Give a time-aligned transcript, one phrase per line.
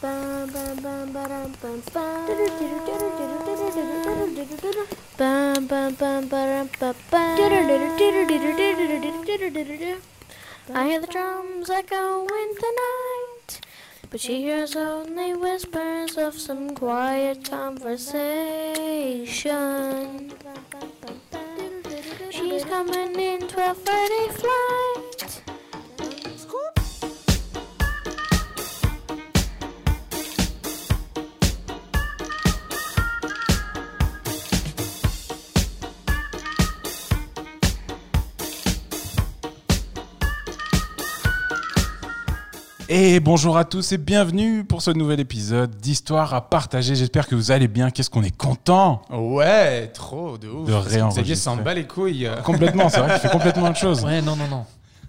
[0.00, 0.46] I
[10.84, 13.60] hear the drums echo in the night,
[14.08, 20.32] but she hears only whispers of some quiet conversation.
[22.30, 25.07] She's coming in 12:30 flight.
[42.90, 46.94] Et bonjour à tous et bienvenue pour ce nouvel épisode d'Histoire à partager.
[46.96, 47.90] J'espère que vous allez bien.
[47.90, 50.66] Qu'est-ce qu'on est content Ouais, trop de ouf.
[50.66, 51.22] De réenregistrer.
[51.22, 52.30] Xavier s'en bat les couilles.
[52.44, 54.02] Complètement, c'est vrai qu'il fait complètement autre chose.
[54.04, 54.64] Ouais, non, non, non.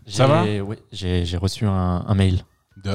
[0.08, 2.44] Ça J'ai- ouais, J'ai j'ai reçu un, un mail.
[2.84, 2.94] De-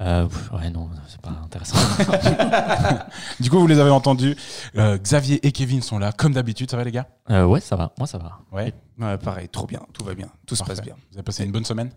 [0.00, 1.76] Euh, ouais, non, c'est pas intéressant.
[3.40, 4.34] Du coup, vous les avez entendus.
[4.76, 6.68] Euh, Xavier et Kevin sont là, comme d'habitude.
[6.68, 7.06] Ça va, les gars?
[7.30, 7.92] Euh, ouais, ça va.
[7.98, 8.40] Moi, ça va.
[8.50, 8.74] Ouais.
[8.98, 10.94] Ouais, pareil, trop bien, tout va bien, tout se passe bien.
[11.12, 11.90] Vous avez passé une bonne semaine?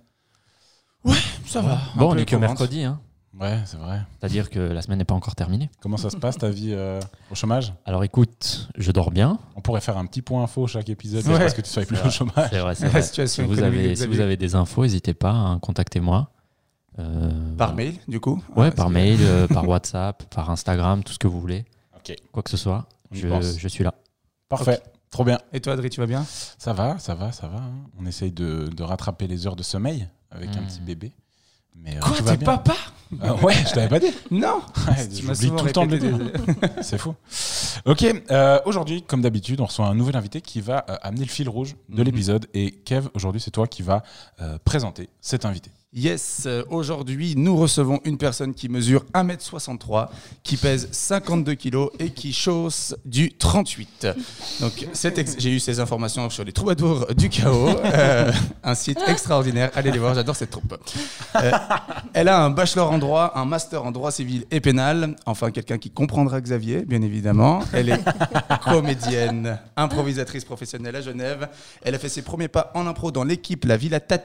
[1.46, 1.80] Ça va.
[1.96, 3.00] Bon, on est que mercredi, hein.
[3.40, 4.00] Ouais, c'est vrai.
[4.20, 5.70] C'est-à-dire que la semaine n'est pas encore terminée.
[5.82, 7.74] Comment ça se passe, ta vie euh, au chômage?
[7.86, 9.40] Alors écoute, je dors bien.
[9.58, 11.40] On pourrait faire un petit point info chaque épisode Ouais.
[11.40, 12.48] parce que tu sois plus au chômage.
[12.50, 15.32] C'est vrai, c'est La situation Si vous, avez, si vous avez des infos, n'hésitez pas,
[15.32, 16.30] hein, contactez-moi.
[16.98, 21.12] Euh, Par mail, du coup Ouais, Ah, par mail, euh, par WhatsApp, par Instagram, tout
[21.12, 21.66] ce que vous voulez.
[21.98, 22.16] Ok.
[22.32, 23.94] Quoi que ce soit, je, je suis là.
[24.48, 24.80] Parfait.
[25.16, 25.40] Trop bien.
[25.54, 26.26] Et toi, Adri, tu vas bien?
[26.58, 27.60] Ça va, ça va, ça va.
[27.60, 27.72] hein.
[27.98, 30.66] On essaye de, de rattraper les heures de sommeil avec un Mm.
[30.66, 31.14] petit bébé.
[31.74, 32.46] Mais euh, Quoi, tout va t'es bien.
[32.58, 32.76] papa?
[33.24, 34.12] Euh, Ouais, je t'avais pas dit.
[34.32, 36.70] Non Ouais, Tu m'as J'oublie souvent tout le temps de le répété dire.
[36.82, 37.16] C'est fou.
[37.86, 41.30] Ok, euh, aujourd'hui, comme d'habitude, on reçoit un nouvel invité qui va euh, amener le
[41.32, 42.04] fil rouge de Mhm.
[42.04, 42.48] l'épisode.
[42.54, 44.04] Et Kev, aujourd'hui, c'est toi qui vas
[44.42, 45.72] euh, présenter cet invité.
[45.98, 50.10] Yes, euh, aujourd'hui, nous recevons une personne qui mesure 1m63,
[50.44, 54.06] qui pèse 52 kilos et qui chausse du 38.
[54.60, 54.88] Donc,
[55.38, 58.30] j'ai eu ces informations sur les troubadours du chaos, euh,
[58.62, 59.72] un site extraordinaire.
[59.74, 60.78] Allez les voir, j'adore cette troupe.
[61.38, 61.52] Euh,
[62.14, 65.16] elle a un bachelor en droit, un master en droit civil et pénal.
[65.26, 67.62] Enfin, quelqu'un qui comprendra Xavier, bien évidemment.
[67.72, 68.04] Elle est
[68.66, 71.48] comédienne, improvisatrice professionnelle à Genève.
[71.84, 74.18] Elle a fait ses premiers pas en impro dans l'équipe La Villa Ta-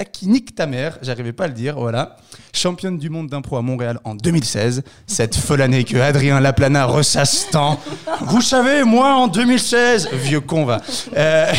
[0.00, 2.16] Ta- Taquinique ta mère, j'arrivais pas à le dire, voilà.
[2.54, 4.82] Championne du monde d'impro à Montréal en 2016.
[5.06, 7.78] Cette folle année que Adrien Laplana ressasse tant.
[8.22, 10.80] Vous savez, moi en 2016, vieux con va.
[11.16, 11.52] Euh,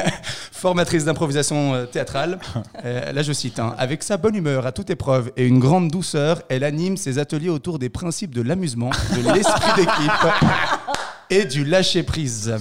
[0.52, 2.38] formatrice d'improvisation euh, théâtrale.
[2.84, 5.90] Euh, là, je cite hein, Avec sa bonne humeur à toute épreuve et une grande
[5.90, 10.26] douceur, elle anime ses ateliers autour des principes de l'amusement, de l'esprit d'équipe
[11.30, 12.54] et du lâcher prise.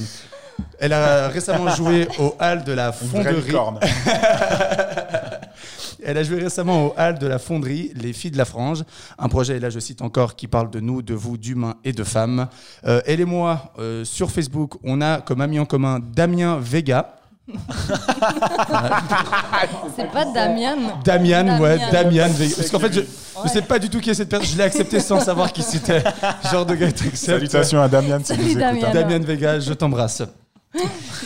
[0.79, 3.35] Elle a récemment joué au hall de la fonderie.
[6.06, 8.84] Elle a joué récemment au hall de la fonderie Les Filles de la Frange,
[9.18, 11.94] un projet, et là je cite encore, qui parle de nous, de vous, d'humains et
[11.94, 12.48] de femmes.
[12.86, 17.16] Euh, elle et moi, euh, sur Facebook, on a comme ami en commun Damien Vega.
[19.96, 20.78] C'est pas Damien.
[21.04, 21.92] Damian, ouais, Damian.
[21.92, 22.56] Damien Vega.
[22.58, 23.02] Parce qu'en fait, je
[23.44, 24.50] ne sais pas du tout qui est cette personne.
[24.50, 26.04] Je l'ai accepté sans savoir qui c'était.
[26.52, 26.90] Genre de gars.
[27.14, 28.56] Salutations à Damien si Salut.
[28.56, 28.92] Damien.
[28.92, 30.24] Damien Vega, je t'embrasse.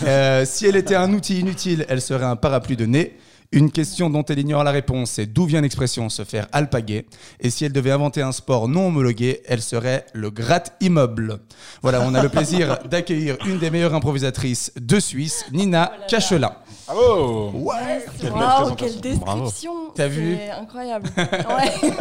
[0.06, 3.18] Euh, si elle était un outil inutile, elle serait un parapluie de nez.
[3.52, 7.08] Une question dont elle ignore la réponse, c'est d'où vient l'expression se faire alpaguer.
[7.40, 11.40] Et si elle devait inventer un sport non homologué, elle serait le gratte immeuble.
[11.82, 16.54] Voilà, on a le plaisir d'accueillir une des meilleures improvisatrices de Suisse, Nina Cachelin.
[16.94, 18.06] Bravo Ouais.
[18.32, 21.10] Waouh, quelle description T'as vu incroyable.
[21.18, 21.92] Ouais.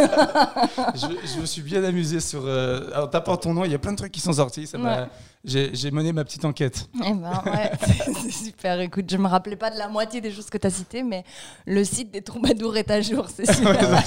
[0.94, 2.42] Je, je me suis bien amusé sur.
[2.44, 4.66] euh, en tapant ton nom, il y a plein de trucs qui sont sortis.
[4.66, 5.06] ça m'a- Ouais.
[5.44, 6.88] J'ai j'ai mené ma petite enquête.
[6.96, 8.80] Eh ben, ouais, c'est c'est super.
[8.80, 11.22] Écoute, je me rappelais pas de la moitié des choses que tu as citées, mais
[11.64, 14.02] le site des troubadours est à jour, c'est super.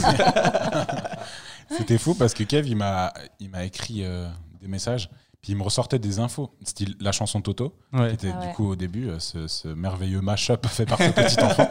[1.69, 4.27] C'était fou parce que Kev, il m'a il m'a écrit euh,
[4.61, 5.09] des messages.
[5.41, 8.09] Puis il me ressortait des infos, style la chanson Toto, Ouais.
[8.09, 8.53] qui était Ah du ouais.
[8.53, 11.67] coup au début euh, ce, ce merveilleux mash-up fait par ce petit enfant.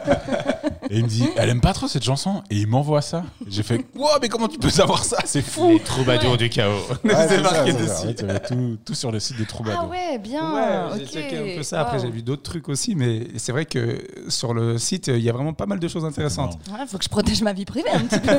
[0.89, 3.23] Et il me dit, elle aime pas trop cette chanson, et il m'envoie ça.
[3.47, 5.19] J'ai fait, wow, mais comment tu peux savoir ça?
[5.23, 6.81] C'est fou troubadours du chaos.
[7.05, 8.07] Ouais, C'est marqué dessus.
[8.07, 9.83] Ouais, tu avais tout, tout sur le site des troubadours.
[9.85, 10.53] Ah ouais, bien.
[10.53, 11.09] Ouais, j'ai ok.
[11.11, 11.79] checké un peu ça.
[11.79, 12.03] Après, Wow.
[12.03, 15.33] j'ai vu d'autres trucs aussi, mais c'est vrai que sur le site, il y a
[15.33, 16.59] vraiment pas mal de choses intéressantes.
[16.77, 18.33] Ouais, faut que je protège ma vie privée un petit peu.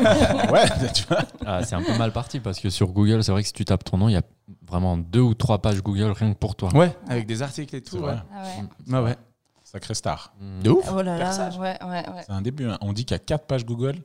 [0.53, 1.23] Ouais, tu vois.
[1.47, 3.65] Ah, c'est un peu mal parti parce que sur Google, c'est vrai que si tu
[3.65, 4.23] tapes ton nom, il y a
[4.73, 6.75] vraiment deux ou trois pages Google rien que pour toi.
[6.75, 7.97] Ouais, avec des articles et tout.
[7.97, 8.13] C'est Ouais.
[8.13, 8.23] vrai.
[8.35, 8.95] Ah ouais.
[8.99, 9.17] Ouais, ouais.
[9.63, 10.33] Sacré star.
[10.41, 10.63] Mm.
[10.63, 10.91] De ouf.
[10.93, 12.23] Oh là là, ouais, ouais, ouais.
[12.27, 12.67] C'est un début.
[12.69, 12.79] hein.
[12.81, 13.97] On dit qu'il y a 4 pages Google.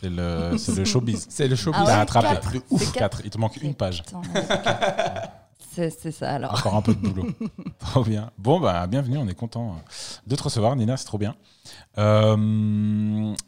[0.00, 1.26] C'est le, c'est le showbiz.
[1.28, 1.80] C'est le showbiz.
[1.86, 2.52] Ah T'as quatre.
[2.52, 3.18] De ouf, quatre.
[3.18, 3.20] 4.
[3.24, 4.02] Il te manque une page.
[5.74, 6.54] C'est ça alors.
[6.54, 7.26] Encore un peu de boulot.
[7.78, 8.30] trop bien.
[8.38, 9.76] Bon, bah, bienvenue, on est content
[10.26, 11.34] de te recevoir, Nina, c'est trop bien.
[11.98, 12.36] Euh,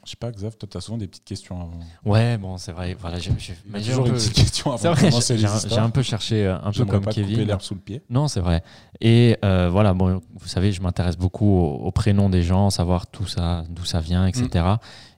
[0.04, 1.78] je sais pas, Xav, toi, tu as souvent des petites questions avant.
[2.04, 2.96] Ouais, bon, c'est vrai.
[2.98, 5.90] Voilà, j'ai toujours un une peu- petite question avant C'est de vrai, commencer j'ai un,
[5.90, 7.42] peu cherché euh, un peu comme pas Kevin.
[7.42, 8.02] l'herbe sous le pied.
[8.10, 8.62] Non, c'est vrai.
[9.00, 13.06] Et euh, voilà, bon, vous savez, je m'intéresse beaucoup au, au prénom des gens, savoir
[13.06, 14.64] tout ça, d'où ça vient, etc.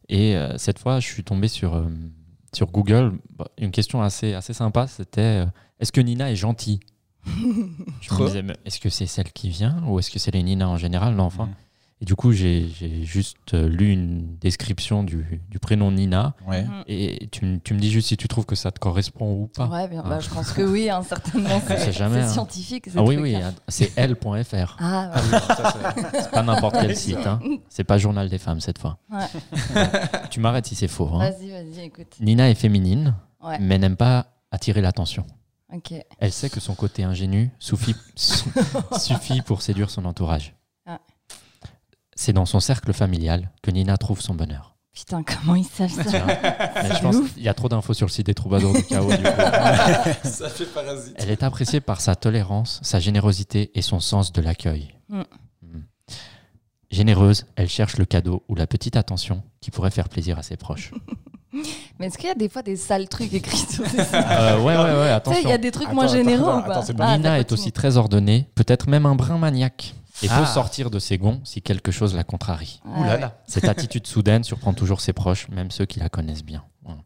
[0.09, 1.87] Et euh, cette fois, je suis tombé sur, euh,
[2.55, 3.13] sur Google.
[3.37, 5.47] Bah, une question assez, assez sympa, c'était euh,
[5.81, 6.81] est-ce que Nina est gentille?
[8.01, 8.23] Je Trop.
[8.25, 10.69] me disais, mais est-ce que c'est celle qui vient ou est-ce que c'est les Nina
[10.69, 11.47] en général Non, enfin.
[11.47, 11.55] Mhm.
[12.01, 12.69] Et du coup, j'ai
[13.03, 16.35] juste euh, lu une description du, du prénom Nina.
[16.47, 16.63] Ouais.
[16.63, 16.85] Mhm.
[16.87, 19.67] Et tu, me dis juste si tu trouves que ça te correspond ou pas.
[19.67, 21.61] Ouais, bien, bah, je pense que oui, hein, certainement.
[21.67, 22.29] C'est hein.
[22.29, 22.85] scientifique.
[22.95, 23.51] Ah oui, oui, trucs-là.
[23.67, 24.77] c'est l.fr.
[24.79, 25.23] Ah, Ah ouais.
[25.25, 25.75] oui, ça,
[26.13, 27.17] c'est- pas n'importe quel site.
[27.27, 27.41] Hein.
[27.69, 28.99] C'est pas Journal des femmes cette fois.
[29.11, 29.27] Ouais.
[30.31, 31.09] Tu m'arrêtes si c'est faux.
[31.13, 31.19] hein.
[31.19, 32.15] vas-y, vas-y, écoute.
[32.21, 35.27] Nina est féminine, Ouais, mais n'aime pas attirer l'attention.
[36.19, 38.49] Elle sait que son côté ingénu suffit, su-
[38.99, 40.55] suffit pour séduire son entourage.
[40.87, 41.01] Ah.
[42.15, 44.77] C'est dans son cercle familial que Nina trouve son bonheur.
[44.93, 46.03] Putain, comment ils savent ça?
[46.03, 49.09] Je pense qu'il y a trop d'infos sur le site des troubadours du chaos.
[49.15, 49.23] du
[50.29, 51.15] ça fait parasite.
[51.17, 54.97] Elle est appréciée par sa tolérance, sa générosité et son sens de l'accueil.
[55.09, 55.23] Mm.
[55.63, 55.81] Mm.
[56.91, 60.57] Généreuse, elle cherche le cadeau ou la petite attention qui pourrait faire plaisir à ses
[60.57, 60.93] proches.
[61.99, 64.59] Mais est-ce qu'il y a des fois des sales trucs écrits sur ces sites Euh,
[64.61, 65.49] ouais, ouais, ouais, Tu sais, il attention.
[65.49, 67.05] y a des trucs Attends, moins attends, généraux attends, ou pas attends, c'est bon.
[67.07, 70.39] Ah, Nina est aussi très ordonnée, peut-être même un brin maniaque, et Ah.
[70.41, 72.81] peut sortir de ses gonds si quelque chose la contrarie.
[72.85, 73.21] Ah, Ouh là ouais.
[73.21, 73.39] là.
[73.47, 76.63] Cette attitude soudaine surprend toujours ses proches, même ceux qui la connaissent bien.
[76.85, 77.01] Voilà.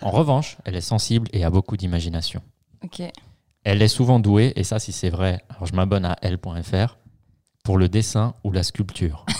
[0.00, 2.40] En revanche, elle est sensible et a beaucoup d'imagination.
[2.82, 3.02] Ok.
[3.64, 6.96] Elle est souvent douée, et ça si c'est vrai, alors je m'abonne à l.fr,
[7.62, 9.24] pour le dessin ou la sculpture.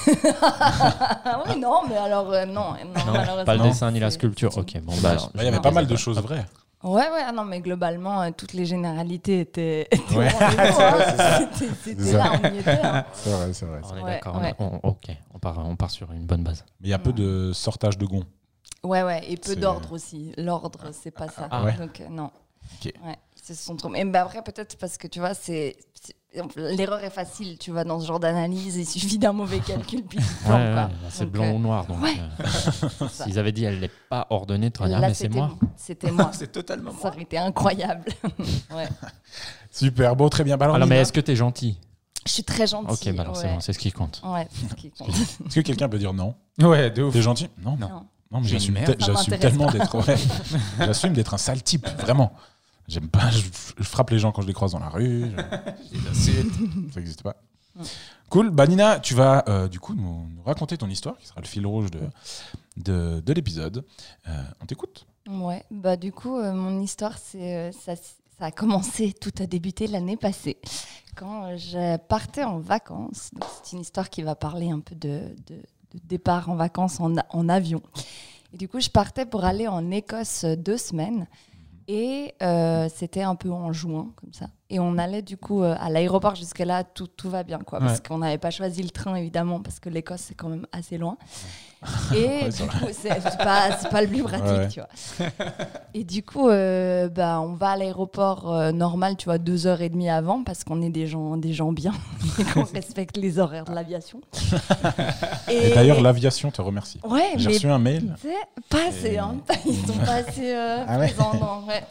[1.47, 2.75] Oui, non, mais alors, euh, non,
[3.07, 4.57] non, pas le dessin ni la sculpture.
[4.57, 5.17] Ok, bon bah.
[5.35, 6.45] Il y avait pas mal de choses vraies.
[6.83, 10.29] Ouais, ouais, ah non, mais globalement, euh, toutes les généralités étaient, Ouais.
[10.41, 11.47] hein.
[11.85, 12.71] C'était- là, on y était.
[12.83, 13.05] hein.
[13.13, 13.81] C'est vrai, c'est vrai.
[13.93, 14.41] On est Ouais, d'accord.
[14.41, 14.55] ouais.
[14.59, 16.65] on- on- ok, on part, on part sur une bonne base.
[16.81, 18.25] Mais il y a peu de sortage de gonds.
[18.83, 20.33] Ouais, ouais, et peu d'ordre aussi.
[20.37, 21.47] L'ordre, c'est pas ça.
[21.53, 21.75] Ah ouais.
[21.75, 22.31] Donc, euh, non.
[22.85, 22.93] Ok.
[23.07, 23.17] Ouais,
[23.55, 23.93] c'est son truc.
[23.93, 25.77] Mais bah, après, peut-être parce que tu vois, c'est.
[26.57, 28.77] L'erreur est facile, tu vois, dans ce genre d'analyse.
[28.77, 31.87] Il suffit d'un mauvais calcul, puis tu Ouais, ouais, c'est blanc euh, ou noir.
[31.87, 32.15] Donc, ouais.
[32.41, 35.51] euh, s'ils avaient dit elle n'est pas ordonnée, tu Là, mais c'est moi.
[35.77, 36.31] C'était moi.
[36.35, 38.07] C'est totalement Ça aurait été incroyable.
[38.75, 38.89] ouais.
[39.71, 40.57] Super, bon, très bien.
[40.57, 41.79] Bah, alors, Alors, mais est-ce que tu es gentil
[42.27, 43.11] Je suis très gentille.
[43.11, 43.53] Ok, bah alors c'est ouais.
[43.55, 44.23] bon, c'est ce qui compte.
[44.25, 45.09] Ouais, c'est ce qui compte.
[45.11, 46.35] est-ce que quelqu'un peut dire non?
[46.61, 47.13] Ouais, de ouf.
[47.13, 47.77] T'es gentil Non.
[47.77, 47.89] Non.
[47.89, 48.07] Non.
[48.31, 48.79] Non, mais j'assume
[49.39, 50.09] tellement d'être.
[50.09, 50.17] ouais.
[50.79, 52.33] J'assume d'être un sale type, vraiment.
[52.93, 53.31] J'aime pas.
[53.31, 53.43] Je,
[53.79, 55.31] je frappe les gens quand je les croise dans la rue.
[55.93, 55.97] je-
[56.93, 57.37] Ça n'existe pas.
[58.29, 58.51] Cool.
[58.51, 61.47] Bah, Nina, tu vas euh, du coup nous, nous raconter ton histoire, qui sera le
[61.47, 62.01] fil rouge de,
[62.77, 63.85] de, de l'épisode.
[64.29, 65.07] Euh, on t'écoute.
[65.29, 69.47] Ouais, bah du coup, euh, mon histoire, c'est euh, ça, ça a commencé, tout a
[69.47, 70.59] débuté l'année passée,
[71.17, 73.31] quand je partais en vacances.
[73.33, 75.55] Donc, C'est une histoire qui va parler un peu de, de-
[75.95, 77.83] de départ en vacances en, en avion.
[78.53, 81.27] Et du coup, je partais pour aller en Écosse deux semaines.
[81.89, 84.47] Et euh, c'était un peu en juin, comme ça.
[84.75, 87.79] Et on allait du coup euh, à l'aéroport jusque-là, tout, tout va bien, quoi.
[87.79, 90.97] Parce qu'on n'avait pas choisi le train, évidemment, parce que l'Écosse, c'est quand même assez
[90.97, 91.19] loin.
[92.15, 95.27] Et Ouais, du coup, c'est pas, pas le plus pratique, Ouais, tu vois.
[95.93, 99.83] Et du coup, euh, bah, on va à l'aéroport euh, normal, tu vois, deux heures
[99.83, 101.93] et demie avant, parce qu'on est des gens, des gens bien
[102.39, 104.21] et qu'on respecte les horaires de l'aviation.
[105.51, 106.99] Et, d'ailleurs, l'aviation te remercie.
[107.07, 108.15] ouais, J'ai reçu un mail.
[108.71, 109.37] pas assez, Et- hein.
[109.67, 111.35] Ils sont pas assez euh, Ah ouais présents.
[111.35, 111.83] non, ouais.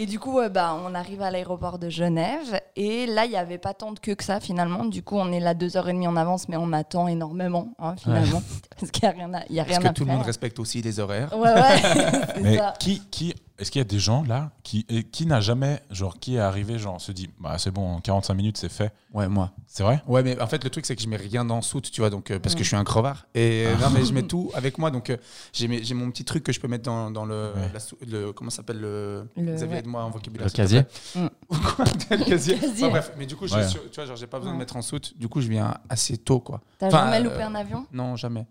[0.00, 2.60] Et du coup, euh, bah, on arrive à l'aéroport de Genève.
[2.76, 4.84] Et là, il n'y avait pas tant de queue que ça, finalement.
[4.84, 7.72] Du coup, on est là deux heures et demie en avance, mais on attend énormément,
[7.80, 8.40] hein, finalement.
[8.78, 10.60] Parce qu'il n'y a rien à, y a rien Est-ce que tout le monde respecte
[10.60, 11.78] aussi les horaires Ouais, ouais,
[12.34, 12.74] c'est Mais ça.
[12.78, 16.18] qui, qui, est-ce qu'il y a des gens là qui, et qui n'a jamais, genre,
[16.18, 18.92] qui est arrivé, genre, se dit, bah c'est bon, en 45 minutes c'est fait.
[19.12, 19.52] Ouais, moi.
[19.66, 20.02] C'est vrai?
[20.06, 22.10] Ouais, mais en fait, le truc, c'est que je mets rien dans soute, tu vois,
[22.10, 22.62] donc, euh, parce que Mm.
[22.64, 23.26] je suis un crevard.
[23.34, 25.16] Et euh, non, mais je mets tout avec moi, donc euh,
[25.52, 27.70] j'ai mes- j'ai mon petit truc que je peux mettre dans, dans le, Ouais.
[27.72, 28.32] la sou- le.
[28.32, 29.28] Comment ça s'appelle le.
[29.36, 29.78] Le- Xavier, ouais.
[29.80, 30.46] aide-moi en vocabulaire.
[30.46, 30.82] Le s'il te casier?
[31.12, 31.28] plaît.
[31.76, 31.84] Quoi
[32.16, 32.54] Le casier.
[32.58, 32.84] Casier.
[32.84, 33.66] Enfin, bref, mais du coup, je- Ouais.
[33.68, 34.60] sur- tu vois, genre, j'ai pas besoin de Ouais.
[34.60, 35.18] mettre en soute.
[35.18, 36.60] Du coup, je viens assez tôt, quoi.
[36.78, 37.86] T'as Enfin, jamais euh, loupé un avion?
[37.92, 38.46] Non, jamais.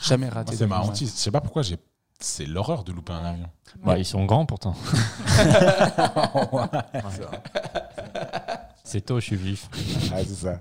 [0.00, 0.56] Jamais raté.
[0.56, 0.88] C'est ma ouais.
[0.88, 1.12] hantise.
[1.14, 1.76] Je sais pas pourquoi j'ai.
[2.20, 3.48] C'est l'horreur de louper un avion.
[3.82, 4.74] Bah, Ils sont grands pourtant.
[8.86, 9.68] C'est tôt, je suis vif.
[10.12, 10.58] Ah, c'est ça.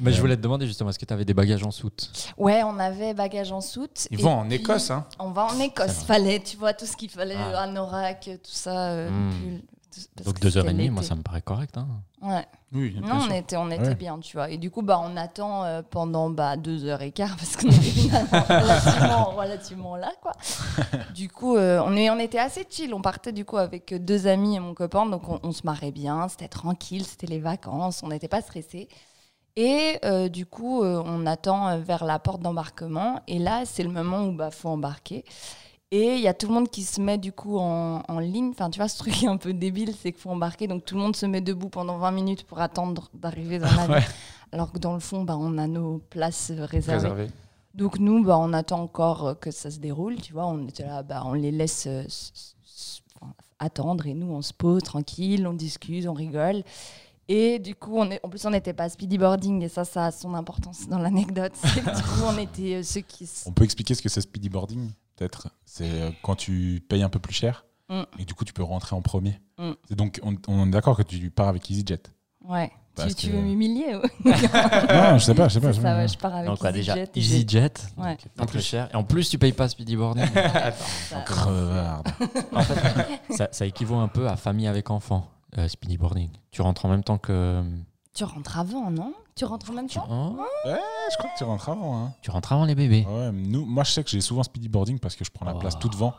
[0.00, 2.10] Mais je voulais te demander justement, est-ce que tu avais des bagages en soute?
[2.36, 4.06] Ouais, on avait bagages en soute.
[4.10, 5.06] Ils et vont en Écosse, hein.
[5.18, 6.04] On va en Écosse.
[6.04, 7.62] Fallait, tu vois, tout ce qu'il fallait, Ah.
[7.62, 9.60] anorak, tout ça, euh, Mm.
[10.24, 11.76] Donc deux heures et demie, moi ça me paraît correct.
[11.78, 11.88] hein.
[12.20, 12.46] Ouais.
[12.72, 13.94] Oui, Non, on était, on était Ouais.
[13.94, 14.50] bien, tu vois.
[14.50, 17.68] Et du coup, bah, on attend euh, pendant bah, deux heures et quart parce qu'on
[17.68, 20.32] est finalement relativement, relativement là, quoi.
[21.14, 22.92] Du coup, euh, on, est, on était assez chill.
[22.92, 25.92] On partait du coup avec deux amis et mon copain, donc on, on se marrait
[25.92, 26.28] bien.
[26.28, 28.88] C'était tranquille, c'était les vacances, on n'était pas stressés.
[29.56, 33.20] Et euh, du coup, euh, on attend vers la porte d'embarquement.
[33.26, 35.24] Et là, c'est le moment où bah faut embarquer.
[35.90, 38.50] Et il y a tout le monde qui se met du coup en, en ligne.
[38.50, 40.66] Enfin, tu vois, ce truc un peu débile, c'est qu'il faut embarquer.
[40.66, 43.94] Donc tout le monde se met debout pendant 20 minutes pour attendre d'arriver dans l'avion.
[43.94, 44.04] Ouais.
[44.52, 47.08] Alors que dans le fond, bah, on a nos places réservées.
[47.08, 47.26] Réservé.
[47.74, 50.16] Donc nous, bah, on attend encore que ça se déroule.
[50.16, 52.02] Tu vois, on était là, bah, on les laisse euh,
[53.58, 56.62] attendre et nous, on se pose tranquille, on discute, on rigole.
[57.28, 60.06] Et du coup, on est, en plus, on n'était pas speedy boarding et ça, ça
[60.06, 61.52] a son importance dans l'anecdote.
[61.74, 63.24] Du coup, on était euh, ceux qui...
[63.24, 65.48] s- On peut expliquer ce que c'est speedy boarding, peut-être.
[65.64, 68.02] C'est euh, quand tu payes un peu plus cher Mm.
[68.18, 69.40] et du coup tu peux rentrer en premier.
[69.56, 69.70] Mm.
[69.88, 72.02] C'est donc on, on est d'accord que tu pars avec EasyJet.
[72.46, 72.70] Ouais.
[72.94, 75.72] Parce Tu, tu que- veux m'm'humilier ou- non, je sais pas, je sais pas.
[75.72, 78.10] Je sais ça, ouais, je pars avec Donc quoi, déjà EasyJet EasyJet, Ouais.
[78.10, 78.90] donc pas très cher.
[78.92, 80.26] Et en plus, tu payes pas Speedy Boarding.
[81.08, 82.02] ça- Crevard.
[82.52, 86.28] en fait, ça, ça équivaut un peu à famille avec enfant, euh, Speedy Boarding.
[86.50, 87.62] Tu rentres en même temps que.
[88.14, 89.14] Tu rentres avant, non?
[89.36, 90.06] Tu rentres en même Tu, temps?
[90.10, 91.96] oh, Je crois que tu rentres avant.
[92.06, 92.14] Hein.
[92.22, 93.06] tu rentres avant les bébés.
[93.08, 95.54] Ouais, nous, moi, je sais que j'ai souvent speedy boarding parce que je prends la
[95.54, 95.58] Oh.
[95.58, 96.14] place tout devant.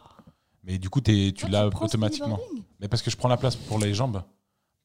[0.63, 2.39] Mais du coup, t'es- tu l'as automatiquement.
[2.79, 4.21] Mais parce que je prends la place pour les jambes.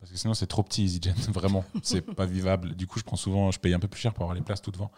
[0.01, 1.15] Parce que sinon, c'est trop petit, EasyJet.
[1.33, 2.75] Vraiment, c'est pas vivable.
[2.75, 4.61] Du coup, je prends souvent, je paye un peu plus cher pour avoir les places
[4.63, 4.91] tout devant.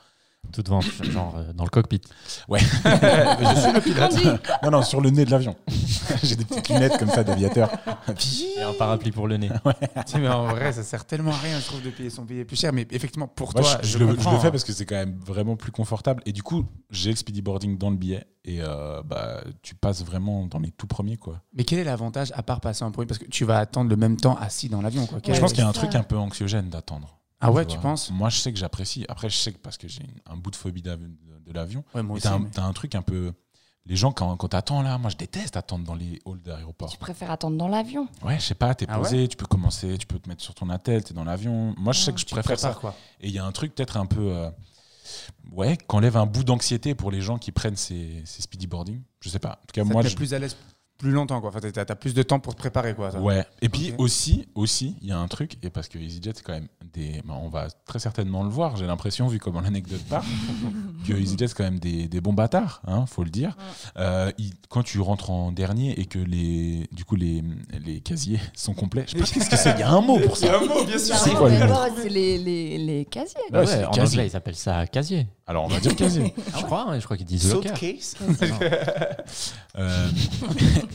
[0.52, 2.00] Tout devant, genre euh, dans le cockpit.
[2.48, 2.60] Ouais.
[2.60, 4.40] je suis le pilote.
[4.62, 5.56] Non, non, sur le nez de l'avion.
[6.22, 7.70] j'ai des petites lunettes comme ça d'aviateur.
[8.58, 9.50] Et un parapluie pour le nez.
[9.50, 12.24] Tu sais, mais en vrai, ça sert tellement à rien, je trouve, de payer son
[12.24, 12.72] billet plus cher.
[12.72, 14.50] Mais effectivement, pour Moi, toi, je, le, je comprends, le fais hein.
[14.50, 16.22] parce que c'est quand même vraiment plus confortable.
[16.26, 18.26] Et du coup, j'ai le speedy boarding dans le billet.
[18.44, 21.16] Et euh, bah, tu passes vraiment dans les tout premiers.
[21.16, 21.42] Quoi.
[21.52, 23.06] Mais quel est l'avantage à part passer en premier?
[23.06, 25.06] Parce que tu vas attendre le même temps assis dans l'avion.
[25.06, 25.18] Quoi.
[25.26, 25.80] Je pense qu'il y a un ça.
[25.80, 27.18] truc un peu anxiogène d'attendre.
[27.40, 28.10] Ah ouais, Tu penses?
[28.10, 29.04] Moi, je sais que j'apprécie.
[29.08, 31.84] Après, je sais que parce que j'ai un bout de phobie de, de l'avion.
[31.94, 32.22] Ouais, moi Et aussi.
[32.28, 33.32] t'as un, mais- t'as un truc un peu.
[33.84, 36.90] Les gens, quand, quand t'attends là, moi je déteste attendre dans les halls d'aéroport.
[36.90, 38.08] Tu préfères attendre dans l'avion?
[38.24, 40.54] Ouais, je sais pas, t'es Ah posé, tu peux commencer, tu peux te mettre sur
[40.54, 41.72] ton attel, t'es dans l'avion.
[41.78, 42.70] Moi, je sais que je Tu préfère ça.
[42.70, 42.96] prépares, quoi?
[43.20, 44.32] Et il y a un truc peut-être un peu.
[44.34, 44.50] euh,
[45.52, 49.02] ouais, qu'enlève un bout d'anxiété pour les gens qui prennent ces, ces speedy boarding.
[49.20, 49.60] Je sais pas.
[49.62, 50.56] En tout cas, Ça moi, te met je- plus à l'aise
[50.98, 51.40] plus longtemps.
[51.40, 51.50] Quoi.
[51.50, 52.94] Enfin, t'as t'as plus de temps pour te préparer.
[52.94, 53.20] Quoi, ça.
[53.20, 53.44] Ouais.
[53.62, 56.52] Et puis aussi, aussi, il y a un truc, et parce que EasyJet, c'est quand
[56.54, 57.22] même des.
[57.26, 60.24] ben, on va très certainement le voir, j'ai l'impression, vu comment l'anecdote part,
[61.06, 63.56] que EasyJet, c'est quand même des, des bons bâtards, hein, faut le dire.
[63.98, 67.42] Euh, il- quand tu rentres en dernier et que les, du coup, les,
[67.84, 70.18] les casiers sont complets, je sais pas qu'est-ce que c'est, il y a un mot
[70.20, 70.56] pour ça.
[70.58, 71.14] un mot, bien sûr.
[71.16, 71.50] C'est quoi,
[71.96, 73.36] C'est les, les, les casiers.
[73.52, 74.18] Ouais, Ouais, en casier.
[74.20, 75.26] anglais, ils appellent ça casier.
[75.46, 76.34] Alors, on va dire casier.
[76.56, 77.54] Je crois, hein, je crois qu'ils disent
[79.78, 80.08] Euh,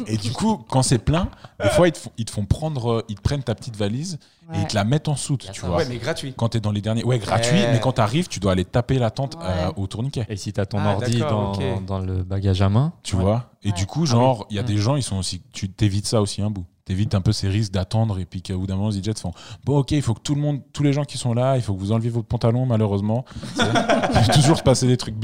[0.08, 1.30] et du coup, quand c'est plein,
[1.62, 3.76] des fois, ils te font, ils te font prendre, euh, ils te prennent ta petite
[3.76, 4.20] valise
[4.54, 5.78] et ils te la mettent en soute, tu ça vois.
[5.78, 6.34] Ouais, mais gratuit.
[6.36, 7.04] Quand t'es dans les derniers.
[7.06, 7.72] Ouais, gratuit, Ouais.
[7.72, 9.42] mais quand t'arrives, tu dois aller taper la tente Ouais.
[9.46, 10.26] euh, au tourniquet.
[10.30, 13.22] Et si t'as ton Ah, ordi dans, dans le bagage à main, Tu Ouais.
[13.24, 13.74] vois Et Ouais.
[13.74, 14.66] du coup, Ah genre, il y a Mm.
[14.66, 15.42] des gens, ils sont aussi.
[15.54, 16.66] Tu t'évites ça aussi un bout.
[16.92, 19.32] T'évites un peu ces risques d'attendre et puis qu'au bout d'un moment, les jets font
[19.64, 21.62] Bon, ok, il faut que tout le monde, tous les gens qui sont là, il
[21.62, 23.24] faut que vous enleviez votre pantalon, malheureusement.
[23.58, 25.16] Il peut toujours se passer des trucs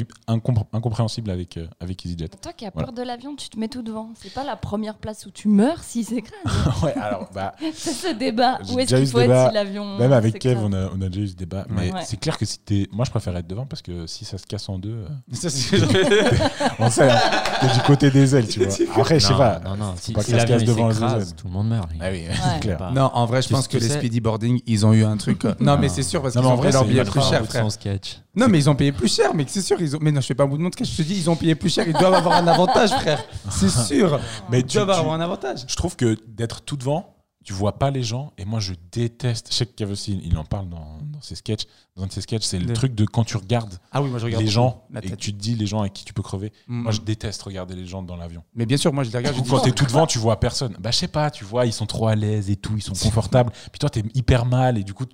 [0.72, 2.30] incompréhensibles avec, euh, avec EasyJet.
[2.42, 2.88] Toi qui as Voilà.
[2.88, 4.12] peur de l'avion, tu te mets tout devant.
[4.16, 6.74] C'est pas la première place où tu meurs si c'est grave.
[6.84, 8.60] ouais, alors, bah, C'est ce débat.
[8.72, 9.98] Où est-ce qu'il faut être débat, si l'avion.
[9.98, 11.66] même avec s'écrase Kev, on a, on a déjà eu ce débat.
[11.70, 12.02] Mais Ouais.
[12.06, 12.88] c'est clair que si t'es.
[12.94, 15.50] Moi, je préfère être devant parce que si ça se casse en deux, euh, Ça,
[15.50, 15.78] c'est
[16.80, 17.18] on sait, hein,
[17.62, 18.74] t'es du côté des ailes, tu vois.
[18.96, 19.60] Après, je sais pas.
[19.60, 21.36] non, non, si, pas si que ça se l'avion casse il devant les s'écrase, ailes.
[21.36, 21.90] tout le monde meurt.
[22.00, 22.34] Ah oui, Ouais.
[22.54, 22.78] c'est clair.
[22.78, 25.04] Pas- Non, en vrai, je Tu- pense que les sais- speedy boarding, ils ont eu
[25.04, 25.46] un truc.
[25.46, 27.46] euh, Non, mais c'est sûr parce qu'ils ont vrai, pris leur billet il plus cher,
[27.46, 27.64] frère.
[27.64, 28.22] son sketch.
[28.36, 30.00] Non, mais ils ont payé plus cher, mais c'est sûr, ils ont.
[30.02, 31.36] Mais non, je fais pas un bout de monde que je te dis, ils ont
[31.36, 33.24] payé plus cher, ils doivent avoir un avantage, frère.
[33.50, 34.20] C'est sûr.
[34.52, 35.66] Mais Ils tu, doivent tu- avoir un avantage.
[35.68, 38.32] je trouve que d'être tout devant, tu vois pas les gens.
[38.38, 39.48] Et moi, je déteste.
[39.52, 41.64] Je sais que Kev aussi, il en parle dans, dans ses sketchs.
[41.96, 44.10] Dans un de ses sketchs, c'est le De- truc de quand tu regardes Ah oui,
[44.10, 46.14] moi je regarde les gens et que tu te dis les gens avec qui tu
[46.14, 46.54] peux crever.
[46.68, 46.82] Mm.
[46.84, 48.44] Moi, je déteste regarder les gens dans l'avion.
[48.54, 49.36] Mais bien sûr, moi je les regarde.
[49.36, 50.76] je Ou dis, quand t'es tout devant, tu vois personne.
[50.80, 52.94] Bah, je sais pas, tu vois, ils sont trop à l'aise et tout, ils sont
[52.94, 53.52] confortables.
[53.72, 55.06] Puis toi, t'es hyper mal et du coup,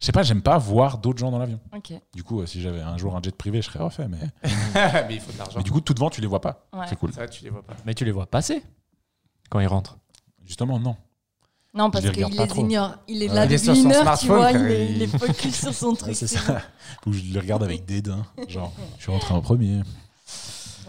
[0.00, 1.60] je sais pas, j'aime pas voir d'autres gens dans l'avion.
[1.74, 1.92] Ok.
[2.14, 4.08] Du coup, euh, si j'avais un jour un jet privé, je serais refait.
[4.08, 4.18] Mais,
[5.08, 5.58] mais il faut de l'argent.
[5.58, 6.66] mais du coup, tout devant, tu les vois pas.
[6.72, 6.84] Ouais.
[6.88, 7.10] C'est cool.
[7.12, 7.74] Vrai, tu les vois pas.
[7.86, 8.62] Mais tu les vois passer
[9.50, 9.98] quand ils rentrent.
[10.44, 10.96] Justement, non.
[11.74, 12.92] Non, parce qu'il les ignore.
[13.08, 14.52] Il est là Il est depuis sur son une heure, smartphone, vois.
[14.52, 16.14] Il est, il- est focus sur son truc.
[16.14, 16.40] c'est ça.
[17.06, 18.24] Ou je les regarde avec dédain.
[18.48, 19.82] Genre, je suis rentré en premier.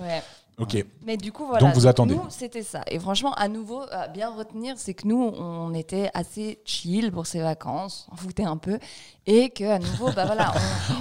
[0.01, 0.22] Ouais.
[0.58, 0.86] Ok.
[1.06, 1.60] Mais du coup, voilà.
[1.60, 2.15] Donc, vous attendez.
[2.15, 2.82] Nous, c'était ça.
[2.88, 7.25] Et franchement, à nouveau, à bien retenir, c'est que nous, on était assez chill pour
[7.27, 8.80] ces vacances, on foutait un peu.
[9.27, 10.54] Et que à nouveau, bah voilà.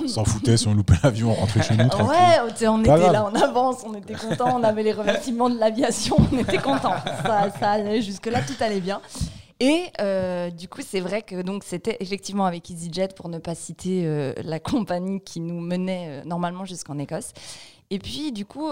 [0.03, 2.09] on- s'en foutait si on loupait l'avion, on rentrait chez nous tranquille.
[2.09, 6.17] Ouais, on était là en avance, on était contents, on avait les remerciements de l'aviation,
[6.33, 6.97] on était contents.
[7.23, 9.00] Ça, ça allait jusque-là, tout allait bien.
[9.61, 13.54] Et euh, du coup, c'est vrai que donc c'était effectivement avec EasyJet, pour ne pas
[13.54, 17.32] citer euh, la compagnie qui nous menait euh, normalement jusqu'en Écosse.
[17.90, 18.70] Et puis, du coup,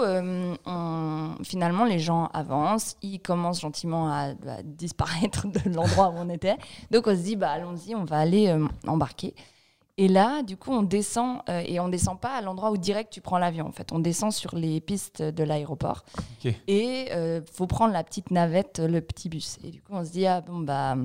[1.43, 6.57] finalement, les gens avancent, ils commencent gentiment à, à disparaître de l'endroit où on était.
[6.89, 8.53] Donc, on se dit, bah, allons-y, on va aller
[8.87, 9.35] embarquer.
[9.97, 13.13] Et là, du coup, on descend, euh, et on descend pas à l'endroit où direct
[13.13, 13.67] tu prends l'avion.
[13.67, 16.03] En fait, on descend sur les pistes de l'aéroport.
[16.67, 19.59] Et euh, faut prendre la petite navette, le petit bus.
[19.63, 20.95] Et du coup, on se dit, ah bon, bah,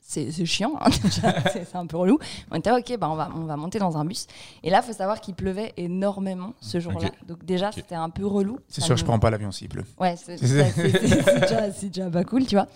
[0.00, 0.90] c'est chiant, hein,
[1.52, 2.18] c'est un peu relou.
[2.50, 4.26] On était, ok, bah, on, va, on va monter dans un bus.
[4.64, 7.10] Et là, il faut savoir qu'il pleuvait énormément ce jour-là.
[7.28, 8.58] Donc, déjà, c'était un peu relou.
[8.66, 9.84] C'est sûr, nous- je prends pas l'avion s'il pleut.
[10.00, 12.66] Ouais, c'est déjà, c'est déjà pas cool, tu vois.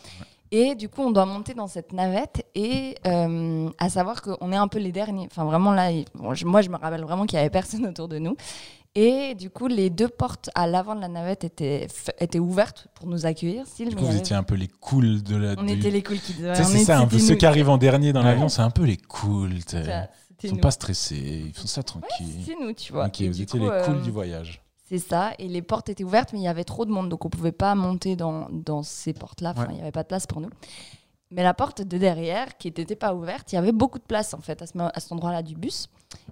[0.53, 4.57] Et du coup, on doit monter dans cette navette et euh, à savoir qu'on est
[4.57, 5.27] un peu les derniers.
[5.31, 7.85] Enfin, vraiment là, il- bon, je- moi, je me rappelle vraiment qu'il y avait personne
[7.87, 8.37] autour de nous.
[8.95, 11.87] Et du coup, les deux portes à l'avant de la navette étaient,
[12.19, 13.65] étaient ouvertes pour nous accueillir.
[13.79, 15.55] Y vous avait- étiez un peu les cools de la.
[15.59, 16.43] on du- était les cools kids.
[16.43, 17.19] ouais, c'est ça, un peu.
[17.19, 18.27] Ceux qui arrivent en dernier dans Ouais.
[18.27, 19.53] l'avion, c'est un peu les cools.
[20.43, 20.61] Ils sont nous.
[20.61, 22.27] pas stressés, ils font ça tranquille.
[22.47, 23.07] C'est nous, tu vois.
[23.07, 24.61] Ok, Et vous étiez coup, les cools euh, du voyage.
[24.89, 27.25] C'est ça, et les portes étaient ouvertes, mais il y avait trop de monde, donc
[27.25, 29.69] on pouvait pas monter dans, dans ces portes-là, enfin, Ouais.
[29.73, 30.49] il n'y avait pas de place pour nous.
[31.33, 34.33] Mais la porte de derrière, qui n'était pas ouverte, il y avait beaucoup de place,
[34.33, 35.89] en fait, à, ce, mo- à cet endroit-là du bus.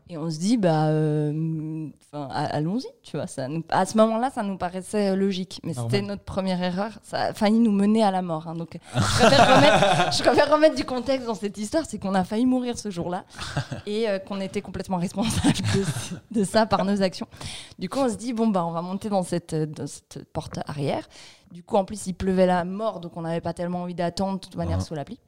[0.08, 3.26] Et on se dit, bah, euh, allons-y, tu vois.
[3.26, 6.92] Ça nous- à ce moment-là, ça nous paraissait euh, logique, mais c'était notre première erreur.
[7.02, 8.46] Ça a failli nous mener à la mort.
[8.46, 8.54] hein.
[8.54, 12.22] donc, je préfère, remettre, je préfère remettre du contexte dans cette histoire, c'est qu'on a
[12.22, 13.24] failli mourir ce jour-là
[13.86, 17.26] et euh, qu'on était complètement responsable de, de ça par nos actions.
[17.80, 20.24] Du coup, on se dit, bon, bah, on va monter dans cette, euh, dans cette
[20.32, 21.08] porte arrière.
[21.54, 24.34] Du coup, en plus, il pleuvait la mort, donc on n'avait pas tellement envie d'attendre,
[24.34, 24.84] de toute manière, Ah.
[24.84, 25.20] sous la pluie.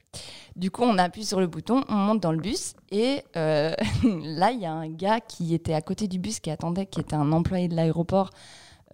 [0.57, 3.73] Du coup, on appuie sur le bouton, on monte dans le bus, et euh,
[4.23, 6.99] là, il y a un gars qui était à côté du bus, qui attendait, qui
[6.99, 8.31] était un employé de l'aéroport.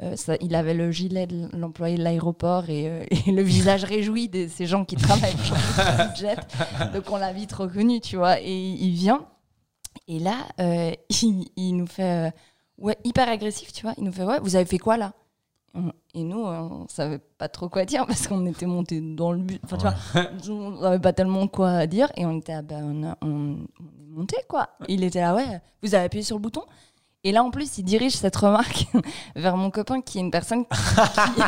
[0.01, 3.83] Euh, ça- il avait le gilet de l'employé de l'aéroport et, euh, et le visage
[3.83, 6.37] réjoui de ces gens qui travaillent pour le jet.
[6.93, 8.39] Donc on l'a vite reconnu, tu vois.
[8.41, 9.25] Et il vient.
[10.07, 12.31] Et là, euh, il, il nous fait.
[12.77, 13.95] ouais, hyper agressif, tu vois.
[13.97, 15.13] Il nous fait Ouais, vous avez fait quoi là?
[16.13, 19.39] Et nous, euh, on savait pas trop quoi dire parce qu'on était monté dans le
[19.39, 19.59] but.
[19.65, 22.11] Enfin, tu vois, on savait pas tellement quoi dire.
[22.15, 24.69] Et on était, ah, ben, on, a- on- on est monté, quoi.
[24.87, 26.61] Il était là, ouais, vous avez appuyé sur le bouton
[27.25, 28.85] et là, en plus, il dirige cette remarque
[29.37, 31.41] vers mon copain qui est une personne qui,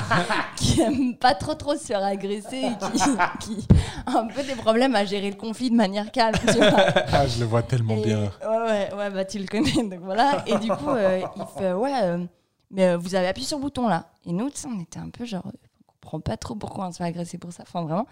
[0.73, 2.99] qui aime pas trop trop se faire agresser et qui,
[3.57, 3.67] qui
[4.05, 6.33] a un peu des problèmes à gérer le conflit de manière calme.
[6.47, 6.71] Tu vois.
[7.11, 8.21] Ah, je le vois tellement Et- bien.
[8.41, 10.43] Ouais, ouais, ouais, bah tu le connais, donc voilà.
[10.47, 12.25] Et du coup, euh, il fait, ouais, euh,
[12.75, 14.11] mais euh, vous avez appuyé sur le bouton là.
[14.25, 17.05] Et nous, on était un peu genre, on comprend pas trop pourquoi on se fait
[17.05, 18.05] agresser pour ça, enfin vraiment.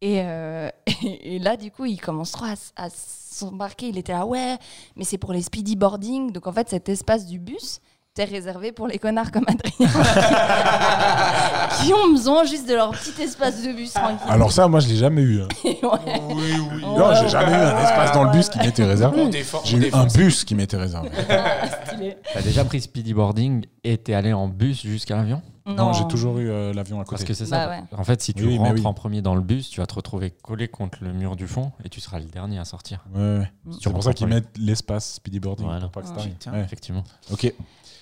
[0.00, 0.70] Et, euh,
[1.02, 3.88] et, et là, du coup, il commence trop à, à s'embarquer.
[3.88, 4.56] Il était là, ouais,
[4.96, 6.32] mais c'est pour les speedy boarding.
[6.32, 7.80] Donc en fait, cet espace du bus
[8.16, 9.88] était réservé pour les connards comme Adrien,
[11.82, 14.18] qui ont besoin juste de leur petit espace de bus tranquille.
[14.28, 15.42] Alors ça, moi, je l'ai jamais eu.
[15.42, 15.48] hein.
[15.64, 16.20] Ouais.
[16.28, 16.82] Oui, oui.
[16.82, 19.20] Non, j'ai jamais eu un espace dans le bus qui m'était réservé.
[19.20, 19.60] On défend.
[19.64, 21.10] J'ai eu un bus qui m'était réservé.
[21.88, 22.16] Stylé.
[22.32, 25.42] T'as déjà pris speedy boarding et t'es allé en bus jusqu'à l'avion?
[25.66, 27.10] Non, j'ai toujours eu euh, l'avion à côté.
[27.16, 27.70] Parce que c'est Bah ça.
[27.70, 27.82] ouais.
[27.98, 28.86] En fait, si tu Oui, mais rentres oui.
[28.86, 31.72] en premier dans le bus, tu vas te retrouver collé contre le mur du fond
[31.84, 33.04] et tu seras le dernier à sortir.
[33.14, 33.50] Ouais, ouais.
[33.64, 33.72] Mm.
[33.82, 35.66] C'est pour ça qu'ils mettent l'espace speedy boarding.
[35.66, 35.80] Voilà.
[35.80, 36.20] pour pas que ça Ouais.
[36.20, 36.36] arrive.
[36.52, 36.60] Ouais.
[36.64, 37.02] Effectivement.
[37.32, 37.52] Ok.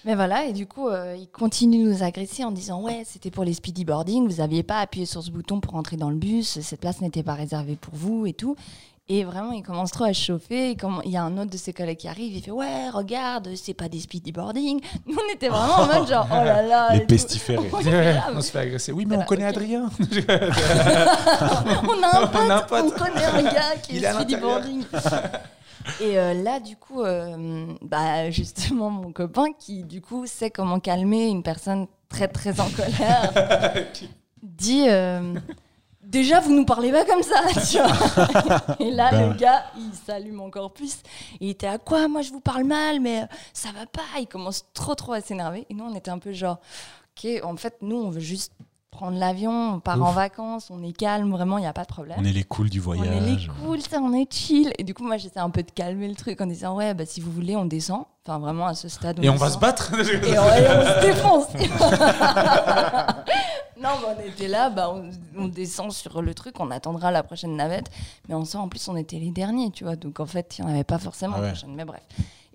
[0.05, 3.31] Mais voilà, et du coup, euh, il continue de nous agresser en disant Ouais, c'était
[3.31, 6.17] pour les speedy boarding, vous n'aviez pas appuyé sur ce bouton pour entrer dans le
[6.17, 8.57] bus, cette place n'était pas réservée pour vous et tout.
[9.09, 10.77] Et vraiment, il commence trop à se chauffer.
[11.05, 13.75] Il y a un autre de ses collègues qui arrive, il fait Ouais, regarde, c'est
[13.75, 14.81] pas des speedy boarding.
[15.07, 16.95] Nous, on était vraiment en mode genre Oh là là.
[16.95, 17.69] Les pestiférés.
[18.35, 18.93] On se fait agresser.
[18.93, 19.45] Oui, mais Voilà, on connaît.
[19.45, 19.91] Adrien.
[20.01, 24.37] on a un pote, On a un on, connaît un gars qui Il est speedy
[24.37, 24.85] boarding.
[26.01, 30.81] Et euh, là, du coup, euh, bah, justement, mon copain qui, du coup, sait comment
[30.81, 33.33] calmer une personne très, très en colère,
[34.43, 35.35] dit euh,
[36.03, 37.41] Déjà, vous nous parlez pas comme ça,
[37.71, 38.77] tu vois.
[38.81, 39.31] Et là, Ben.
[39.31, 40.99] le gars, il s'allume encore plus.
[41.41, 44.21] Il était à quoi Moi, je vous parle mal, mais ça va pas.
[44.21, 45.65] Il commence trop, trop à s'énerver.
[45.71, 46.59] Et nous, on était un peu genre
[47.17, 48.53] Ok, en fait, nous, on veut juste
[48.93, 50.07] prendre l'avion, on part Ouf.
[50.07, 52.17] en vacances, on est calme, vraiment, il n'y a pas de problème.
[52.21, 53.51] On est les cools du On est les voyage.
[53.65, 54.71] cool, ça, on est chill.
[54.79, 57.05] Et du coup, moi, j'essaie un peu de calmer le truc en disant, ouais, bah,
[57.07, 58.05] si vous voulez, on descend.
[58.25, 59.19] Enfin, vraiment, à ce stade.
[59.25, 59.93] Et on va se battre.
[59.99, 61.47] Et on, et on se défonce.
[63.81, 67.23] non, bah, on était là, bah, on, on descend sur le truc, on attendra la
[67.23, 67.87] prochaine navette.
[68.29, 69.97] Mais en soi, en plus, on était les derniers, tu vois.
[69.97, 71.47] Donc, en fait, il n'y en avait pas forcément Ah ouais.
[71.49, 71.75] de prochaine.
[71.75, 72.03] Mais bref.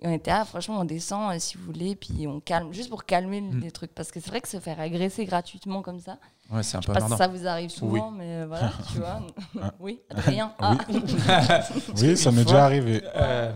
[0.00, 2.88] Et on était, ah, franchement, on descend euh, si vous voulez, puis on calme, juste
[2.90, 3.60] pour calmer Mm.
[3.60, 3.92] les trucs.
[3.94, 6.18] Parce que c'est vrai que se faire agresser gratuitement comme ça,
[6.50, 9.20] Ouais, c'est un peu si ça vous arrive souvent, mais euh, voilà, tu vois.
[9.62, 9.74] Ah.
[9.80, 10.52] oui, Adrien.
[10.58, 10.78] Ah.
[12.00, 13.52] Oui, ça m'est déjà arrivé, Euh,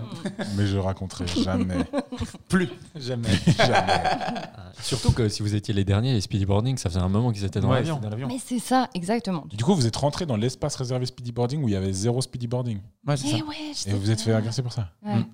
[0.57, 1.79] mais je raconterai jamais.
[2.51, 3.31] plus, jamais.
[3.59, 7.45] Ah, Surtout que si vous étiez les derniers, les speedyboarding, ça faisait un moment qu'ils
[7.45, 8.01] étaient dans Ouais, l'avion.
[8.29, 9.45] Mais c'est ça, exactement.
[9.49, 12.79] Du coup, vous êtes rentré dans l'espace réservé speedyboarding où il y avait zéro speedyboarding.
[13.07, 13.37] Ouais, c'est ça.
[13.39, 15.17] Et ouais, Et j'étais vous vous êtes fait agresser pour ça Ouais.
[15.17, 15.25] Mm.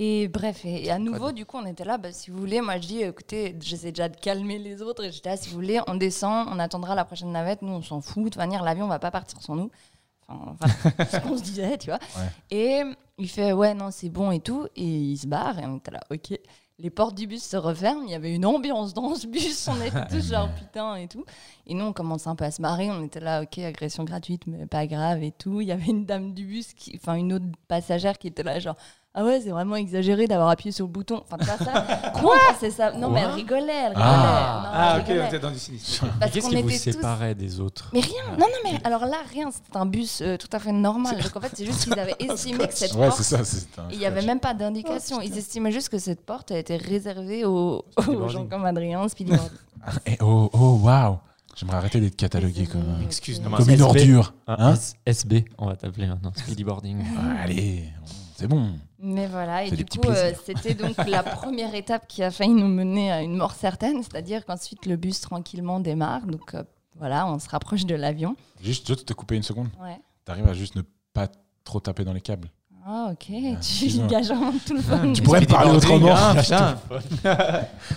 [0.00, 2.60] Et bref, et, et à nouveau, du coup, on était là, bah, si vous voulez,
[2.60, 5.56] moi je dis, écoutez, j'essaie déjà de calmer les autres, et j'étais là, si vous
[5.56, 8.62] voulez, on descend, on attendra la prochaine navette, nous on s'en fout, de toute manière,
[8.62, 9.72] l'avion va pas partir sans nous.
[10.28, 11.98] Enfin, c'est ce qu'on se disait, tu vois.
[12.16, 12.28] Ouais.
[12.52, 12.82] Et
[13.18, 15.90] il fait, ouais, non, c'est bon et tout, et il se barre, et on était
[15.90, 16.38] là, ok.
[16.80, 19.84] Les portes du bus se referment, il y avait une ambiance dans ce bus, on
[19.84, 21.24] était tous genre putain et tout.
[21.66, 24.46] Et nous, on commence un peu à se marrer, on était là, ok, agression gratuite,
[24.46, 25.60] mais pas grave et tout.
[25.60, 28.76] Il y avait une dame du bus, enfin une autre passagère qui était là, genre,
[29.20, 31.24] ah ouais, c'est vraiment exagéré d'avoir appuyé sur le bouton.
[31.28, 34.04] Enfin, vois ça Quoi c'est ça Non, mais elle rigolait, elle rigolait.
[34.04, 34.60] Ah.
[34.62, 36.04] Non, Ah, elle ok, on était dans du sinistre.
[36.20, 38.78] Parce Qu'est-ce qu'on qui vous était tous- séparait des autres Mais rien, non, non, mais
[38.84, 41.16] alors là, rien, c'était un bus euh, tout à fait normal.
[41.20, 43.18] Donc en fait, c'est juste qu'ils avaient estimé que cette Ouais, porte.
[43.22, 43.44] c'est ça.
[43.44, 45.20] c'est un Il n'y avait même pas d'indication.
[45.20, 49.50] Ils estimaient juste que cette porte a été réservée aux, aux gens comme Adrien, Speedyboard.
[49.84, 51.18] Ah, oh, oh, waouh
[51.56, 52.84] J'aimerais arrêter d'être catalogué comme.
[53.04, 53.82] Excuse, Comme un comme une SB.
[53.84, 54.32] ordure.
[54.46, 56.30] Hein SB, on va t'appeler maintenant.
[56.36, 56.98] Speedyboarding.
[57.18, 57.84] Ah, Allez,
[58.38, 58.70] c'est bon.
[59.00, 62.68] Mais voilà, et du coup, euh, c'était donc la première étape qui a failli nous
[62.68, 66.24] mener à une mort certaine, c'est-à-dire qu'ensuite le bus tranquillement démarre.
[66.24, 66.62] Donc euh,
[66.96, 68.36] voilà, on se rapproche de l'avion.
[68.62, 69.70] Juste, je te couper une seconde.
[69.82, 69.98] Ouais.
[70.24, 71.26] T'arrives à juste ne pas
[71.64, 72.48] trop taper dans les câbles.
[72.86, 74.06] Ah, ok, tu excuse-moi.
[74.06, 75.12] gages vraiment tout le fun.
[75.12, 76.16] Tu pourrais me parler autrement.
[76.16, 76.78] hein, putain.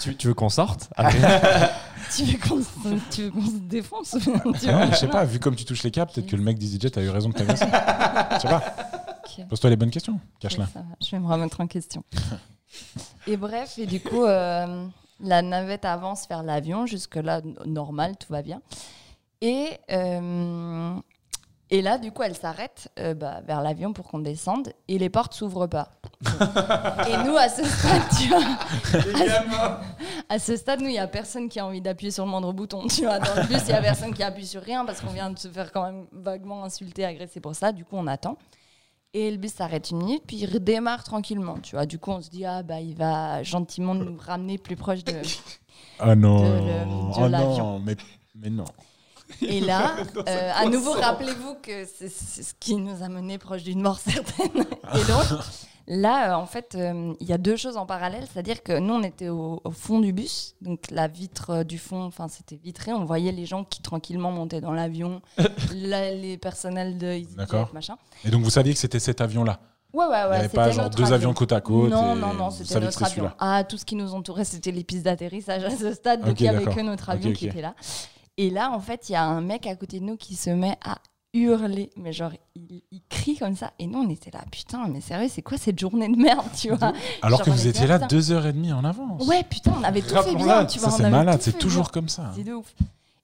[0.02, 0.90] tu, tu veux qu'on sorte
[2.16, 4.30] Tu veux qu'on se, tu défonce tu
[4.68, 6.98] Ouais, je sais pas, vu comme tu touches les câbles, peut-être que le mec d'EasyJet
[6.98, 7.66] a eu raison de t'agresser.
[8.34, 9.01] Je sais pas.
[9.50, 10.20] Pose-toi les bonnes questions.
[10.40, 10.68] Cache-la.
[11.02, 12.04] Je vais me remettre en question.
[13.28, 14.86] et bref, et du coup, euh,
[15.20, 16.86] la navette avance vers l'avion.
[16.86, 18.62] Jusque-là, normal, tout va bien.
[19.42, 20.96] Et, euh,
[21.70, 24.74] et là, du coup, elle s'arrête euh, bah, vers l'avion pour qu'on descende.
[24.88, 25.90] Et les portes s'ouvrent pas.
[27.08, 29.80] et nous, à ce stade, tu vois,
[30.30, 32.54] à ce stade, nous, il n'y a personne qui a envie d'appuyer sur le moindre
[32.54, 32.88] bouton.
[32.88, 35.12] Tu vois, dans le bus, il n'y a personne qui appuie sur rien parce qu'on
[35.12, 37.72] vient de se faire quand même vaguement insulter, agresser pour ça.
[37.72, 38.38] Du coup, on attend.
[39.14, 41.58] Et le bus s'arrête une minute, puis il redémarre tranquillement.
[41.62, 44.78] Tu vois, du coup, on se dit, ah, bah, il va gentiment nous ramener plus
[44.78, 45.14] proche de.
[46.00, 46.40] Ah non.
[46.40, 47.58] De le- de l'avion.
[47.74, 47.98] non, mais,
[48.36, 48.64] mais non.
[49.42, 49.96] Et là,
[50.28, 54.64] euh, à nouveau, rappelez-vous que c'est ce qui nous a mené proche d'une mort certaine.
[54.96, 55.40] Et donc,
[55.88, 58.26] là, euh, en fait, euh, il y a deux choses en parallèle.
[58.32, 60.56] C'est-à-dire que nous, on était au, au fond du bus.
[60.62, 62.94] Donc, la vitre du fond, enfin, c'était vitré.
[62.94, 65.22] On voyait les gens qui tranquillement montaient dans l'avion,
[65.76, 67.70] la- les personnels de EasyJet, D'accord.
[67.74, 67.96] machin.
[68.26, 69.60] Et donc vous saviez que c'était cet avion-là
[69.94, 70.20] Ouais, ouais, ouais.
[70.24, 71.16] Il n'y avait pas genre deux avion.
[71.16, 73.30] avions côte à côte Non, non, non, c'était notre avion.
[73.40, 76.24] Ah, tout ce qui nous entourait, c'était les pistes d'atterrissage à ce stade.
[76.24, 77.76] Donc il n'y avait que notre avion qui était là.
[78.42, 80.50] Et là, en fait, il y a un mec à côté de nous qui se
[80.50, 80.98] met à
[81.34, 81.92] hurler.
[81.96, 83.72] Mais genre, il, il crie comme ça.
[83.78, 86.70] Et nous, on était là, putain, mais sérieux, c'est quoi cette journée de merde, tu
[86.70, 88.08] vois Alors Genre, que vous étiez là putain.
[88.08, 89.28] deux heures et demie en avance.
[89.28, 90.90] Ouais, putain, on avait tout fait bien, tu vois.
[90.90, 91.92] C'est malade, c'est toujours bien.
[91.94, 92.32] comme ça.
[92.36, 92.74] C'est de ouf.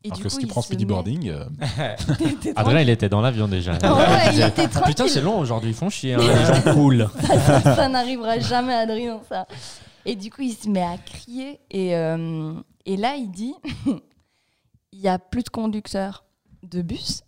[0.03, 3.09] Et Alors du que coup, si tu il prends speedyboarding, euh, met- Adrien, il était
[3.09, 3.71] dans l'avion déjà.
[3.73, 3.79] Ouais,
[4.35, 4.89] il était tranquille.
[4.93, 6.13] Putain, c'est long aujourd'hui, ils font chier.
[6.13, 7.09] hein, les gens cool.
[7.25, 9.47] ça, ça n'arrivera jamais à Adrien, ça.
[10.05, 11.59] Et du coup, il se met à crier.
[11.71, 12.53] Et, euh,
[12.85, 13.55] et là, il dit
[14.91, 16.25] il n'y a plus de conducteur
[16.63, 17.23] de bus.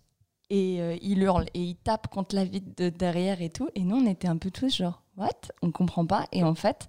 [0.52, 3.68] Et euh, il hurle et il tape contre la vitre de derrière et tout.
[3.76, 5.28] Et nous, on était un peu tous genre, what?
[5.62, 6.26] On comprend pas.
[6.32, 6.88] Et en fait,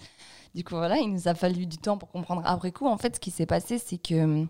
[0.56, 2.42] du coup, voilà, il nous a fallu du temps pour comprendre.
[2.44, 4.48] Après coup, en fait, ce qui s'est passé, c'est que hum,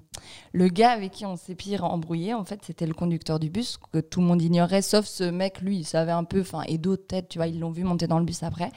[0.53, 3.77] le gars avec qui on s'est pire embrouillé, en fait, c'était le conducteur du bus
[3.91, 6.77] que tout le monde ignorait, sauf ce mec, lui, il savait un peu, enfin, et
[6.77, 8.71] d'autres têtes, tu vois, ils l'ont vu monter dans le bus après.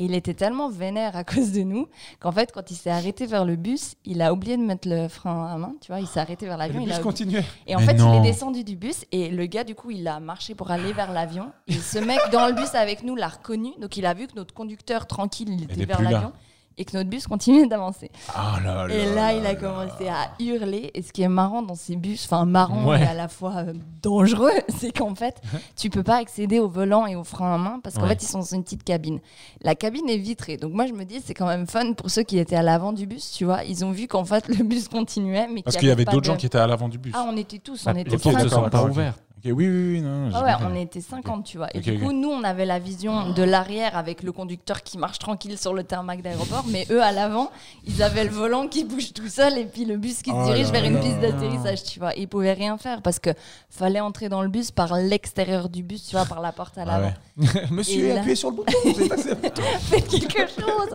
[0.00, 1.86] Et il était tellement vénère à cause de nous
[2.20, 5.08] qu'en fait, quand il s'est arrêté vers le bus, il a oublié de mettre le
[5.08, 6.78] frein à main, tu vois, il s'est arrêté vers l'avion.
[6.80, 7.44] le il bus a- continuait.
[7.66, 8.14] et en Mais fait, non.
[8.14, 10.94] il est descendu du bus et le gars, du coup, il a marché pour aller
[10.94, 11.52] vers l'avion.
[11.68, 13.72] Et ce mec dans le bus avec nous l'a reconnu.
[13.78, 16.32] Donc, il a vu que notre conducteur tranquille, il était vers l'avion
[16.80, 18.10] et que notre bus continuait d'avancer.
[18.34, 18.86] Ah là.
[18.88, 20.90] Et là, il a commencé à hurler.
[20.94, 23.00] Et ce qui est marrant dans ces bus, enfin marrant Ouais.
[23.02, 25.42] et à la fois euh, dangereux, c'est qu'en fait,
[25.76, 28.08] tu peux pas accéder au volant et au frein à main parce qu'en Ouais.
[28.08, 29.20] fait, ils sont dans une petite cabine.
[29.60, 30.56] La cabine est vitrée.
[30.56, 32.94] Donc moi, je me dis, c'est quand même fun pour ceux qui étaient à l'avant
[32.94, 33.62] du bus, tu vois.
[33.64, 36.24] Ils ont vu qu'en fait, le bus continuait, mais Parce qu'il y avait d'autres de-
[36.24, 37.12] gens qui étaient à l'avant du bus.
[37.14, 39.20] Ah, on était tous, on était les portes ne sont pas ouvertes.
[39.44, 40.30] Oui, oui, oui, non.
[40.34, 41.68] Ah ouais, on était 50, tu vois.
[41.74, 45.18] Et du coup, nous, on avait la vision de l'arrière avec le conducteur qui marche
[45.18, 47.50] tranquille sur le tarmac d'aéroport, mais eux, à l'avant,
[47.86, 50.44] ils avaient le volant qui bouge tout seul et puis le bus qui se Oh
[50.44, 51.00] dirige là vers une là.
[51.00, 52.16] piste d'atterrissage, tu vois.
[52.16, 53.30] Et ils pouvaient rien faire parce que
[53.70, 56.82] fallait entrer dans le bus par l'extérieur du bus, tu vois, par la porte à
[56.82, 57.12] Ah l'avant.
[57.38, 57.66] ouais.
[57.70, 58.72] Monsieur, appuyez sur le bouton.
[58.84, 59.58] vous êtes.
[59.80, 60.94] Faites quelque chose.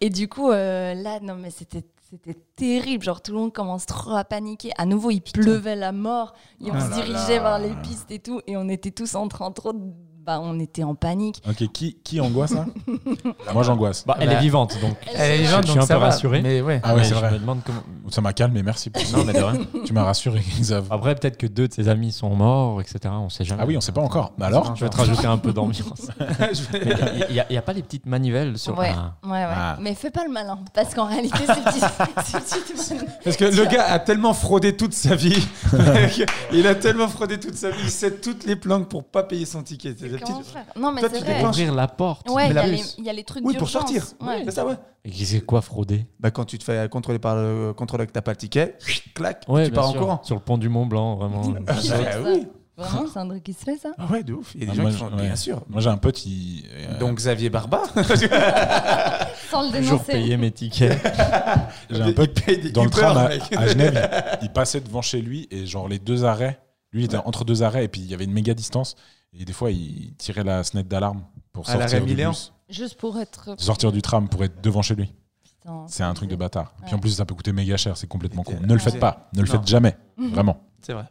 [0.00, 1.82] Et du coup, euh, là, non, mais c'était.
[2.08, 4.70] C'était terrible, genre tout le monde commence trop à paniquer.
[4.78, 7.58] À nouveau, il pleuvait la mort, et on Oh se dirigeait là.
[7.58, 9.92] vers les pistes et tout, et on était tous en train trop, de-
[10.26, 11.40] bah, on était en panique.
[11.48, 12.66] Ok, qui, qui angoisse là
[13.54, 14.04] Moi j'angoisse.
[14.06, 14.96] Bah, elle Bah, est vivante, donc.
[15.14, 16.06] Elle est Je suis donc un ça peu va.
[16.06, 16.42] rassuré.
[16.42, 16.80] Mais ouais.
[16.82, 17.30] Ah ouais, Mais c'est je vrai.
[17.32, 17.80] me demande comment.
[18.10, 18.90] Ça m'a calmé, merci.
[18.90, 19.16] Pour ça.
[19.16, 19.60] Non, mais de rien.
[19.84, 20.86] tu m'as rassuré, Xav.
[20.90, 22.98] Après, peut-être que deux de ses amis sont morts, etc.
[23.18, 23.62] On sait jamais.
[23.62, 24.32] Ah oui, on sait pas encore.
[24.38, 26.08] Mais alors Je vais te rajouter un peu d'ambiance.
[27.30, 28.76] Il n'y a, pas les petites manivelles sur.
[28.78, 29.14] Ouais, Ah.
[29.24, 29.46] ouais, ouais.
[29.54, 29.76] Ah.
[29.80, 31.84] Mais fais pas le malin, parce qu'en réalité, ces petites,
[32.24, 35.46] ces petites- Parce que le gars a tellement fraudé toute sa vie.
[36.52, 37.76] il a tellement fraudé toute sa vie.
[37.84, 39.94] Il sait toutes les planques pour pas payer son ticket.
[40.18, 41.34] Des petites- Non, mais Toi, c'est tu vrai.
[41.34, 41.56] déclenches.
[41.56, 42.28] Ouvrir la porte.
[42.30, 43.82] Ouais, Mais il y, la a les- il y a les trucs Oui, pour d'urgence.
[43.92, 44.04] sortir.
[44.20, 44.42] Ouais.
[44.44, 44.74] C'est ça, ouais.
[45.04, 46.06] Et c'est quoi frauder?
[46.20, 48.76] Bah, quand tu te fais contrôler par le contrôleur que t'as pas le ticket,
[49.14, 50.00] clac, Ouais, tu bien pars sûr.
[50.00, 50.20] en courant.
[50.24, 51.42] Sur le pont du Mont Blanc, vraiment.
[51.66, 52.46] Ah, Qui bah fait ça oui.
[52.78, 54.52] Vraiment, c'est un truc qui se fait, ça Ah ouais, de ouf.
[54.54, 55.22] Il y a des Ah, gens moi, qui je- font, ouais.
[55.22, 55.62] bien sûr.
[55.70, 56.64] Moi j'ai un pote, il.
[56.74, 57.82] euh, Donc Xavier Barba.
[59.50, 60.12] Sans le Toujours dénoncer.
[60.12, 60.98] payer mes tickets.
[61.90, 63.42] j'ai un pote Il paye des dans le Uber, tram à, mec.
[63.56, 64.10] à Genève,
[64.42, 66.60] il, il passait devant chez lui et genre les deux arrêts,
[66.92, 68.94] lui il était entre deux arrêts et puis il y avait une méga distance
[69.38, 71.22] et des fois il tirait la sonnette d'alarme
[71.52, 73.54] pour À sortir du bus, Juste pour être.
[73.60, 75.12] sortir du tram pour être devant chez lui.
[75.88, 76.72] C'est un truc de bâtard.
[76.84, 77.00] Puis en Ouais.
[77.00, 78.52] plus ça peut coûter méga cher, c'est complètement con.
[78.54, 78.60] Ouais.
[78.66, 79.52] Ne le faites pas, ne le Non.
[79.52, 80.60] faites jamais, vraiment.
[80.80, 81.04] C'est vrai.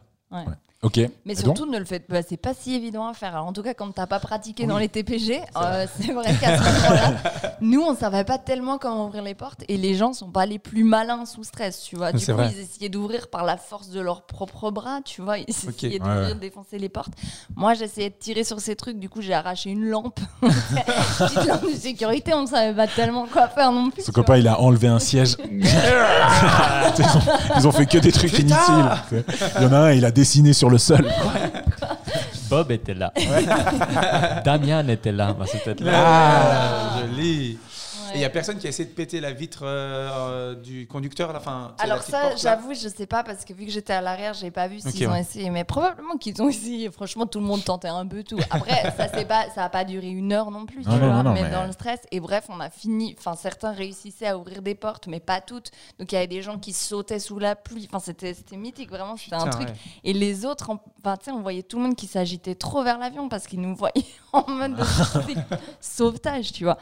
[0.82, 1.00] Ok.
[1.24, 2.22] Mais surtout, ne le faites pas.
[2.22, 3.34] C'est pas si évident à faire.
[3.34, 6.58] Alors, en tout cas, quand t'as pas pratiqué dans les TPG, euh, c'est vrai qu'à
[6.58, 7.14] ce moment-là,
[7.62, 10.58] nous, on savait pas tellement comment ouvrir les portes et les gens sont pas les
[10.58, 12.12] plus malins sous stress, tu vois.
[12.12, 12.50] Du coup, vrai.
[12.54, 15.38] ils essayaient d'ouvrir par la force de leurs propres bras, tu vois.
[15.38, 16.34] Ils essayaient Ouais, d'ouvrir, ouais.
[16.34, 17.12] de défoncer les portes.
[17.56, 18.98] Moi, j'essayais de tirer sur ces trucs.
[18.98, 20.20] Du coup, j'ai arraché une lampe.
[20.40, 24.02] Petite lampe de sécurité, on savait pas tellement quoi faire non plus.
[24.02, 25.36] Son copain il a enlevé un siège.
[25.50, 25.64] ils,
[27.04, 27.20] ont,
[27.56, 28.90] ils ont fait que des trucs inutiles.
[29.56, 31.04] Il y en a un, il a dessiné sur le sol.
[32.50, 33.12] Bob était là.
[34.44, 35.34] Damian était là.
[35.38, 35.92] Bah, c'est peut-être là.
[35.96, 37.58] Ah, joli.
[38.16, 41.30] Il y a personne qui a essayé de péter la vitre euh, euh, du conducteur
[41.30, 41.74] à la fin.
[41.78, 44.50] la Alors ça, j'avoue, je sais pas parce que vu que j'étais à l'arrière, j'ai
[44.50, 45.20] pas vu s'ils ont ouais.
[45.20, 46.90] essayé, mais probablement qu'ils ont essayé.
[46.90, 48.38] Franchement, tout le monde tentait un peu tout.
[48.50, 51.08] Après, ça c'est pas, ça a pas duré une heure non plus, tu Non, vois,
[51.08, 52.00] non, non, mais, mais- dans le stress.
[52.10, 53.14] Et bref, on a fini.
[53.18, 55.70] Enfin, certains réussissaient à ouvrir des portes, mais pas toutes.
[55.98, 57.86] Donc il y avait des gens qui sautaient sous la pluie.
[57.90, 59.16] Enfin, c'était, c'était mythique, vraiment.
[59.16, 59.68] C'était un truc.
[59.68, 59.74] ouais.
[60.04, 62.82] Et les autres, en- enfin, tu sais, on voyait tout le monde qui s'agitait trop
[62.82, 63.94] vers l'avion parce qu'ils nous voyaient
[64.32, 64.84] en mode de
[65.80, 66.78] sauvetage, tu vois.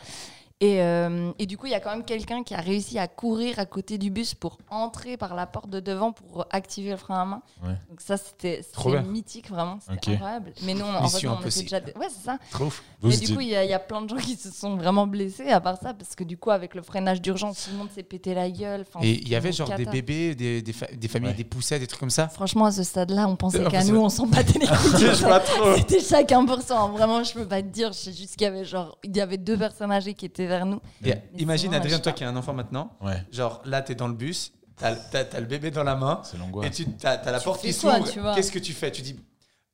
[0.60, 3.08] Et, euh, et du coup, il y a quand même quelqu'un qui a réussi à
[3.08, 6.96] courir à côté du bus pour entrer par la porte de devant pour activer le
[6.96, 7.42] frein à main.
[7.62, 7.74] Ouais.
[7.90, 8.62] Donc ça, c'était
[9.04, 9.78] mythique, vraiment.
[9.80, 10.52] C'était incroyable.
[10.62, 11.78] Mais nous, on, en fait, on était déjà...
[11.98, 12.38] Ouais, c'est ça.
[12.52, 12.68] Trop
[13.02, 14.76] Mais du coup, il y, a- il y a plein de gens qui se sont
[14.76, 17.78] vraiment blessés à part ça, parce que du coup, avec le freinage d'urgence, tout le
[17.78, 18.82] monde s'est pété la gueule.
[18.88, 21.34] Enfin, Et il y avait genre des bébés, des, des, fa- des familles, Ouais.
[21.36, 22.28] des poussettes, des trucs comme ça?
[22.28, 25.00] Franchement, à ce stade-là, on pensait qu'à nous, on s'en battait les couilles.
[25.14, 25.74] Je vois trop.
[25.76, 26.78] C'était chacun pour soi.
[26.78, 26.88] hein.
[26.92, 27.88] Vraiment, je peux pas te dire.
[27.92, 30.43] Je sais juste qu'il y avait genre, il y avait deux personnes âgées qui étaient
[30.46, 30.80] vers nous.
[31.04, 34.08] Et imagine sinon, Adrien, toi qui as un enfant maintenant, Ouais, genre là t'es dans
[34.08, 36.22] le bus, t'as t'as le bébé dans la main,
[36.62, 38.34] et tu as, la Tu porte qui s'ouvre.
[38.34, 38.90] Qu'est-ce que tu fais?
[38.90, 39.16] Tu dis,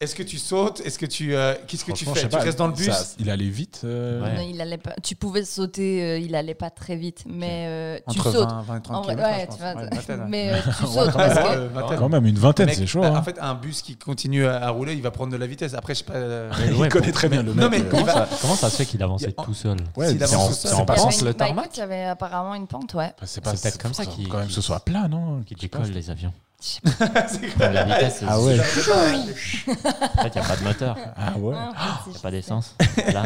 [0.01, 0.81] est-ce que tu sautes?
[0.81, 2.23] Est-ce que tu, euh, qu'est-ce que tu fais?
[2.23, 2.87] Tu pas, restes dans le bus?
[2.91, 3.83] Ça- il allait vite.
[3.85, 4.35] euh, Ouais.
[4.35, 4.95] Non, il allait pas.
[5.03, 8.49] Tu pouvais sauter, euh, il allait pas très vite, mais euh, tu entre sautes.
[8.49, 10.11] 20, 20 et 30 En vrai, kilomètres, ouais, tu.
[10.13, 11.55] Ouais, mais euh, tu sautes parce que.
[11.59, 11.97] Euh.
[11.99, 13.03] Quand même, une vingtaine, c'est chaud.
[13.03, 13.19] bah, hein.
[13.19, 15.75] En fait, un bus qui continue à, à rouler, il va prendre de la vitesse.
[15.75, 16.15] Après, je sais pas.
[16.15, 17.63] euh, il connaît très bien le mec.
[17.63, 19.77] Non, mais euh, Comment va- ça, comment ça se fait qu'il avançait tout seul?
[19.99, 23.13] C'est en- une- le bah, tarmac il y avait apparemment une pente, ouais.
[23.23, 25.69] C'est C'est peut-être comme ça faut qu'il- Quand même, ce soit plat, non Qui Qu'il
[25.69, 26.33] décolle les avions.
[26.61, 28.59] C'est La vitesse, Ah ouais.
[28.61, 30.97] En fait, il n'y a pas de moteur.
[30.99, 31.55] Il Ah ouais.
[31.57, 32.77] Ah, en fait, c'est n'y a juste pas d'essence.
[33.13, 33.23] Là,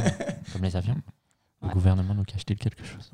[0.52, 0.96] comme les avions.
[1.62, 1.74] Le Ouais.
[1.74, 3.10] gouvernement nous cache-t-il quelque chose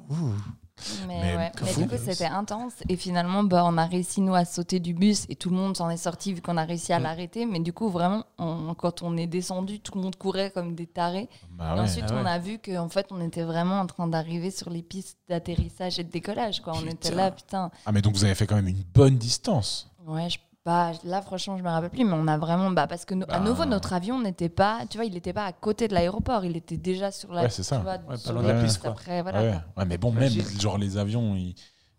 [1.06, 1.52] Mais, Mais ouais.
[1.54, 1.82] que Mais fou.
[1.82, 2.72] du coup, c'était intense.
[2.88, 5.24] Et finalement, bah, on a réussi, nous, à sauter du bus.
[5.28, 7.02] Et tout le monde s'en est sorti vu qu'on a réussi à Mm.
[7.04, 7.46] l'arrêter.
[7.46, 10.88] Mais du coup, vraiment, on- quand on est descendu, tout le monde courait comme des
[10.88, 11.28] tarés.
[11.52, 11.80] Bah et ouais.
[11.84, 12.20] ensuite, ah ouais.
[12.24, 16.00] on a vu qu'en fait, on était vraiment en train d'arriver sur les pistes d'atterrissage
[16.00, 16.60] et de décollage.
[16.60, 16.72] Quoi.
[16.74, 17.14] On était Putain.
[17.14, 17.70] là, putain.
[17.86, 19.89] Ah, mais donc vous avez fait quand même une bonne distance.
[20.10, 22.04] Ouais, je, bah, là, franchement, je me rappelle plus.
[22.04, 22.70] Mais on a vraiment.
[22.70, 23.40] Bah, parce que, no- à Bah.
[23.40, 24.80] nouveau, notre avion n'était pas.
[24.90, 26.44] Tu vois, il n'était pas à côté de l'aéroport.
[26.44, 27.42] Il était déjà sur la.
[27.42, 27.76] Ouais, c'est ça.
[27.78, 28.84] tu vois, pas loin de la piste.
[28.84, 29.40] Après, voilà.
[29.76, 29.84] ouais.
[29.86, 31.54] mais bon, même genre les avions, ils-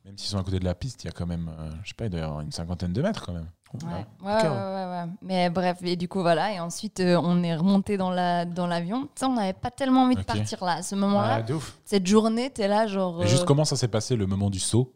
[0.05, 1.89] même s'ils sont à côté de la piste, il y a quand même, euh, je
[1.89, 3.47] sais pas, il doit y avoir une cinquantaine de mètres quand même.
[3.83, 5.05] Ouais, ouais, ouais, ouais.
[5.21, 6.51] Mais bref, et du coup, voilà.
[6.53, 9.07] Et ensuite, euh, on est remonté dans la dans l'avion.
[9.21, 10.73] On n'avait pas tellement envie de partir là.
[10.73, 11.43] À ce moment-là,
[11.85, 13.23] cette journée, t'es là, genre.
[13.23, 14.91] Et juste euh, comment ça s'est passé le moment du saut?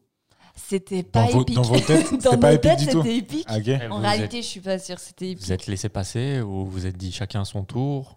[0.55, 1.55] C'était pas Dans vos, épique.
[1.55, 3.01] dans vos têtes, Dans c'était pas nos épique têtes, du tout.
[3.03, 3.45] c'était épique.
[3.47, 3.67] Ah, ok.
[3.91, 5.43] En Vous réalité, je suis pas sûre, c'était épique.
[5.45, 8.15] Vous êtes laissé passer ou vous êtes dit chacun son tour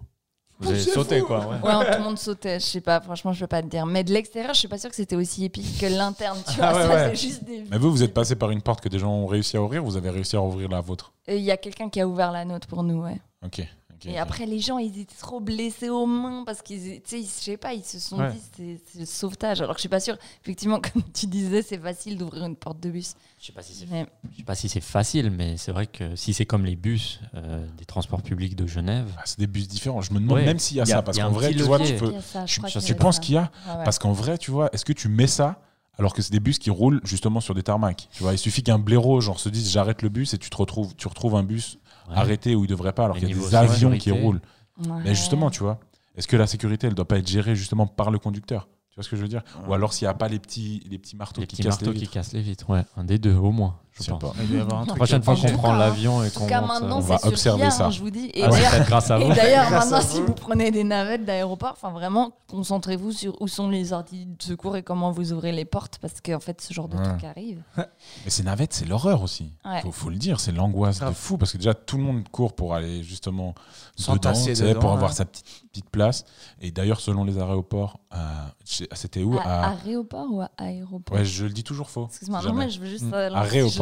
[0.61, 1.41] Vous avez sauté quoi.
[1.47, 1.57] Ouais.
[1.77, 3.87] Ouais, tout le monde sautait, je sais pas, franchement, je peux pas te dire.
[3.87, 6.67] Mais de l'extérieur, je suis pas sûre que c'était aussi épique que l'interne, tu vois.
[6.67, 7.11] Ah ouais, ça, ouais.
[7.17, 7.65] c'est juste des.
[7.71, 9.83] Mais vous, vous êtes passé par une porte que des gens ont réussi à ouvrir,
[9.85, 11.13] vous avez réussi à ouvrir la vôtre.
[11.29, 13.21] Il y a quelqu'un qui a ouvert la nôtre pour nous, ouais.
[13.45, 13.63] Ok.
[14.05, 17.27] Et après, les gens, ils étaient trop blessés aux mains parce qu'ils, tu sais, je
[17.27, 18.33] sais pas, ils se sont Ouais.
[18.33, 19.61] dit c'est, le sauvetage.
[19.61, 20.17] Alors que je suis pas sûre.
[20.43, 23.15] Effectivement, comme tu disais, c'est facile d'ouvrir une porte de bus.
[23.41, 25.87] Je sais pas si c'est Mais je sais pas si c'est facile, mais c'est vrai
[25.87, 29.47] que si c'est comme les bus euh, des transports publics de Genève, Ah, c'est des
[29.47, 30.01] bus différents.
[30.03, 30.45] Je me demande Ouais.
[30.45, 32.13] même s'il y a, Il y a- ça, parce qu'en vrai, tu vois, tu peux.
[32.21, 33.85] ça, je penses qu'il y a ouais.
[33.85, 35.61] Parce qu'en vrai, tu vois, est-ce que tu mets ça
[36.01, 38.63] alors que c'est des bus qui roulent justement sur des tarmacs Tu vois, il suffit
[38.63, 41.43] qu'un blaireau genre se dise j'arrête le bus et tu te retrouves, tu retrouves un
[41.43, 41.79] bus
[42.09, 42.17] ouais.
[42.17, 43.99] arrêté où il devrait pas alors qu'il y a des avions sécurité.
[43.99, 44.41] qui roulent.
[44.87, 45.03] Ouais.
[45.05, 45.81] Mais justement, tu vois,
[46.17, 48.69] est-ce que la sécurité, elle doit pas être gérée justement par le conducteur?
[48.91, 49.43] Tu vois ce que je veux dire?
[49.69, 51.81] Ou alors s'il n'y a pas les petits, les petits marteaux les qui petits cassent
[51.81, 54.11] marteaux les qui vitres cassent les vitres, ouais, un des deux au moins, je sais
[54.11, 54.21] pense.
[54.21, 54.33] pas.
[54.41, 54.97] Il doit y avoir un La truc.
[54.97, 57.87] Prochaine fois qu'on prend l'avion et qu'on on c'est va observer ça.
[57.87, 58.31] hein, je vous dis.
[58.35, 58.75] Et Ah d'ailleurs,
[59.21, 60.35] et d'ailleurs, maintenant, si vous.
[60.35, 64.83] prenez des navettes d'aéroport, enfin vraiment, concentrez-vous sur où sont les sorties de secours et
[64.83, 67.63] comment vous ouvrez les portes, parce qu'en fait, ce genre de truc arrive.
[67.77, 69.53] Mais ces navettes, c'est l'horreur aussi.
[69.83, 72.55] Faut, faut le dire, c'est l'angoisse de fou parce que déjà tout le monde court
[72.55, 73.55] pour aller justement
[73.99, 75.17] dedans, pour avoir ouais.
[75.17, 76.25] sa petite, petite place.
[76.61, 78.17] Et d'ailleurs, selon les aéroports, euh,
[78.65, 79.39] c'était où?
[79.39, 81.17] À, aéroport ou à aéroport?
[81.17, 82.07] Ouais, je le dis toujours faux.
[82.07, 83.05] Excuse-moi, non, mais je veux juste.
[83.05, 83.13] Mm.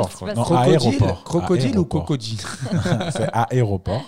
[0.08, 0.66] Aéroport, crois.
[0.66, 1.24] Non, si- aéroport.
[1.24, 2.38] Crocodile ou crocodile
[3.12, 4.02] c'est aéroport.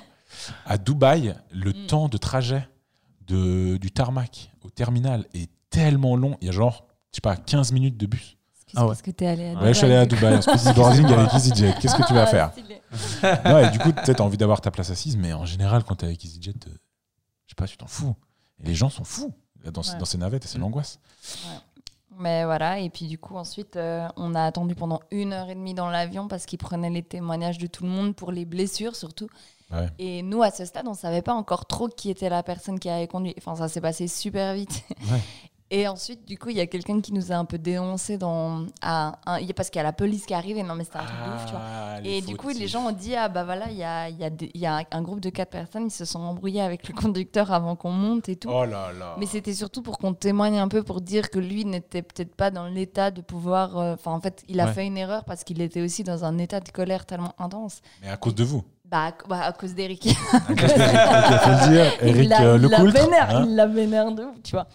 [0.67, 1.87] À Dubaï, le Mm.
[1.87, 2.67] temps de trajet
[3.27, 6.37] de, du tarmac au terminal est tellement long.
[6.41, 8.37] Il y a genre, je sais pas, 15 minutes de bus.
[8.77, 8.89] Ah ouais.
[8.89, 11.33] Parce que t'es allé à Ouais, je suis allé à Dubaï en speedy boarding avec
[11.35, 11.75] EasyJet.
[11.81, 12.53] Qu'est-ce que tu vas Ah, faire.
[13.45, 16.07] Non, et du coup, peut-être envie d'avoir ta place assise, mais en général, quand t'es
[16.07, 16.71] avec EasyJet, euh,
[17.47, 18.15] je sais pas, tu t'en fous.
[18.63, 19.33] Et les gens s'en fous
[19.73, 19.99] dans, Ouais.
[19.99, 20.99] dans ces navettes et c'est l'angoisse.
[22.19, 25.55] Mais voilà, et puis du coup, ensuite, euh, on a attendu pendant une heure et
[25.55, 28.97] demie dans l'avion parce qu'ils prenaient les témoignages de tout le monde pour les blessures
[28.97, 29.29] surtout.
[29.71, 29.89] Ouais.
[29.99, 32.89] Et nous, à ce stade, on savait pas encore trop qui était la personne qui
[32.89, 33.35] avait conduit.
[33.39, 34.83] Enfin, ça s'est passé super vite.
[35.11, 35.21] Ouais.
[35.71, 38.65] Et ensuite, du coup, il y a quelqu'un qui nous a un peu dénoncé dans.
[38.81, 40.63] À un- parce qu'il y a la police qui est arrivée.
[40.63, 41.61] Non, mais c'était un truc de ouf, tu vois.
[41.63, 44.25] Ah, Et du coup, les gens ont dit Ah, bah voilà, il y a, y,
[44.25, 47.53] a y a un groupe de quatre personnes, ils se sont embrouillés avec le conducteur
[47.53, 48.49] avant qu'on monte et tout.
[48.51, 49.17] Oh là là.
[49.19, 52.51] Mais c'était surtout pour qu'on témoigne un peu pour dire que lui n'était peut-être pas
[52.51, 53.77] dans l'état de pouvoir.
[53.77, 54.73] euh, Enfin, en fait, il a Ouais.
[54.73, 57.83] fait une erreur parce qu'il était aussi dans un état de colère tellement intense.
[58.01, 58.63] Mais à cause de vous.
[58.91, 60.07] Bah, à, bah, à cause d'Eric.
[60.07, 61.93] Ok, faut le dire.
[62.03, 63.03] il Eric l'a il l'a Lecoultre.
[63.03, 63.45] vénère, hein.
[63.47, 64.67] il l'a vénère de ouf, tu vois.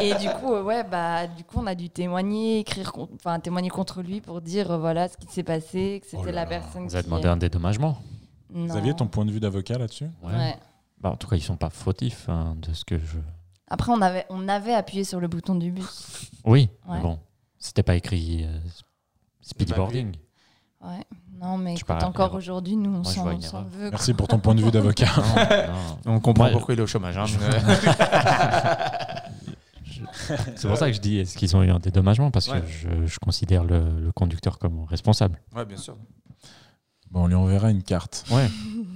[0.00, 3.68] Et du coup, euh, ouais, bah, du coup, on a dû témoigner, écrire, enfin, témoigner
[3.68, 6.86] contre lui pour dire euh, voilà ce qui s'est passé, que c'était Oh la personne
[6.86, 7.98] Vous avez demandé un dédommagement
[8.50, 8.66] Non.
[8.66, 10.08] Xavier, ton point de vue d'avocat là-dessus?
[10.22, 10.32] Ouais.
[10.36, 10.56] Ouais.
[11.00, 13.18] Bah, en tout cas, ils sont pas fautifs hein, de ce que je.
[13.66, 16.30] Après, on avait, on avait appuyé sur le bouton du bus.
[16.44, 16.96] Oui, Ouais.
[16.96, 17.18] mais bon,
[17.58, 18.58] c'était pas écrit euh,
[19.40, 20.14] speedboarding.
[20.80, 21.04] Ouais.
[21.42, 23.24] Non, mais Je écoute, encore aujourd'hui, nous, on s'en
[23.64, 23.90] veut.
[23.90, 25.08] Merci pour ton point de vue d'avocat.
[26.06, 26.52] On comprend Ouais.
[26.52, 27.16] pourquoi il est au chômage.
[27.18, 27.24] hein.
[30.56, 32.30] C'est pour ça que je dis est-ce qu'ils ont eu un dédommagement?
[32.30, 32.60] Parce Ouais.
[32.60, 35.40] que je, je considère le, le conducteur comme responsable.
[35.56, 35.96] ouais, bien sûr.
[37.10, 38.24] Bon, on lui enverra une carte.
[38.30, 38.48] Ouais,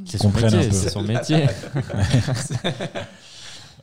[0.07, 0.71] c'est son comprennent un métier.
[0.71, 0.75] peu.
[0.77, 1.47] C'est son métier.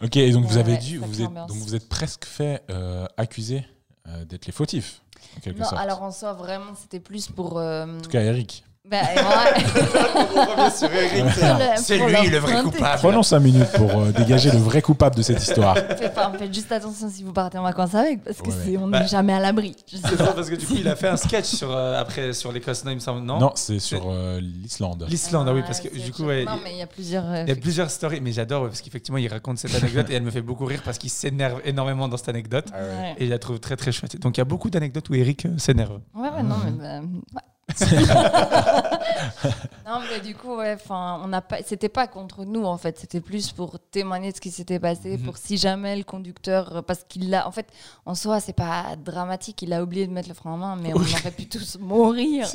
[0.03, 3.63] Ok, et donc vous avez dû, vous êtes, donc vous êtes presque fait euh, accuser
[4.07, 5.02] euh, d'être les fautifs,
[5.37, 5.81] en quelque Non, sorte.
[5.81, 7.57] alors en soi, vraiment, c'était plus pour.
[7.59, 8.63] euh, En tout cas, Eric.
[8.89, 9.63] Bah, ouais.
[11.77, 12.97] C'est lui le vrai coupable.
[12.99, 15.75] Prenons 5 minutes pour euh, dégager le vrai coupable de cette histoire.
[15.97, 18.77] Faites, pas- faites juste attention si vous partez en vacances avec, parce que Ouais, c'est,
[18.77, 19.75] on n'est Bah, jamais à l'abri.
[19.87, 22.51] C'est ça, parce que du coup, il a fait un sketch sur, euh, après, sur
[22.51, 23.21] l'Écosse, non, il me semble.
[23.21, 25.05] Non, Non, c'est sur euh, l'Islande.
[25.09, 26.27] L'Islande, ah oui, parce que du coup, chose.
[26.27, 27.25] ouais, Non, mais il y a plusieurs.
[27.25, 30.07] euh, il y a plusieurs stories, mais j'adore ouais, parce qu'effectivement, il raconte cette anecdote
[30.09, 32.65] et elle me fait beaucoup rire parce qu'il s'énerve énormément dans cette anecdote.
[32.73, 33.15] ouais.
[33.17, 34.19] Et je la trouve très très chouette.
[34.19, 35.99] Donc il y a beaucoup d'anecdotes où Eric s'énerve.
[36.15, 36.99] Ouais, ouais, non, mais.
[39.85, 41.57] non, mais du coup, ouais, enfin, on n'a pas.
[41.65, 42.97] C'était pas contre nous, en fait.
[42.99, 45.23] C'était plus pour témoigner de ce qui s'était passé, Mhm.
[45.25, 46.77] pour si jamais le conducteur.
[46.77, 47.47] euh, Parce qu'il l'a.
[47.47, 47.67] En fait,
[48.05, 49.61] en soi, c'est pas dramatique.
[49.61, 52.47] Il a oublié de mettre le frein à main, mais on aurait pu tous mourir.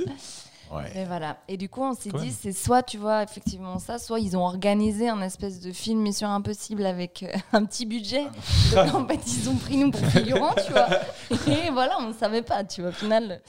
[0.70, 0.84] Ouais.
[0.94, 1.38] Et voilà.
[1.48, 4.44] Et du coup, on s'est dit, c'est soit, tu vois, effectivement ça, soit ils ont
[4.44, 8.26] organisé un espèce de film Mission Impossible avec euh, un petit budget.
[8.74, 10.88] Donc, en fait, ils ont pris nous pour figurants, tu vois.
[11.50, 12.90] Et voilà, on ne savait pas, tu vois.
[12.90, 13.40] Au final,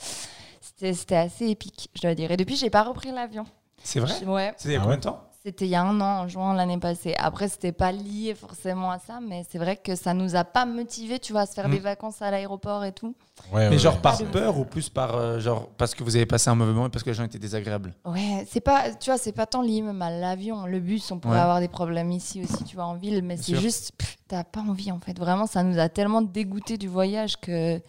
[0.61, 2.31] c'était assez épique, je dois dire.
[2.31, 3.45] Et depuis, j'ai pas repris l'avion.
[3.83, 4.23] C'est vrai?
[4.25, 4.53] Ouais.
[4.57, 5.23] C'était il y a Ah combien de temps?
[5.41, 7.15] C'était il y a un an, en juin l'année passée.
[7.17, 10.65] Après, c'était pas lié forcément à ça, mais c'est vrai que ça nous a pas
[10.65, 11.71] motivés, tu vois, à se faire Mm.
[11.71, 13.15] des vacances à l'aéroport et tout.
[13.53, 14.01] Ouais, Mais ouais, genre ouais.
[14.01, 14.27] par Ouais.
[14.27, 16.89] peur ou plus par euh, genre parce que vous avez passé un mauvais moment et
[16.89, 17.93] parce que les gens étaient désagréables?
[18.03, 21.19] Ouais, c'est pas, tu vois, c'est pas tant lié même à l'avion, le bus, on
[21.19, 21.41] pourrait Ouais.
[21.41, 23.93] avoir des problèmes ici aussi, tu vois, en ville, mais c'est juste,
[24.27, 25.17] t'as pas envie en fait.
[25.17, 27.81] Vraiment, ça nous a tellement dégoûté du voyage que,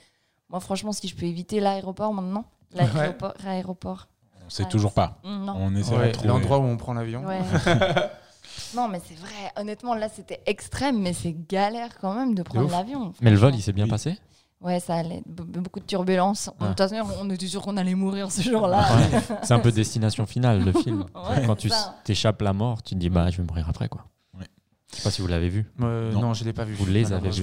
[0.51, 4.09] Moi, franchement, si je peux éviter l'aéroport maintenant, l'aéroport, l'aéroport.
[4.47, 4.69] On sait Ouais.
[4.69, 5.19] toujours pas.
[5.25, 5.55] Non.
[5.57, 6.29] On essaie Ouais, de trouver.
[6.29, 7.25] L'endroit où on prend l'avion.
[7.25, 7.39] Ouais.
[8.75, 9.53] non, mais c'est vrai.
[9.57, 13.13] Honnêtement, là, c'était extrême, mais c'est galère quand même de prendre l'avion.
[13.21, 13.91] Mais le vol, il s'est bien Oui.
[13.91, 14.19] passé?
[14.61, 15.23] Ouais, ça allait.
[15.27, 16.51] Be- beaucoup de turbulences.
[16.61, 16.65] Ah.
[16.65, 18.81] De toute façon, on était sûr qu'on allait mourir ce jour-là.
[18.95, 19.21] Ouais.
[19.43, 21.05] C'est un peu destination finale, le film.
[21.15, 21.71] Ouais, Quand tu
[22.05, 24.05] t'échappes la mort, tu te dis, bah, je vais mourir après, quoi.
[24.39, 24.47] Ouais.
[24.93, 25.71] Je sais pas si vous l'avez vu.
[25.81, 26.21] Euh, Non.
[26.21, 26.35] non.
[26.35, 26.75] je l'ai pas vu.
[26.75, 27.43] Vous les avez vus,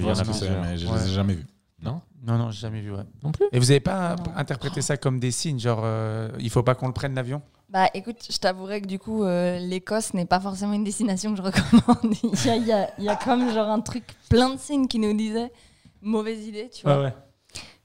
[0.76, 1.46] je les ai jamais vus.
[1.82, 2.92] Non Non, non, j'ai jamais vu.
[2.92, 3.04] Ouais.
[3.22, 4.32] Non plus Et vous avez pas Non.
[4.36, 7.42] interprété ça comme des signes, genre euh, il faut pas qu'on le prenne l'avion?
[7.70, 11.36] Bah écoute, je t'avouerai que du coup, euh, l'Écosse n'est pas forcément une destination que
[11.36, 12.14] je recommande.
[12.22, 14.58] il, y a, il y a- il y a comme genre un truc, plein de
[14.58, 15.52] signes qui nous disaient
[16.00, 17.02] mauvaise idée, tu vois.
[17.02, 17.14] ouais.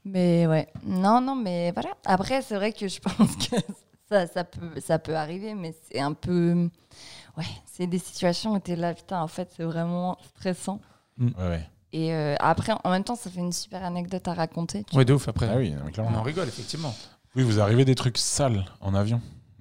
[0.06, 1.90] Mais ouais, non, non, mais voilà.
[2.04, 3.56] Après, c'est vrai que je pense que
[4.08, 6.68] ça, ça, peut, ça peut arriver, mais c'est un peu.
[7.36, 10.80] Ouais, c'est des situations où t'es là, putain, en fait, c'est vraiment stressant.
[11.18, 11.68] Ouais, ouais.
[11.96, 14.82] Et euh, après, en même temps, ça fait une super anecdote à raconter.
[14.82, 15.48] tu Ouais, de ouf après.
[15.48, 16.16] Ah oui, clairement.
[16.16, 16.92] On en rigole, effectivement.
[17.36, 19.20] Oui, vous arrivez des trucs sales en avion.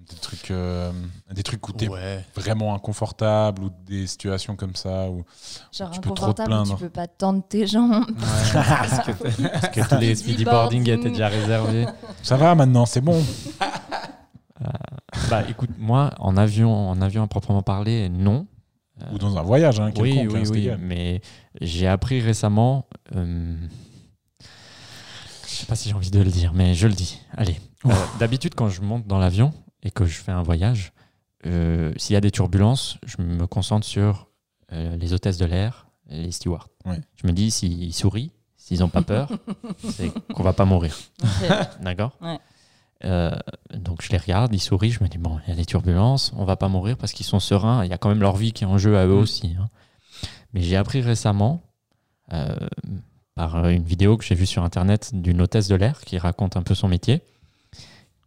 [0.09, 0.91] Des trucs, euh,
[1.31, 2.25] des trucs où t'es Ouais.
[2.35, 5.09] vraiment inconfortable ou des situations comme ça.
[5.11, 5.23] Où...
[5.71, 6.75] Genre Tu peux trop te plaindre.
[6.75, 8.05] tu peux pas tendre tes jambes.
[8.51, 9.11] Parce que
[9.51, 11.85] Parce que tous les speedy boarding étaient déjà réservés.
[12.23, 13.23] Ça va maintenant, c'est bon.
[15.29, 18.47] Bah écoute, moi, en avion, en avion à proprement parler, non.
[19.11, 20.83] Ou dans un voyage, hein, Oui, quelconque, oui, hein, oui.
[20.85, 21.21] Mais
[21.61, 22.85] j'ai appris récemment.
[23.15, 23.55] euh,
[25.47, 27.19] Je sais pas si j'ai envie de le dire, mais je le dis.
[27.35, 27.59] Allez.
[27.85, 30.93] Euh, D'habitude, quand je monte dans l'avion et que je fais un voyage,
[31.45, 34.29] euh, s'il y a des turbulences, je me concentre sur
[34.71, 36.69] euh, les hôtesses de l'air, et les stewards.
[36.85, 36.99] Ouais.
[37.15, 39.29] Je me dis, s'ils sourient, s'ils n'ont pas peur,
[39.89, 40.97] c'est qu'on va pas mourir.
[41.81, 42.17] D'accord?
[42.21, 42.37] Ouais.
[43.05, 43.31] Euh,
[43.73, 46.31] donc je les regarde, ils sourient, je me dis bon, il y a des turbulences,
[46.37, 48.53] on va pas mourir parce qu'ils sont sereins, il y a quand même leur vie
[48.53, 49.23] qui est en jeu à eux Mm.
[49.23, 49.55] aussi.
[49.59, 49.69] hein.
[50.53, 51.61] Mais j'ai appris récemment,
[52.31, 52.55] euh,
[53.35, 56.61] par une vidéo que j'ai vue sur internet d'une hôtesse de l'air qui raconte un
[56.63, 57.21] peu son métier,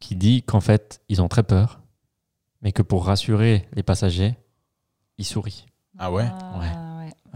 [0.01, 1.81] qui dit qu'en fait ils ont très peur,
[2.61, 4.35] mais que pour rassurer les passagers,
[5.19, 5.65] ils sourient.
[5.99, 6.27] Ah ouais?
[6.31, 6.73] Ah, Ouais.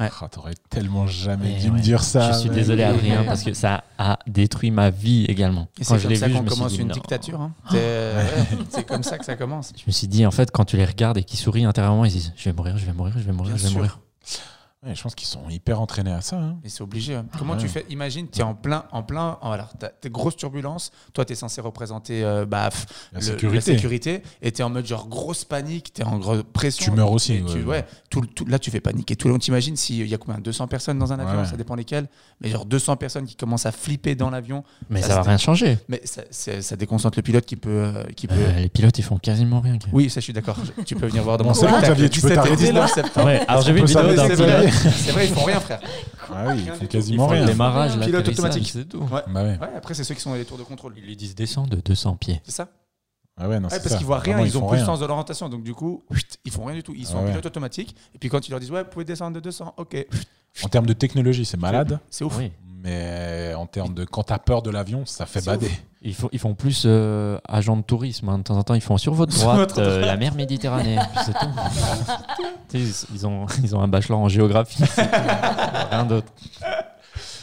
[0.01, 0.11] Ouais.
[0.21, 2.33] Ah, T'aurais tellement jamais Eh dû me dire ça.
[2.33, 5.69] je suis désolé Adrien parce que ça a détruit ma vie également.
[5.81, 6.95] Et Quand je comme ça qu'on me suis commence dit, une non.
[6.95, 7.41] dictature.
[7.41, 7.53] hein.
[7.71, 9.73] C'est ouais, c'est comme ça que ça commence.
[9.77, 12.13] Je me suis dit, en fait, quand tu les regardes et qu'ils sourient intérieurement, ils
[12.13, 13.77] disent Je vais mourir, je vais mourir, je vais mourir, Bien je vais sûr.
[13.79, 13.99] mourir.
[14.87, 16.37] Ouais, je pense qu'ils sont hyper entraînés à ça.
[16.37, 16.57] hein.
[16.63, 17.15] Mais c'est obligé.
[17.15, 17.27] hein.
[17.39, 17.59] Comment Ouais.
[17.61, 17.85] tu fais?
[17.91, 19.37] Imagine, tu es en plein, en plein.
[19.43, 20.91] oh, alors, t'as des grosses turbulences.
[21.13, 22.71] Toi, tu es censé représenter euh, bah,
[23.13, 23.61] La le- sécurité.
[23.75, 26.93] sécurité, et tu es en mode genre grosse panique, tu es en grosse pression.
[26.93, 27.65] Tu meurs aussi, Et tu- ouais.
[27.65, 29.17] ouais, tout, le- tout- là, tu fais paniquer.
[29.17, 30.41] Tout le monde t'imagine s'il y a combien?
[30.41, 31.47] 200 personnes dans un avion, Ouais.
[31.47, 32.09] ça dépend lesquelles.
[32.41, 34.65] Mais genre 200 personnes qui commencent à flipper dans l'avion.
[34.89, 35.77] Mais Ça, ça va rien changer.
[35.91, 37.69] Mais ça, ça déconcentre le pilote qui peut.
[37.71, 38.35] euh, qui peut...
[38.35, 39.77] Euh, les pilotes, ils font quasiment rien.
[39.93, 40.57] Oui, ça, je suis d'accord.
[40.87, 43.63] Tu peux venir voir dans mon spectacle tu peux 17 et t'arrêter, 19 là alors
[43.63, 44.70] j'ai vu une vidéo d'un pilote.
[44.71, 45.81] C'est vrai, ils font rien, frère.
[46.33, 47.45] Ah oui, ils font quasiment rien.
[47.47, 48.71] démarrage, Pilote automatique.
[48.73, 48.99] c'est tout.
[48.99, 49.23] Ouais.
[49.29, 49.59] Bah ouais.
[49.59, 50.95] Ouais, après, c'est ceux qui sont dans les tours de contrôle.
[50.97, 52.41] Ils lui disent descends de 200 pieds.
[52.45, 52.69] C'est ça
[53.37, 53.97] Ah ouais, non, Ouais, c'est parce ça.
[53.99, 55.49] qu'ils voient rien, Vraiment, ils, ont plus le sens de l'orientation.
[55.49, 56.95] Donc, du coup, chut, ils font rien du tout.
[56.97, 57.31] Ils sont Ah en ouais.
[57.31, 57.95] pilote automatique.
[58.15, 60.07] Et puis, quand ils leur disent, ouais, vous pouvez descendre de 200, ok.
[60.65, 61.99] En termes de technologie, c'est malade.
[62.11, 62.37] C'est ouf.
[62.39, 62.53] Oui.
[62.83, 65.71] Mais en termes de quand t'as peur de l'avion, ça fait bader.
[66.03, 68.29] Ils font, ils font plus euh, agent de tourisme.
[68.31, 68.39] hein.
[68.39, 70.07] De temps en temps, ils font sur votre Sur droite euh, droite.
[70.07, 70.97] la mer Méditerranée.
[71.27, 71.47] C'est tout.
[72.73, 74.83] Ils, ils ont, ils ont un bachelor en géographie.
[75.91, 76.33] rien d'autre.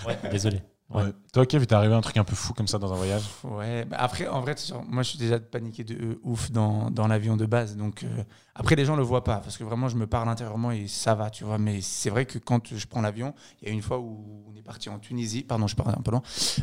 [0.07, 0.61] Ouais, désolé.
[0.89, 1.03] Ouais.
[1.03, 1.09] Ouais.
[1.33, 3.23] Toi, Kev, il t'est arrivé un truc un peu fou comme ça dans un voyage?
[3.43, 4.55] Ouais, bah après, en vrai,
[4.87, 7.75] moi je suis déjà paniqué de euh, ouf dans, dans l'avion de base.
[7.75, 8.23] Donc, euh,
[8.55, 11.13] après, les gens le voient pas parce que vraiment, je me parle intérieurement et ça
[11.13, 11.57] va, tu vois.
[11.57, 14.89] Mais c'est vrai que quand je prends l'avion, il y a une fois où parti
[14.89, 15.43] en Tunisie.
[15.43, 16.21] Pardon, je parle un peu loin.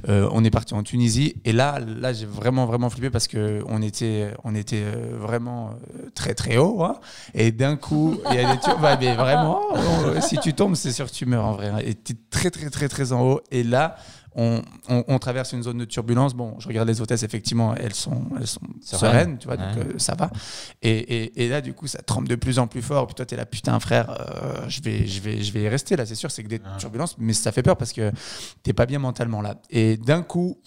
[0.09, 3.65] Euh, on est parti en Tunisie et là, là, j'ai vraiment, vraiment flippé parce que
[3.67, 6.85] on était, on était euh, vraiment euh, très, très haut.
[6.85, 6.97] hein.
[7.35, 10.77] et d'un coup, il y a des tur- bah, mais vraiment, on- si tu tombes,
[10.77, 11.69] c'est sûr que tu meurs en vrai.
[11.69, 11.79] hein.
[11.85, 13.41] Et tu es très, très, très, très en haut.
[13.51, 13.97] Et là,
[14.35, 16.35] on, on- on traverse une zone de turbulence.
[16.35, 18.99] Bon, je regarde les hôtesses, effectivement, elles sont, elles sont Sereines.
[19.13, 20.31] sereines, tu vois, donc euh, ça va.
[20.83, 23.07] Et, et- et là, du coup, ça tremble de plus en plus fort.
[23.07, 25.97] Puis toi, t'es là, putain, frère, euh, je, vais, je, vais, je vais y rester
[25.97, 28.11] là, c'est sûr, c'est que des turbulences, mais ça fait peur parce que
[28.63, 29.57] t'es pas bien mentalement là.
[29.71, 30.59] Et d'un coup,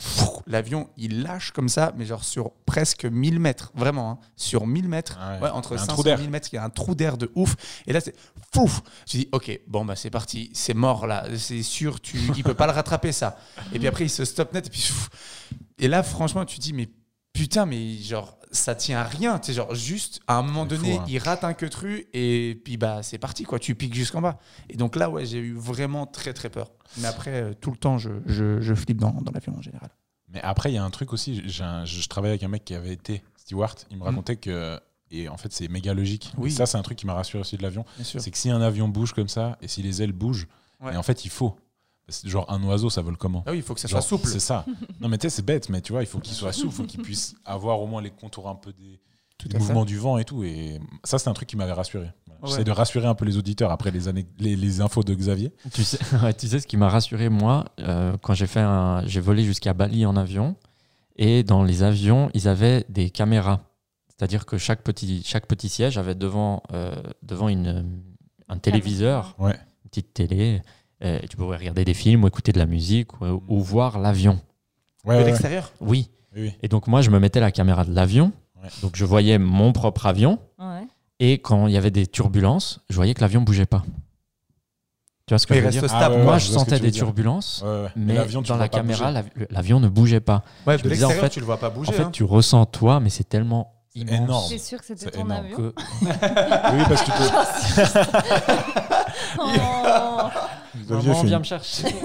[0.47, 4.88] l'avion, il lâche comme ça, mais genre sur presque 1000 mètres, vraiment, hein, sur 1000
[4.88, 5.41] mètres, Ah ouais.
[5.43, 6.20] ouais, entre Il y a un 500 trou et d'air.
[6.20, 7.55] 1000 mètres, il y a un trou d'air de ouf.
[7.86, 8.15] Et là, c'est
[8.53, 8.82] fouf.
[9.05, 12.53] Je dis, ok, bon, bah c'est parti, c'est mort là, c'est sûr, tu, il peut
[12.53, 13.38] pas le rattraper ça.
[13.73, 14.89] Et puis après, il se stoppe net, et puis.
[15.79, 16.89] Et là, franchement, tu te dis, mais
[17.33, 19.37] putain, mais genre, ça tient à rien.
[19.39, 21.05] Tu sais, genre, juste, à un moment donné, fou, hein.
[21.07, 23.59] il rate un queutru, et puis bah, c'est parti, quoi.
[23.59, 24.39] Tu piques jusqu'en bas.
[24.69, 26.71] Et donc là, ouais, j'ai eu vraiment très, très peur.
[26.97, 29.89] Mais après, euh, tout le temps, je, je, je flippe dans, dans l'avion en général.
[30.29, 31.41] Mais après, il y a un truc aussi.
[31.45, 33.79] j'ai un- je, travaille avec un mec qui avait été steward.
[33.91, 34.79] Il me racontait que.
[35.09, 36.33] Et en fait, c'est méga logique.
[36.37, 36.49] Oui.
[36.49, 37.85] Et ça, c'est un truc qui m'a rassuré aussi de l'avion.
[38.03, 40.47] C'est que si un avion bouge comme ça, et si les ailes bougent,
[40.81, 40.93] Ouais.
[40.93, 41.55] et en fait, il faut.
[42.09, 44.17] C'est Genre un oiseau, ça vole comment Ah oui, il faut que ça Genre, soit
[44.17, 44.29] souple.
[44.29, 44.65] C'est ça.
[45.01, 46.75] Non, mais tu sais, c'est bête, mais tu vois, il faut qu'il soit souple, il
[46.75, 48.99] faut qu'il puisse avoir au moins les contours un peu des,
[49.37, 50.43] Tout mouvements du vent et tout.
[50.43, 52.09] Et ça, c'est un truc qui m'avait rassuré.
[52.25, 52.41] Voilà.
[52.41, 52.49] Ouais.
[52.49, 55.51] J'essaie de rassurer un peu les auditeurs après les, années, les, les infos de Xavier.
[55.73, 58.63] Tu sais, ouais, tu sais ce qui m'a rassuré, moi, euh, quand j'ai fait
[59.05, 60.55] j'ai volé jusqu'à Bali en avion,
[61.17, 63.61] et dans les avions, ils avaient des caméras.
[64.09, 67.85] C'est-à-dire que chaque petit, chaque petit siège avait devant, euh, devant une,
[68.47, 69.53] un téléviseur, Ouais.
[69.83, 70.61] une petite télé,
[71.03, 74.39] euh, tu pouvais regarder des films ou écouter de la musique ou, ou voir l'avion.
[75.05, 76.09] Ouais, De ouais, l'extérieur Oui.
[76.35, 76.53] Oui, oui.
[76.61, 78.31] Et donc moi, je me mettais la caméra de l'avion,
[78.61, 78.69] Ouais.
[78.81, 80.87] donc je voyais mon propre avion, Ouais.
[81.19, 83.83] et quand il y avait des turbulences, je voyais que l'avion bougeait pas.
[85.27, 86.15] Tu vois ce que je veux dire stable.
[86.15, 87.89] Ah ouais, Moi, je sentais tu des turbulences, Ouais, ouais.
[87.97, 89.11] mais l'avion, tu dans la caméra,
[89.49, 90.43] l'avion ne bougeait pas.
[90.65, 91.89] Ouais, Je de me disais, en l'extérieur, fait- tu le vois pas bouger.
[91.89, 92.11] en fait, hein.
[92.11, 94.49] tu ressens toi, mais c'est tellement immense.
[94.49, 95.45] C'est sûr que c'était C'est ton énorme.
[95.45, 95.57] avion.
[95.57, 97.11] que Oui, parce que
[99.39, 100.30] Oh.
[100.89, 101.84] Maman, viens me chercher.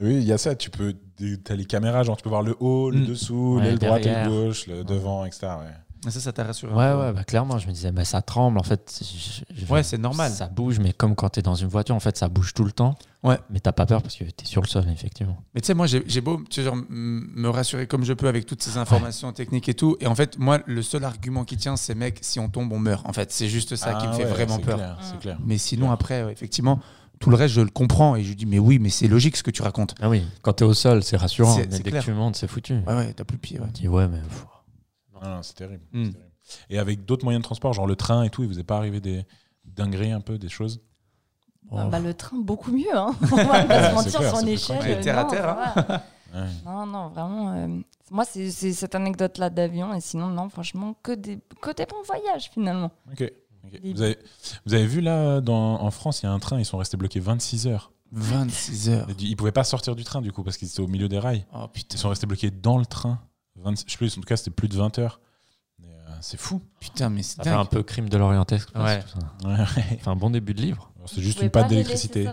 [0.00, 0.54] Oui, il y a ça.
[0.54, 0.94] Tu peux.
[1.42, 3.06] T'as les caméras, genre tu peux voir le haut, le Mm.
[3.06, 5.48] dessous, Ouais, l'aile droite, l'aile gauche, le devant, etc.
[5.58, 5.74] Ouais.
[6.04, 6.72] Mais ça, ça t'a rassuré.
[6.72, 9.02] Ouais, ouais, bah, clairement, je me disais, bah, ça tremble, en fait.
[9.02, 10.30] je- je- Ouais, c'est normal.
[10.30, 12.64] Ça bouge, mais comme quand tu es dans une voiture, en fait, ça bouge tout
[12.64, 12.96] le temps.
[13.24, 13.36] Ouais.
[13.50, 15.42] Mais t'as pas peur parce que tu es sur le sol, effectivement.
[15.54, 18.76] Mais tu sais, moi, j'ai beau genre, me rassurer comme je peux avec toutes ces
[18.78, 19.96] informations techniques et tout.
[20.00, 22.78] Et en fait, moi, le seul argument qui tient, c'est mec, si on tombe, on
[22.78, 23.04] meurt.
[23.06, 24.76] En fait, c'est juste ça qui Ah me fait ouais, vraiment c'est peur.
[24.76, 25.38] clair, C'est clair.
[25.44, 26.78] Mais sinon, après, ouais, effectivement,
[27.18, 28.14] tout le reste, je le comprends.
[28.14, 29.96] Et je lui dis, mais oui, mais c'est logique ce que tu racontes.
[30.00, 31.52] Ah oui, quand tu es au sol, c'est rassurant.
[31.56, 32.04] C'est- Mais c'est dès clair.
[32.04, 32.74] que tu montes, c'est foutu.
[32.86, 33.58] Ouais, ouais, t'as plus le pied.
[33.58, 33.66] Ouais.
[33.74, 34.20] Tu dis, ouais, mais.
[34.20, 34.46] pff,
[35.22, 35.84] Non, non, c'est terrible.
[35.92, 36.04] Mm.
[36.06, 36.30] c'est terrible.
[36.70, 38.76] Et avec d'autres moyens de transport, genre le train et tout, il vous est pas
[38.78, 39.24] arrivé des
[39.64, 40.80] dingueries un peu, des choses?
[41.70, 41.90] Ah, oh.
[41.90, 42.96] bah, le train, beaucoup mieux.
[42.96, 43.14] Hein.
[43.32, 44.98] On va pas se mentir clair, sur c'est une échelle.
[44.98, 46.02] euh, Terre à non, terre, va.
[46.34, 46.48] Ouais.
[46.64, 47.52] Non, non, vraiment.
[47.52, 47.68] euh,
[48.10, 49.92] moi, c'est cette anecdote-là d'avion.
[49.94, 52.90] Et sinon, non, franchement, que des, que des bons voyages finalement.
[53.12, 53.18] Ok.
[53.18, 54.18] Des- Vous, avez,
[54.64, 56.96] vous avez vu là, dans, en France, il y a un train, ils sont restés
[56.96, 57.92] bloqués 26 heures.
[58.12, 59.06] 26 heures.
[59.18, 61.44] Ils pouvaient pas sortir du train du coup parce qu'ils étaient au milieu des rails.
[61.54, 63.20] Oh putain, Ils sont restés bloqués dans le train.
[63.62, 65.20] 20 je sais plus, en tout cas, c'était plus de 20 heures.
[65.84, 65.86] Euh,
[66.20, 66.60] c'est fou.
[66.80, 68.70] putain, mais c'est un peu crime de l'orientesque.
[68.74, 69.02] Ouais.
[69.44, 69.64] Ouais.
[69.94, 70.92] Enfin, un bon début de livre.
[71.06, 72.28] c'est juste une les d'électricité.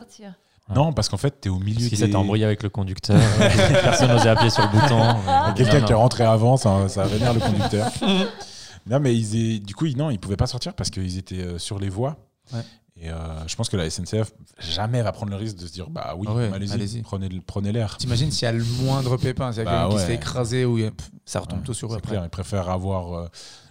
[0.73, 1.95] Non, parce qu'en fait, tu es au milieu Si des...
[1.95, 3.49] s'était embrouillé avec le conducteur, euh,
[3.83, 5.53] personne n'osait appuyer sur le bouton.
[5.55, 7.91] Quelqu'un qui est rentré avant, ça, ça vénère le conducteur.
[8.87, 11.59] non, mais ils, du coup, ils, non, ils pouvaient pas sortir parce qu'ils étaient euh,
[11.59, 12.17] sur les voies.
[12.51, 12.61] Ouais.
[12.97, 15.89] Et euh, je pense que la SNCF jamais va prendre le risque de se dire
[15.89, 17.97] bah oui, Ah ouais, allez-y, prenez, prenez l'air.
[17.97, 20.01] T'imagines s'il y a le moindre pépin, s'il y a Bah quelqu'un qui ouais.
[20.01, 23.13] se fait écraser ou pff, ça retombe Ouais, tout sur eux clair, ils préfèrent avoir
[23.17, 23.27] euh,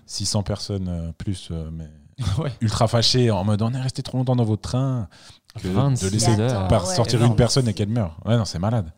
[0.07, 1.89] 600 personnes euh, plus, euh, mais
[2.61, 5.09] ultra fâchés en mode on est resté trop longtemps dans votre train
[5.61, 6.37] que 26 de laisser
[6.69, 8.19] par sortir une personne et qu'elle meure.
[8.27, 8.93] Ouais, non, c'est malade.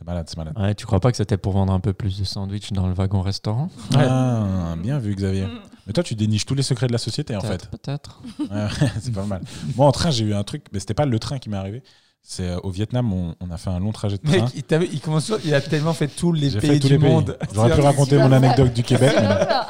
[0.00, 0.54] C'est malade, c'est malade.
[0.58, 2.94] Ouais, tu crois pas que c'était pour vendre un peu plus de sandwich dans le
[2.94, 5.46] wagon restaurant Ah, bien vu, Xavier.
[5.86, 7.68] Mais toi, tu déniches tous les secrets de la société, en fait.
[7.68, 8.22] Peut-être.
[8.38, 8.66] Ouais,
[9.00, 9.42] c'est pas mal.
[9.76, 11.82] Moi, en train, j'ai eu un truc, mais c'était pas le train qui m'est arrivé.
[12.22, 14.42] C'est euh, au Vietnam, on, on a fait un long trajet de train.
[14.42, 16.98] Mec, il, il commence, il a tellement fait tous les pays fait tous du les
[16.98, 17.10] pays.
[17.10, 17.36] monde.
[17.54, 19.12] J'aurais pu raconter tu vas mon faire- anecdote du Québec.
[19.16, 19.28] mais non.
[19.34, 19.66] Voilà.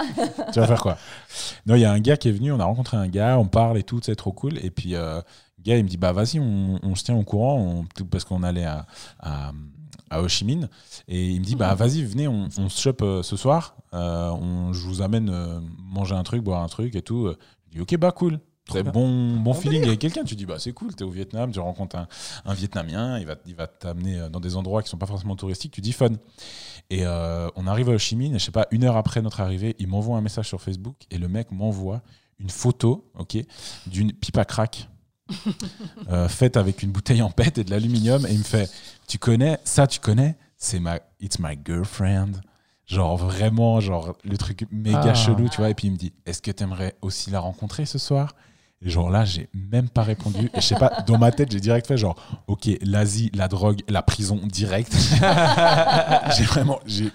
[0.52, 0.96] tu vas faire quoi?
[1.66, 3.46] Non, il y a un gars qui est venu, on a rencontré un gars, on
[3.46, 4.58] parle et tout, c'est trop cool.
[4.64, 5.20] Et puis, euh,
[5.58, 8.24] le gars, il me dit, bah vas-y, on, on se tient au courant, on- parce
[8.24, 8.84] qu'on allait à,
[9.20, 9.52] à,
[10.10, 10.68] à Ho Chi Minh.
[11.08, 14.30] Et il me dit, bah vas-y, venez, on, on se chope euh, ce soir, Euh,
[14.30, 17.32] on, je vous amène euh, manger un truc, boire un truc et tout.
[17.66, 18.38] Je dis, ok, bah cool.
[18.66, 20.22] Très bon, bon feeling avec quelqu'un.
[20.22, 22.06] Tu dis, bah c'est cool, t'es au Vietnam, tu rencontres un,
[22.44, 25.72] un Vietnamien, il va, il va t'amener dans des endroits qui sont pas forcément touristiques,
[25.72, 26.10] tu dis fun.
[26.88, 29.40] Et on arrive à Ho Chi Minh, et je sais pas, une heure après notre
[29.40, 32.02] arrivée, il m'envoie un message sur Facebook, et le mec m'envoie
[32.38, 33.38] une photo, ok,
[33.86, 34.88] d'une pipe à crack.
[36.10, 38.26] Euh, faite avec une bouteille en pète et de l'aluminium.
[38.26, 38.70] Et il me fait
[39.08, 40.36] tu connais ça tu connais?
[40.56, 42.32] C'est ma it's my girlfriend.
[42.86, 45.14] Genre vraiment genre le truc méga Ah.
[45.14, 45.70] chelou tu vois.
[45.70, 48.34] Et puis il me dit est-ce que t'aimerais aussi la rencontrer ce soir?
[48.82, 50.50] Et genre là j'ai même pas répondu.
[50.54, 52.16] Et je sais pas dans ma tête j'ai direct fait genre
[52.46, 54.92] ok l'Asie la drogue la prison direct.
[56.36, 57.10] J'ai vraiment j'ai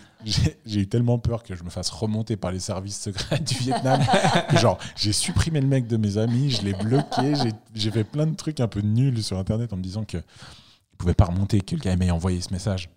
[0.65, 4.01] j'ai eu tellement peur que je me fasse remonter par les services secrets du Vietnam
[4.49, 7.33] que genre j'ai supprimé le mec de mes amis, je l'ai bloqué,
[7.73, 10.97] j'ai- fait plein de trucs un peu nuls sur internet en me disant que il
[10.97, 12.89] pouvait pas remonter, que le gars m'ait envoyé ce message.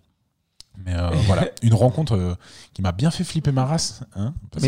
[0.85, 2.35] Mais euh, voilà, une rencontre euh,
[2.73, 4.01] qui m'a bien fait flipper ma race.
[4.15, 4.59] Hein, que,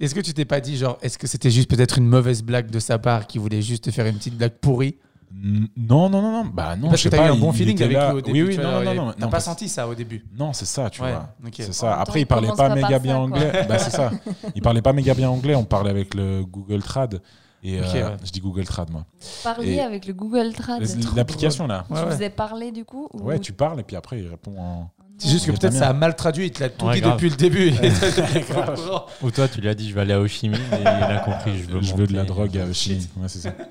[0.00, 2.70] Est-ce que tu t'es pas dit, genre, est-ce que c'était juste peut-être une mauvaise blague
[2.70, 4.96] de sa part qui voulait juste te faire une petite blague pourrie?
[5.32, 6.88] Non, non, non, non, bah non.
[6.88, 8.10] Parce je que sais t'as eu pas, un bon feeling était avec là.
[8.10, 8.42] lui au début.
[8.42, 10.64] Oui, oui, tu non, non, non, T'as pas parce- senti ça au début Non, c'est
[10.64, 11.28] ça, tu Ouais, vois.
[11.56, 12.00] C'est ça.
[12.00, 13.66] Après, il parlait pas méga bien anglais.
[13.68, 14.10] bah, c'est ça.
[14.54, 15.54] Il parlait pas méga bien anglais.
[15.54, 17.20] On parlait avec le Google Trad.
[17.64, 18.16] Et Ok, euh, ouais.
[18.24, 19.04] je dis Google Trad, moi.
[19.42, 20.80] Parler Et- avec le Google Trad.
[21.16, 21.84] L'application, là.
[21.90, 22.14] Ouais, tu ouais.
[22.16, 24.90] vous ai parlé du coup ou- Ouais, tu parles et puis après, il répond en.
[25.20, 27.14] C'est juste que peut-être ça a mal traduit, il te l'a tout Ouais, dit grave.
[27.14, 27.72] depuis le début.
[29.22, 30.86] Ou toi, tu lui as dit, je vais aller à Ho Chi Minh, et il
[30.86, 33.02] a compris, je veux, Je veux de la drogue à Chine.
[33.16, 33.50] Ouais, c'est ça.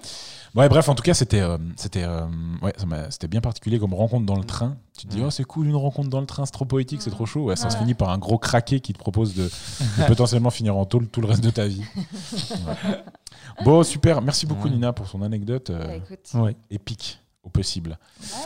[0.58, 2.26] Ouais, bref, en tout cas, c'était euh, c'était euh,
[2.64, 4.76] ouais, ça m'a- c'était bien particulier comme rencontre dans le train.
[4.98, 5.26] Tu te dis, Mm.
[5.26, 7.44] oh, c'est cool, une rencontre dans le train, c'est trop poétique, c'est trop chaud.
[7.46, 7.82] Ouais, ça se Ouais.
[7.82, 9.50] finit par un gros craqué qui te propose de, de
[10.08, 11.84] potentiellement finir en tôle tout le reste de ta vie.
[12.68, 13.04] Ouais.
[13.64, 14.22] Bon, super.
[14.22, 14.72] Merci beaucoup, Ouais.
[14.74, 16.30] Nina, pour son anecdote euh, Bah, écoute.
[16.34, 16.56] Ouais.
[16.72, 17.98] épique au possible.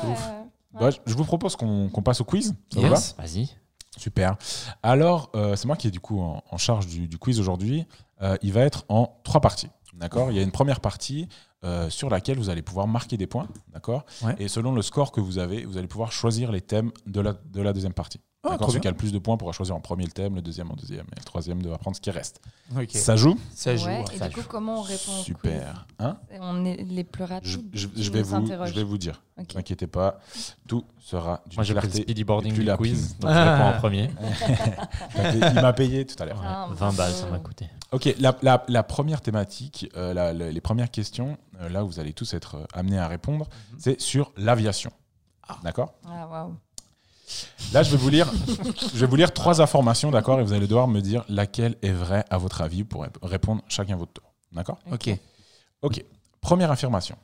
[0.03, 0.79] Ouais, ouais, ouais.
[0.79, 2.53] Bah, je- je vous propose qu'on qu'on passe au quiz.
[2.73, 3.15] Ça vous Yes.
[3.17, 3.43] Vas-y.
[3.45, 3.51] va
[3.97, 4.35] Super.
[4.83, 7.85] Alors, euh, c'est moi qui est du coup en, en charge du, du quiz aujourd'hui.
[8.21, 9.69] Euh, il va être en trois parties.
[9.93, 10.31] D'accord?
[10.31, 11.27] Il y a une première partie
[11.63, 13.47] euh, sur laquelle vous allez pouvoir marquer des points.
[13.73, 14.05] D'accord?
[14.23, 14.35] Ouais.
[14.39, 17.33] Et selon le score que vous avez, vous allez pouvoir choisir les thèmes de la,
[17.33, 18.19] de la deuxième partie.
[18.43, 20.33] Ah, D'accord Celui qui a le plus de points pourra choisir en premier le thème,
[20.33, 22.41] le deuxième en deuxième, et le troisième devra prendre ce qui reste.
[22.75, 22.89] Ok.
[22.93, 23.85] Ça joue Ça joue.
[23.85, 24.47] Ouais, et ça du coup, joue.
[24.49, 25.85] comment on répond au Super.
[25.99, 27.69] Hein On est les plus je, rapides.
[27.73, 28.69] je- qui je vais nous vous, interrogent.
[28.69, 29.21] je vais vous dire.
[29.37, 29.49] Ok.
[29.49, 30.19] Ne vous inquiétez pas,
[30.67, 32.01] tout sera d'une Moi, j'ai pris le clarté.
[32.01, 32.93] speedy boarding et plus du lapide.
[32.93, 33.17] quiz.
[33.19, 34.09] Donc, je réponds en premier.
[35.55, 36.41] Il m'a payé tout à l'heure.
[36.43, 37.69] Ah, 20 balles, ça m'a coûté.
[37.91, 41.87] Ok, la, la- la première thématique, euh, la- la- les premières questions, euh, là où
[41.89, 44.91] vous allez tous être euh, amenés à répondre, c'est sur l'aviation.
[45.63, 45.93] D'accord?
[46.07, 46.55] Ah, waouh.
[47.73, 48.31] Là, je vais vous lire,
[48.93, 51.91] je vais vous lire trois informations, d'accord, et vous allez devoir me dire laquelle est
[51.91, 54.33] vraie à votre avis pour rép- répondre chacun votre tour.
[54.51, 54.79] D'accord?
[54.91, 55.09] Ok.
[55.81, 56.03] Ok.
[56.41, 57.15] Première affirmation.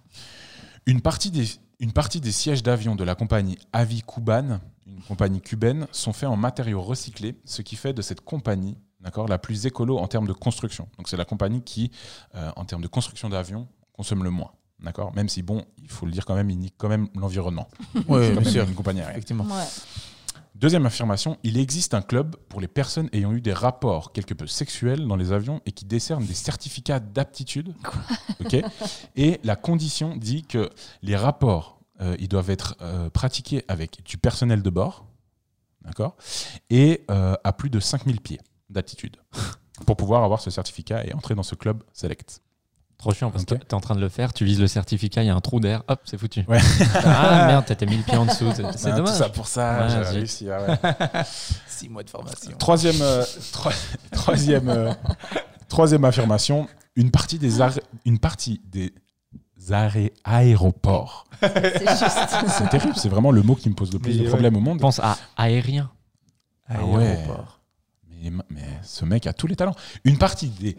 [0.86, 1.46] Une partie des,
[1.80, 6.30] une partie des sièges d'avion de la compagnie Avi Kuban, une compagnie cubaine, sont faits
[6.30, 10.28] en matériaux recyclés, ce qui fait de cette compagnie d'accord, la plus écolo en termes
[10.28, 10.88] de construction.
[10.98, 11.92] Donc c'est la compagnie qui,
[12.36, 14.52] euh, en termes de construction d'avions, consomme le moins.
[14.80, 17.68] D'accord Même si, bon, il faut le dire quand même, il nique quand même l'environnement.
[18.08, 18.68] Oui, bien même sûr.
[18.68, 19.18] une compagnie aérienne.
[19.18, 19.46] Effectivement.
[19.46, 19.66] Ouais.
[20.58, 24.48] Deuxième affirmation, il existe un club pour les personnes ayant eu des rapports quelque peu
[24.48, 27.76] sexuels dans les avions et qui décernent des certificats d'aptitude.
[28.44, 28.56] Ok
[29.16, 30.72] et la condition dit que
[31.04, 35.06] les rapports, euh, ils doivent être euh, pratiqués avec du personnel de bord,
[35.84, 36.16] d'accord
[36.72, 38.40] Et euh, à plus de 5000 pieds
[38.72, 39.18] d'altitude
[39.86, 42.42] pour pouvoir avoir ce certificat et entrer dans ce club select.
[42.98, 45.28] Trop chiant parce que t'es en train de le faire, tu vises le certificat, il
[45.28, 46.44] y a un trou d'air, hop, c'est foutu.
[46.48, 46.58] Ouais.
[47.06, 49.12] ah merde, t'étais mis le pied en dessous, c'est c'est dommage.
[49.12, 50.14] Tout ça pour ça, Ouais, j'ai zut.
[50.16, 50.48] réussi.
[50.50, 51.24] ah ouais.
[51.68, 52.52] Six mois de formation.
[52.58, 53.74] Troisième, euh, troi-
[54.12, 54.92] troisième, euh,
[55.70, 58.92] troisième affirmation, une partie des, arrêts- une partie des
[59.70, 61.26] arrêts aéroports.
[61.42, 62.48] C'est juste.
[62.48, 64.30] C'est terrible, c'est vraiment le mot qui me pose le plus Mais de ouais.
[64.30, 64.80] problèmes au monde.
[64.80, 65.92] Pense à aérien.
[66.68, 67.06] Ah ouais.
[67.06, 67.60] Aéroport.
[68.10, 69.76] Mais, mais ce mec a tous les talents.
[70.04, 70.76] Une partie des,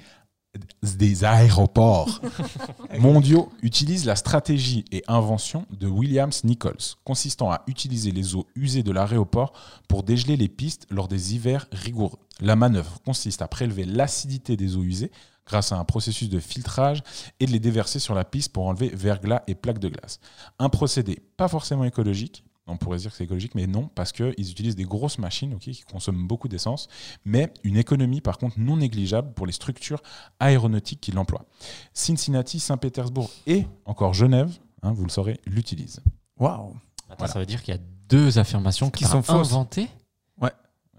[0.82, 2.20] des aéroports
[2.98, 8.82] mondiaux utilise la stratégie et invention de Williams Nichols, consistant à utiliser les eaux usées
[8.82, 9.52] de l'aéroport
[9.88, 12.18] pour dégeler les pistes lors des hivers rigoureux.
[12.40, 15.10] La manœuvre consiste à prélever l'acidité des eaux usées
[15.46, 17.02] grâce à un processus de filtrage
[17.40, 20.20] et de les déverser sur la piste pour enlever verglas et plaques de glace.
[20.58, 24.12] Un procédé pas forcément écologique, on pourrait se dire que c'est écologique, mais non, parce
[24.12, 26.88] qu'ils utilisent des grosses machines ok, qui consomment beaucoup d'essence,
[27.24, 30.02] mais une économie par contre non négligeable pour les structures
[30.38, 31.46] aéronautiques qui l'emploient.
[31.94, 34.50] Cincinnati, Saint-Pétersbourg et encore Genève,
[34.82, 36.00] hein, vous le saurez, l'utilisent.
[36.38, 36.76] Waouh.
[37.16, 37.32] Voilà.
[37.32, 39.52] ça veut dire qu'il y a deux affirmations Qui sont fausses.
[39.52, 39.88] inventées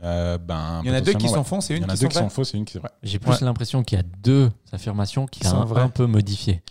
[0.02, 1.62] Euh, ben, Il y en a deux qui sont ouais.
[1.62, 2.78] c'est Il une y en a qui deux sont qui sont fausses et une qui
[2.78, 2.92] est vraie.
[3.04, 3.38] J'ai plus Ouais.
[3.42, 6.64] l'impression qu'il y a deux affirmations qui Qui sont un, peu modifiées.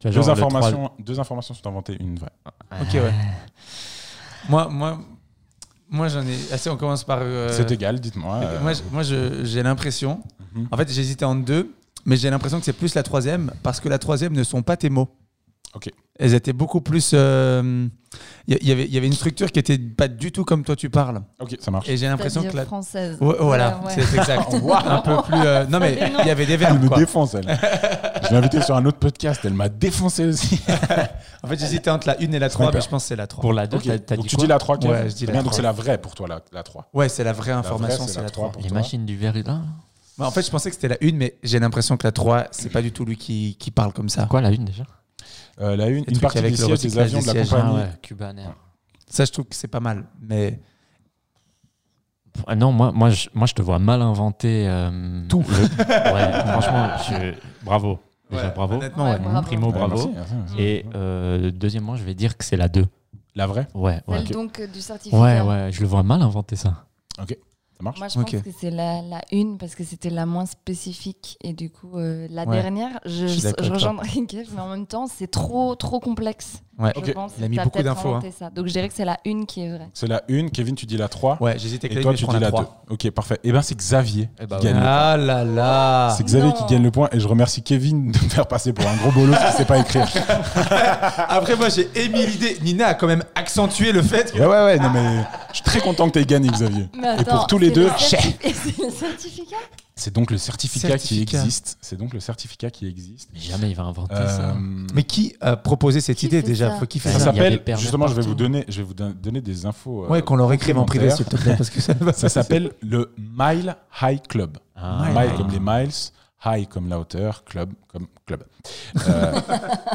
[0.00, 2.32] Tu vois, Deux informations, deux informations sont inventées, une vraie.
[2.80, 3.12] Ok, ouais.
[4.48, 4.98] Moi, moi,
[5.88, 6.68] moi j'en ai assez.
[6.70, 7.18] On commence par.
[7.22, 8.38] euh, C'est égal, dites-moi.
[8.38, 8.44] ok.
[8.44, 10.22] euh, Moi, moi j'ai l'impression.
[10.54, 10.68] mhm.
[10.70, 11.74] En fait, j'hésitais en deux,
[12.04, 14.76] mais j'ai l'impression que c'est plus la troisième parce que la troisième ne sont pas
[14.76, 15.08] tes mots.
[15.74, 15.90] Ok.
[16.18, 17.12] Elles étaient beaucoup plus.
[17.14, 17.88] euh,
[18.46, 20.62] Il y, y avait- il y avait une structure qui était pas du tout comme
[20.64, 21.22] toi tu parles.
[21.40, 21.88] Ok, ça marche.
[21.88, 22.66] Et j'ai l'impression que la.
[22.66, 23.16] française.
[23.20, 24.04] Ouais, voilà, Ouais, ouais.
[24.06, 24.52] c'est exact.
[24.86, 25.40] Un peu plus.
[25.40, 26.82] euh, Non, mais il y avait des Elle verbes.
[26.82, 26.98] me quoi.
[26.98, 27.46] défonce, elle.
[28.24, 30.60] Je l'ai invitée sur un autre podcast, elle m'a défoncé aussi.
[31.44, 32.74] En fait, j'hésitais entre la 1 et la 3, Sniper.
[32.78, 33.40] mais je pense que c'est la 3.
[33.40, 35.08] Pour la deux, Ok, t'as t'as Donc dit tu quoi dis la 3, Kev Ouais,
[35.10, 35.56] je dis la Bien, Donc 3.
[35.56, 36.88] c'est la vraie pour toi, la, la 3.
[36.94, 38.52] Ouais, c'est la vraie information, c'est la la 3 3.
[38.52, 39.60] pour Les machines du verre là
[40.18, 42.46] Bah, en fait, je pensais que c'était la 1, mais j'ai l'impression que la 3,
[42.52, 44.26] c'est pas du tout lui qui, qui parle comme ça.
[44.26, 44.84] Quoi la une déjà?
[45.60, 47.50] Euh, la une, une partie avec des sièges des avions de la sièges.
[47.50, 47.74] compagnie.
[47.76, 48.54] Ah ouais, Cuban Air.
[49.06, 50.04] Ça, je trouve que c'est pas mal.
[50.20, 50.58] Mais
[52.46, 55.44] Ah non, moi, moi, je, moi, je te vois mal inventer euh, Tout.
[55.48, 55.84] le-
[56.14, 57.34] Ouais, franchement, je-
[57.64, 57.98] bravo.
[58.30, 58.74] Déjà, Ouais, bravo.
[58.76, 59.18] honnêtement, Ouais, ouais.
[59.18, 59.42] bravo.
[59.46, 59.94] Primo, bravo.
[59.94, 60.54] merci, merci, merci.
[60.58, 62.86] Et euh, deuxièmement, je vais dire que c'est la 2.
[63.34, 64.18] La vraie Ouais, ouais.
[64.18, 64.32] Celle Ok.
[64.32, 65.20] donc du certificat.
[65.20, 66.86] Ouais, ouais, je le vois mal inventer ça.
[67.76, 70.46] Ça marche Moi, je pense que c'est la, la une parce que c'était la moins
[70.46, 71.36] spécifique.
[71.42, 72.60] Et du coup, euh, la Ouais.
[72.62, 74.08] dernière, je, Je je, rejoindrai
[74.54, 76.62] mais en même temps, c'est trop, trop complexe.
[76.78, 76.90] Ouais.
[76.96, 77.12] Je Ok.
[77.14, 77.32] pense.
[77.38, 78.20] Il a mis beaucoup d'infos, hein.
[78.36, 78.48] Ça.
[78.50, 79.88] Donc, je dirais que c'est la une qui est vraie.
[79.92, 81.36] C'est la une, Kevin, tu dis la 3.
[81.40, 82.52] Ouais, j'hésitais avec Et la toi, 1, mais je tu dis la la 2.
[82.52, 82.84] 3.
[82.90, 83.38] Ok, parfait.
[83.44, 84.90] Et ben c'est Xavier Eh bah qui gagne le point.
[84.90, 86.54] Ah là là C'est Xavier Non.
[86.54, 89.12] qui gagne le point et je remercie Kevin de me faire passer pour un gros
[89.12, 90.06] bolos qui sait pas écrire.
[91.28, 92.56] Après, moi, j'ai émis l'idée.
[92.62, 94.38] Nina a quand même accentué le fait que.
[94.38, 96.88] Ouais, ouais, ouais, non mais je suis très content que tu aies gagné, Xavier.
[96.98, 99.56] Mais et pour tous les deux, le certif- et c'est le certificat?
[99.94, 101.30] C'est donc le certificat, Certificat.
[101.30, 101.76] qui existe.
[101.82, 103.28] C'est donc le certificat qui existe.
[103.34, 104.50] Mais jamais il va inventer ça.
[104.50, 104.54] Euh,
[104.94, 108.06] Mais qui a proposé cette Qui idée déjà Faut qui fait Ça ça s'appelle justement.
[108.06, 110.04] Je vais vous donner, je vais vous don- donner des infos.
[110.04, 113.12] euh, Ouais, qu'on leur écrive en privé, s'il te plaît, parce que ça s'appelle le
[113.18, 114.56] Mile High Club.
[114.76, 115.08] Ah.
[115.14, 115.92] Mile comme les miles,
[116.44, 118.44] high comme la hauteur, club comme club.
[119.06, 119.40] Euh,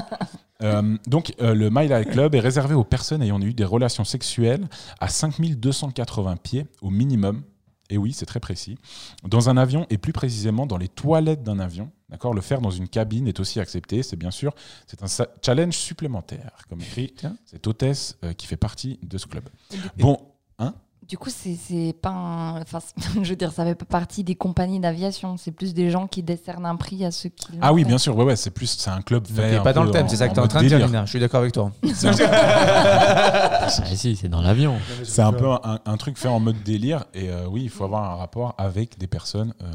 [0.64, 4.04] euh, donc, euh, le Mile High Club est réservé aux personnes ayant eu des relations
[4.06, 4.68] sexuelles
[5.00, 7.42] à 5280 pieds au minimum.
[7.90, 8.78] Et oui, c'est très précis.
[9.24, 11.92] Dans un avion et plus précisément dans les toilettes d'un avion.
[12.10, 14.02] D'accord, le faire dans une cabine est aussi accepté.
[14.04, 14.54] C'est bien sûr,
[14.86, 17.14] c'est un challenge supplémentaire, comme écrit
[17.46, 19.44] cette hôtesse euh, qui fait partie de ce club.
[19.98, 20.18] Bon,
[21.08, 22.80] Du coup, c'est pas un- Enfin,
[23.24, 25.38] je veux dire, ça fait pas partie des compagnies d'aviation.
[25.38, 27.48] C'est plus des gens qui décernent un prix à ceux qui.
[27.62, 27.88] ah oui, fait.
[27.88, 29.56] bien sûr, ouais, ouais, c'est plus, c'est un club fait.
[29.56, 30.86] un pas dans le thème, c'est ça que tu es en train de dire.
[30.86, 31.06] Lina.
[31.06, 31.72] Je suis d'accord avec toi.
[31.94, 34.76] C'est un- Ah, si, c'est dans l'avion.
[35.04, 37.06] C'est un peu un, un truc fait en mode délire.
[37.14, 39.66] Et euh, oui, il faut avoir un rapport avec des personnes euh,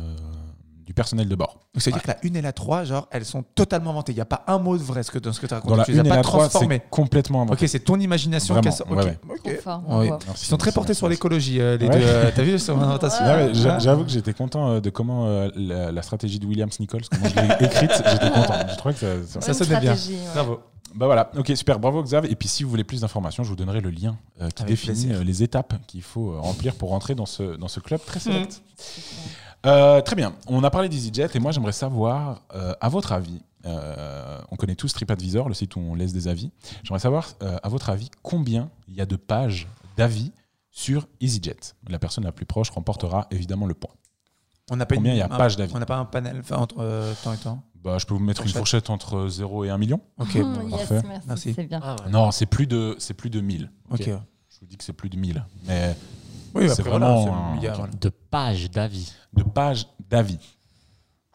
[0.93, 1.59] du personnel de bord.
[1.75, 4.13] Donc, c'est-à-dire que la 1 et la 3, genre, elles sont totalement inventées.
[4.13, 5.57] Il n'y a pas un mot de vrai ce que, dans ce que tu as
[5.57, 5.71] raconté.
[5.73, 6.81] Dans la tu les 1 as et pas la 3, transformés.
[6.85, 7.65] c'est complètement inventé.
[7.65, 8.85] Ok, c'est ton imagination qui a ça.
[8.89, 9.19] ouais, Ok, ouais.
[9.31, 9.43] ok.
[9.43, 10.09] Trop fort, Oui.
[10.09, 10.23] bravo.
[10.27, 11.99] Merci, Ils sont très merci, portés merci, sur l'écologie, euh, les Ouais.
[11.99, 12.05] deux.
[12.07, 12.77] euh, T'as vu sur
[13.55, 17.03] j'a- J'avoue que j'étais content euh, de comment euh, la, la stratégie de Williams Nichols,
[17.11, 18.55] comment je l'ai écrite, j'étais content.
[18.71, 19.95] Je trouvais que ça, ça- Ça sonnait bien.
[20.35, 20.61] Bravo.
[20.95, 22.27] Bah voilà, ok, super, bravo Xav.
[22.27, 24.75] Et puis si vous voulez plus d'informations, je vous donnerai le lien euh, qui Avec
[24.75, 25.17] définit plaisir.
[25.21, 28.21] euh, les étapes qu'il faut euh, remplir pour rentrer dans ce, dans ce club très
[28.21, 28.63] select.
[28.77, 29.25] Super.
[29.65, 33.41] Euh, très bien, on a parlé d'EasyJet et moi j'aimerais savoir, euh, à votre avis,
[33.65, 36.51] euh, on connaît tous TripAdvisor, le site où on laisse des avis.
[36.83, 40.33] J'aimerais savoir, euh, à votre avis, combien il y a de pages d'avis
[40.73, 41.57] sur EasyJet
[41.89, 43.93] La personne la plus proche remportera évidemment le point.
[44.71, 45.73] On n'a pas Combien une- il y a un- page d'avis?
[45.75, 47.63] On n'a pas un panel enfin, entre euh, temps et temps?
[47.83, 48.91] Bah, Je peux vous mettre une Fourchette.
[48.91, 51.03] entre 0 et 1 million Ok, bon, yes, parfait.
[51.27, 51.81] merci, c'est bien.
[52.11, 53.71] Non, c'est plus de, c'est plus de 1000.
[53.91, 54.01] ok.
[54.01, 54.07] Ok.
[54.07, 55.45] Je vous dis que c'est plus de 1000.
[55.67, 55.97] Mais
[56.55, 57.93] Oui, C'est vraiment voilà, c'est un- milliard, voilà.
[58.01, 59.13] De pages d'avis.
[59.33, 60.39] de pages d'avis.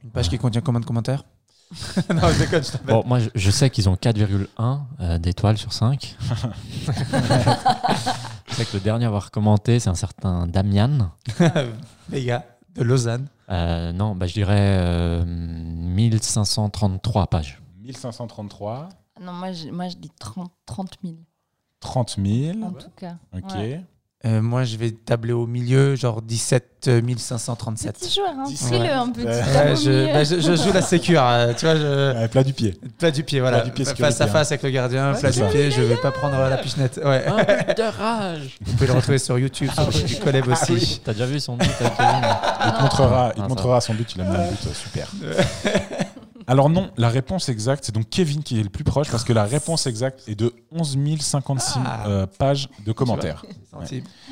[0.03, 1.23] Une page qui contient combien de commentaires
[2.13, 2.77] Non, je déconne, je.
[2.89, 6.15] Bon, moi, je, je sais qu'ils ont 4,1 euh, d'étoiles sur 5.
[8.47, 11.11] je sais que le dernier à avoir commenté, c'est un certain Damian.
[12.09, 12.45] Les gars,
[12.75, 13.27] de Lausanne.
[13.49, 17.61] Euh, non, bah, je dirais euh, 1533 pages.
[17.81, 18.89] 1533,
[19.21, 21.15] Non, moi je, moi, je dis 30, 30 000,
[21.79, 22.63] 30 000.
[22.63, 23.17] en tout cas.
[23.35, 23.51] Ok.
[23.53, 23.83] Ouais.
[24.27, 27.97] Euh, moi, je vais tabler au milieu, genre 17 537.
[27.97, 28.43] Petit joueur, hein.
[28.71, 28.89] Ouais.
[28.89, 32.13] un petit Ouais, je, bah, je, je joue la sécure, euh, tu vois, je...
[32.19, 32.77] Ouais, plat du pied.
[32.97, 33.61] plat du pied, voilà.
[33.61, 35.45] Du pied face sécurité, à face avec le gardien, Ouais, plat du ça.
[35.47, 36.99] pied, je vais pas prendre la pichenette.
[37.03, 37.25] Ouais.
[37.25, 40.47] Un but de rage Vous pouvez le retrouver sur YouTube, sur le site du Coleb
[40.47, 41.01] aussi.
[41.03, 42.21] T'as déjà vu son but avec Kevin
[42.65, 44.73] Il te montrera, il te Ah, montrera son but, il a mis un but, euh,
[44.73, 45.07] super.
[46.49, 49.33] Alors non, la réponse exacte, c'est donc Kevin qui est le plus proche parce que
[49.33, 52.07] la réponse exacte est de 11 056 Ah.
[52.07, 53.43] euh, pages de commentaires.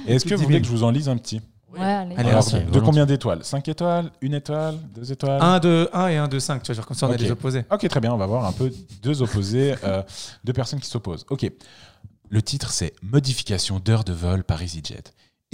[0.08, 1.42] Et est-ce que vous de voulez 10 que je vous en lise un petit?
[1.74, 2.16] Ouais, allez.
[2.16, 2.82] Allez, Alors, vas-y, de volontiers.
[2.84, 3.44] combien d'étoiles?
[3.44, 5.42] 5 étoiles 1 étoile 2 étoiles?
[5.42, 6.64] 1, 2, 1 et 1, 2, 5.
[6.64, 7.16] Tu vois, genre comme ça, on Ok.
[7.16, 7.66] a des opposés.
[7.70, 8.72] Ok, très bien, on va voir un peu
[9.04, 10.02] deux opposés, euh,
[10.46, 11.26] deux personnes qui s'opposent.
[11.30, 11.52] Ok,
[12.30, 15.04] le titre c'est Modification d'heures de vol par EasyJet.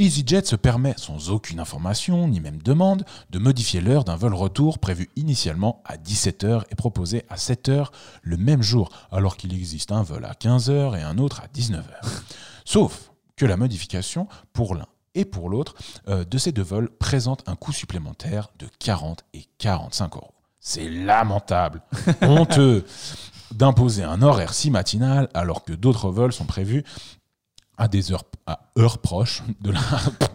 [0.02, 4.80] EasyJet se permet, sans aucune information ni même demande, de modifier l'heure d'un vol retour
[4.80, 7.90] prévu initialement à 17h et proposé à 7h
[8.24, 11.84] le même jour, alors qu'il existe un vol à 15h et un autre à 19h.
[12.66, 15.76] Sauf que la modification, pour l'un et pour l'autre,
[16.08, 20.34] euh, de ces deux vols présente un coût supplémentaire de 40 et 45 euros.
[20.60, 21.84] C'est lamentable,
[22.22, 22.86] honteux
[23.52, 26.84] d'imposer un horaire si matinal alors que d'autres vols sont prévus
[27.82, 29.80] à des heures à heures proches de la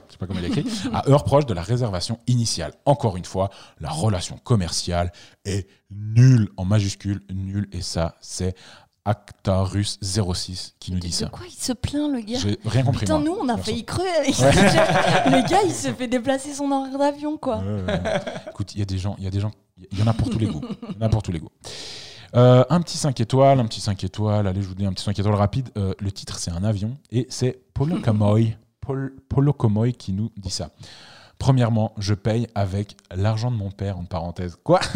[0.08, 2.72] je sais pas comment il écrit à heures proches de la réservation initiale.
[2.86, 5.12] Encore une fois, la relation commerciale
[5.44, 8.56] est nulle en majuscule, nulle et ça c'est
[9.04, 11.26] Actarus 06 qui nous dit De ça.
[11.28, 12.38] quoi il se plaint, le gars?
[12.40, 13.00] J'ai rien compris.
[13.06, 13.86] Putain, moi, nous, on a failli
[14.18, 14.50] avec ça.
[15.30, 17.58] Le gars, il se fait déplacer son horaire d'avion, quoi.
[17.58, 18.22] Ouais, ouais, ouais.
[18.50, 19.52] Écoute, il y a des gens, il y a des gens,
[19.92, 20.60] il y en a pour tous les goûts.
[20.90, 21.52] Il y en a pour tous les goûts.
[22.36, 25.04] Euh, un petit 5 étoiles, un petit 5 étoiles, allez, je vous dis un petit
[25.04, 25.70] 5 étoiles rapide.
[25.78, 30.50] Euh, le titre, c'est un avion et c'est Polo Kamoy, Polo Kamoy qui nous dit
[30.50, 30.68] ça.
[31.38, 34.56] Premièrement, je paye avec l'argent de mon père, en parenthèse.
[34.62, 34.80] Quoi?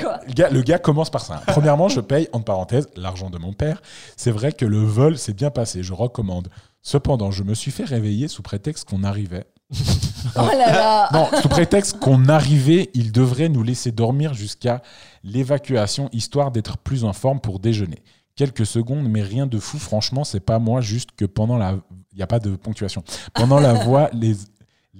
[0.00, 0.20] Quoi?
[0.26, 1.42] Le gars, le gars commence par ça.
[1.46, 3.82] Premièrement, je paye, en parenthèse, l'argent de mon père.
[4.16, 6.48] C'est vrai que le vol s'est bien passé, je recommande.
[6.82, 9.44] Cependant, je me suis fait réveiller sous prétexte qu'on arrivait
[10.36, 14.82] Oh là là Non, sous prétexte qu'on arrivait, il devrait nous laisser dormir jusqu'à
[15.24, 18.02] l'évacuation, histoire d'être plus en forme pour déjeuner.
[18.36, 19.78] Quelques secondes, mais rien de fou.
[19.78, 21.76] Franchement, c'est pas moi, juste que pendant la.
[22.12, 23.02] Il n'y a pas de ponctuation.
[23.34, 24.36] Pendant la voie, les,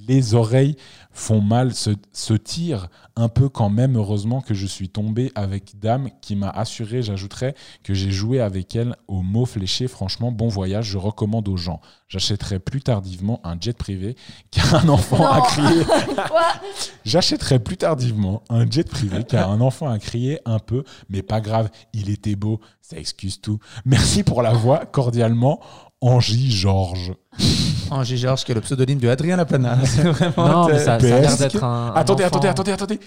[0.08, 0.76] Les oreilles
[1.12, 3.96] font mal, se, se tirent un peu quand même.
[3.96, 8.74] Heureusement que je suis tombé avec Dame qui m'a assuré, j'ajouterais, que j'ai joué avec
[8.76, 9.88] elle au mot fléché.
[9.88, 11.80] Franchement, bon voyage, je recommande aux gens.
[12.08, 14.16] J'achèterai plus tardivement un jet privé
[14.50, 15.82] car un enfant a crié.
[17.04, 21.40] J'achèterai plus tardivement un jet privé car un enfant a crié un peu, mais pas
[21.40, 23.58] grave, il était beau, ça excuse tout.
[23.84, 25.60] Merci pour la voix, cordialement,
[26.00, 27.12] Angie Georges.
[27.90, 29.78] Angie Georges, qui est le pseudonyme de Adrien Lapana.
[29.84, 30.48] C'est vraiment.
[30.48, 31.92] Non, mais ça, ça a l'air d'être un.
[31.94, 33.00] Attendez, attendez, attendez, attendez.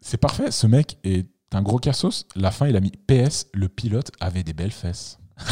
[0.00, 2.26] C'est parfait, ce mec est un gros cassos.
[2.36, 5.18] La fin, il a mis PS, le pilote avait des belles fesses.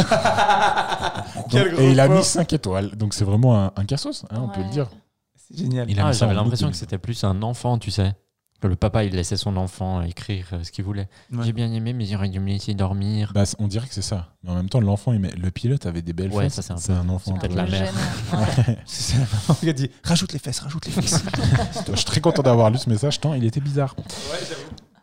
[1.51, 2.97] Quel Donc- gros et il a mis 5 étoiles.
[2.97, 4.89] Donc c'est vraiment un, un cassos, hein, on peut le dire.
[5.37, 5.89] C'est génial.
[5.99, 8.13] Ah, ça J'avais l'impression que c'était plus un enfant, tu sais.
[8.61, 11.09] Que le papa, il laissait son enfant écrire euh, ce qu'il voulait.
[11.33, 11.45] Ouais.
[11.45, 13.31] J'ai bien aimé, mais il aurait dû me laisser dormir.
[13.33, 14.31] Bah, on dirait que c'est ça.
[14.43, 16.55] Mais en même temps, l'enfant, il met le pilote avait des belles Ouais, fesses.
[16.61, 17.35] ça, c'est un peu- enfant.
[17.35, 17.93] c'est peut-être Un la mère.
[18.33, 18.79] Ouais.
[18.87, 21.23] C'est ça, la maman qui a dit rajoute les fesses, rajoute les fesses.
[21.91, 23.95] Je suis très content d'avoir lu ce message, tant il était bizarre.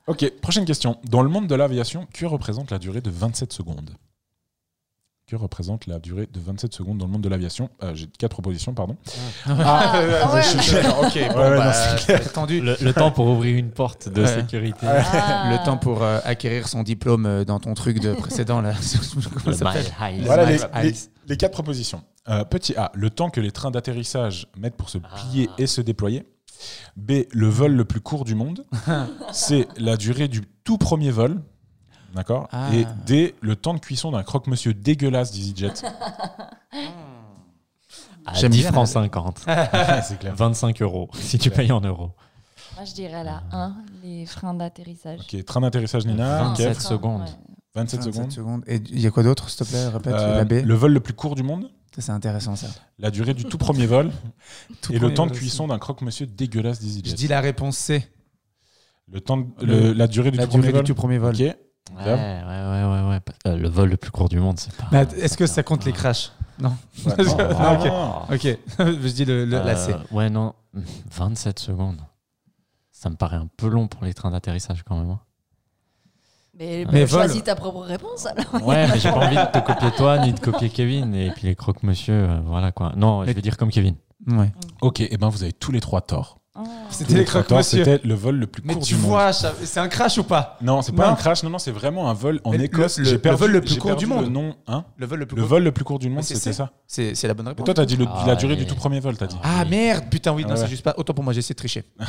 [0.07, 0.97] Ok, prochaine question.
[1.05, 3.91] Dans le monde de l'aviation, que représente la durée de 27 secondes
[5.27, 8.29] Que représente la durée de 27 secondes dans le monde de l'aviation Euh, J'ai quatre
[8.33, 8.95] propositions, pardon.
[9.47, 9.99] Ah,
[10.35, 10.41] ouais.
[10.71, 11.73] D'accord, ok, bon, ouais, bah,
[12.35, 12.45] non.
[12.47, 14.27] Le, le temps pour ouvrir une porte de Ouais.
[14.41, 14.85] sécurité.
[14.85, 15.49] Ah.
[15.49, 18.73] Le temps pour euh, acquérir son diplôme euh, dans ton truc de précédent là.
[19.43, 20.25] Comment Le mile high.
[20.27, 20.93] Voilà les, Smile
[21.27, 22.03] les- quatre propositions.
[22.29, 25.55] Euh, petit A, le temps que les trains d'atterrissage mettent pour se plier Ah.
[25.57, 26.27] et se déployer.
[26.97, 28.63] B, le vol le plus court du monde.
[29.31, 31.41] C, la durée du tout premier vol.
[32.15, 32.69] D'accord Ah.
[32.73, 35.73] Et D, le temps de cuisson d'un croque-monsieur dégueulasse d'EasyJet.
[38.25, 39.45] À J'aime 10 bien francs la- 50.
[40.03, 40.33] c'est clair.
[40.35, 42.11] 25 euros si tu payes en euros.
[42.75, 45.19] Moi, je dirais la 1, les freins d'atterrissage.
[45.21, 46.43] Ok, train d'atterrissage Nina.
[46.43, 47.21] 27 Kev, Freins, secondes.
[47.21, 47.27] ouais.
[47.75, 48.31] 27 27 secondes.
[48.31, 48.63] secondes.
[48.67, 49.87] Et il y a quoi d'autre, s'il te plaît?
[49.89, 50.53] Répète, Euh, la B.
[50.65, 51.69] le vol le plus court du monde.
[51.95, 52.67] Ça, C'est intéressant ça.
[52.99, 54.11] La durée du tout premier vol.
[54.81, 57.13] Tout et le premier temps de cuisson d'un croque-monsieur dégueulasse Je d'EasyJet.
[57.15, 58.05] dis la réponse C.
[59.11, 60.83] Le temps de- Le- le- la durée du La tout premier durée vol.
[60.83, 61.35] du tout premier vol.
[61.35, 61.55] Ok.
[61.93, 63.19] Ouais, ouais, ouais, ouais, ouais.
[63.47, 65.03] Euh, Le vol le plus court du monde, c'est pas.
[65.03, 65.95] Est-ce que ça compte les Ah.
[65.95, 66.31] crashs?
[66.59, 66.75] Non.
[67.05, 67.13] Ouais.
[67.19, 67.91] Ok.
[67.91, 68.25] Ah.
[68.31, 68.41] Ok.
[68.79, 69.91] je dis le, le- la C.
[69.93, 70.53] Euh, Ouais, non.
[71.11, 72.01] 27 secondes.
[72.91, 75.09] Ça me paraît un peu long pour les trains d'atterrissage quand même.
[75.11, 75.19] hein.
[76.57, 78.65] Mais, Mais choisis ta propre réponse alors.
[78.65, 81.13] Ouais, mais j'ai pas envie de te copier toi ni de copier Kevin.
[81.13, 82.93] Et puis les croque-monsieur, euh, voilà quoi.
[82.95, 83.95] Non, je vais dire comme Kevin.
[84.27, 84.51] Ouais.
[84.81, 86.39] Ok, et ben vous avez tous les trois tort.
[86.57, 86.63] Oh.
[86.89, 87.25] C'était les.
[87.63, 89.09] C'était le vol le plus Mais court tu du monde.
[89.09, 90.57] vois, ça- c'est un crash ou pas?
[90.61, 91.11] Non, c'est pas Non.
[91.11, 92.97] un crash, non, non, c'est vraiment un vol en Mais le- Écosse.
[92.97, 94.23] le- J'ai le perdu- vol le plus court du monde.
[94.23, 95.49] Le nom, hein Le vol le plus Le court.
[95.49, 96.71] vol le plus court du monde, Mais c'est c'était ça.
[96.87, 97.65] C'est c'est la bonne Et réponse.
[97.65, 99.35] toi, t'as dit le- Ah, la durée du tout premier vol, t'as dit.
[99.43, 100.69] Ah merde, putain, oui, non, Ah c'est ouais.
[100.69, 100.93] juste pas.
[100.97, 101.83] Autant pour moi, j'ai essayé de tricher.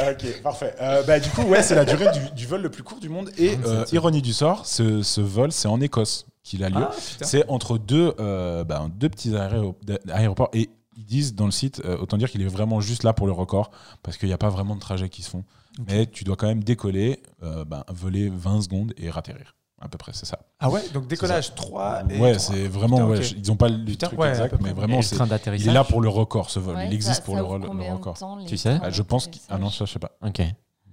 [0.00, 0.74] Ok, parfait.
[0.80, 3.08] Euh, bah, du coup, ouais, c'est la durée du, du vol le plus court du
[3.08, 3.30] monde.
[3.36, 6.76] Et euh, ironie du sort, ce, ce vol, c'est en Écosse qu'il a lieu.
[6.88, 6.90] Ah,
[7.22, 9.76] c'est entre deux, euh, bah, deux petits aéro-
[10.12, 10.48] aéroports.
[10.52, 13.26] Et ils disent dans le site, euh, autant dire qu'il est vraiment juste là pour
[13.26, 13.70] le record,
[14.02, 15.44] parce qu'il n'y a pas vraiment de trajets qui se font.
[15.86, 19.54] Mais tu dois quand même décoller, euh, bah, voler 20 secondes et ratterrir.
[19.80, 20.40] À peu près, c'est ça.
[20.58, 22.96] Ah ouais, donc décollage 3 et ouais, c'est vraiment.
[22.96, 25.68] Putain, ouais, ils n'ont pas le Putain, truc ouais, exact, mais vraiment, c'est- train il
[25.68, 26.74] est là pour le record, ce vol.
[26.74, 28.18] Ouais, il existe ça- pour ça le, record.
[28.18, 30.10] temps, Tu sais Ah, je pense qu'il- Ah non, ça, je sais pas.
[30.26, 30.42] Ok.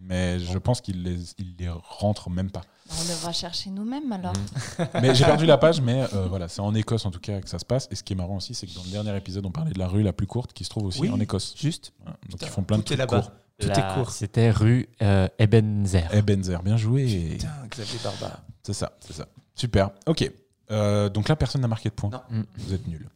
[0.08, 2.62] Mais je pense qu'il les, il les rentre même pas.
[2.92, 4.34] On devra chercher nous-mêmes alors.
[5.02, 7.50] Mais j'ai perdu la page, mais euh, voilà, c'est en Écosse en tout cas que
[7.50, 7.88] ça se passe.
[7.90, 9.80] Et ce qui est marrant aussi, c'est que dans le dernier épisode, on parlait de
[9.80, 11.10] la rue la plus courte qui se trouve aussi Oui.
[11.10, 11.56] en Écosse.
[11.58, 11.94] Juste.
[12.02, 12.18] Voilà.
[12.30, 13.22] Donc Putain, ils font plein de trucs là-bas.
[13.22, 13.32] courts.
[13.60, 14.12] Tout est court.
[14.12, 16.14] C'était rue euh, Ebenezer.
[16.14, 17.06] Ebenezer, bien joué.
[17.40, 18.40] Putain, Xavier Barba.
[18.62, 19.26] C'est ça, c'est ça.
[19.56, 19.90] Super.
[20.06, 20.32] Ok.
[20.72, 22.10] Euh, donc là, personne n'a marqué de points.
[22.10, 22.22] Non.
[22.30, 22.44] Mm.
[22.58, 23.08] Vous êtes nuls.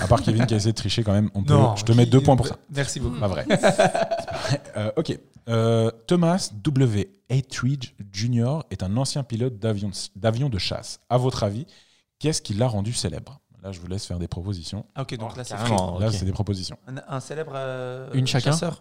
[0.00, 1.30] À part Kevin qui a essayé de tricher quand même.
[1.34, 2.56] On peut, Non, je te mets deux points pour ça.
[2.70, 3.18] Merci beaucoup.
[3.18, 3.46] Pas vrai.
[4.76, 5.18] Euh, ok.
[5.48, 7.10] Euh, Thomas W.
[7.28, 8.60] Etheridge Jr.
[8.70, 11.00] est un ancien pilote d'avion d'avion de chasse.
[11.08, 11.66] À votre avis,
[12.18, 13.40] qu'est-ce qui l'a rendu célèbre?
[13.62, 14.84] Là, je vous laisse faire des propositions.
[14.94, 15.54] Ah, ok, donc là, c'est.
[15.54, 16.12] Là, ok.
[16.12, 16.76] c'est des propositions.
[16.88, 18.80] Un, un célèbre euh, Une chacun chasseur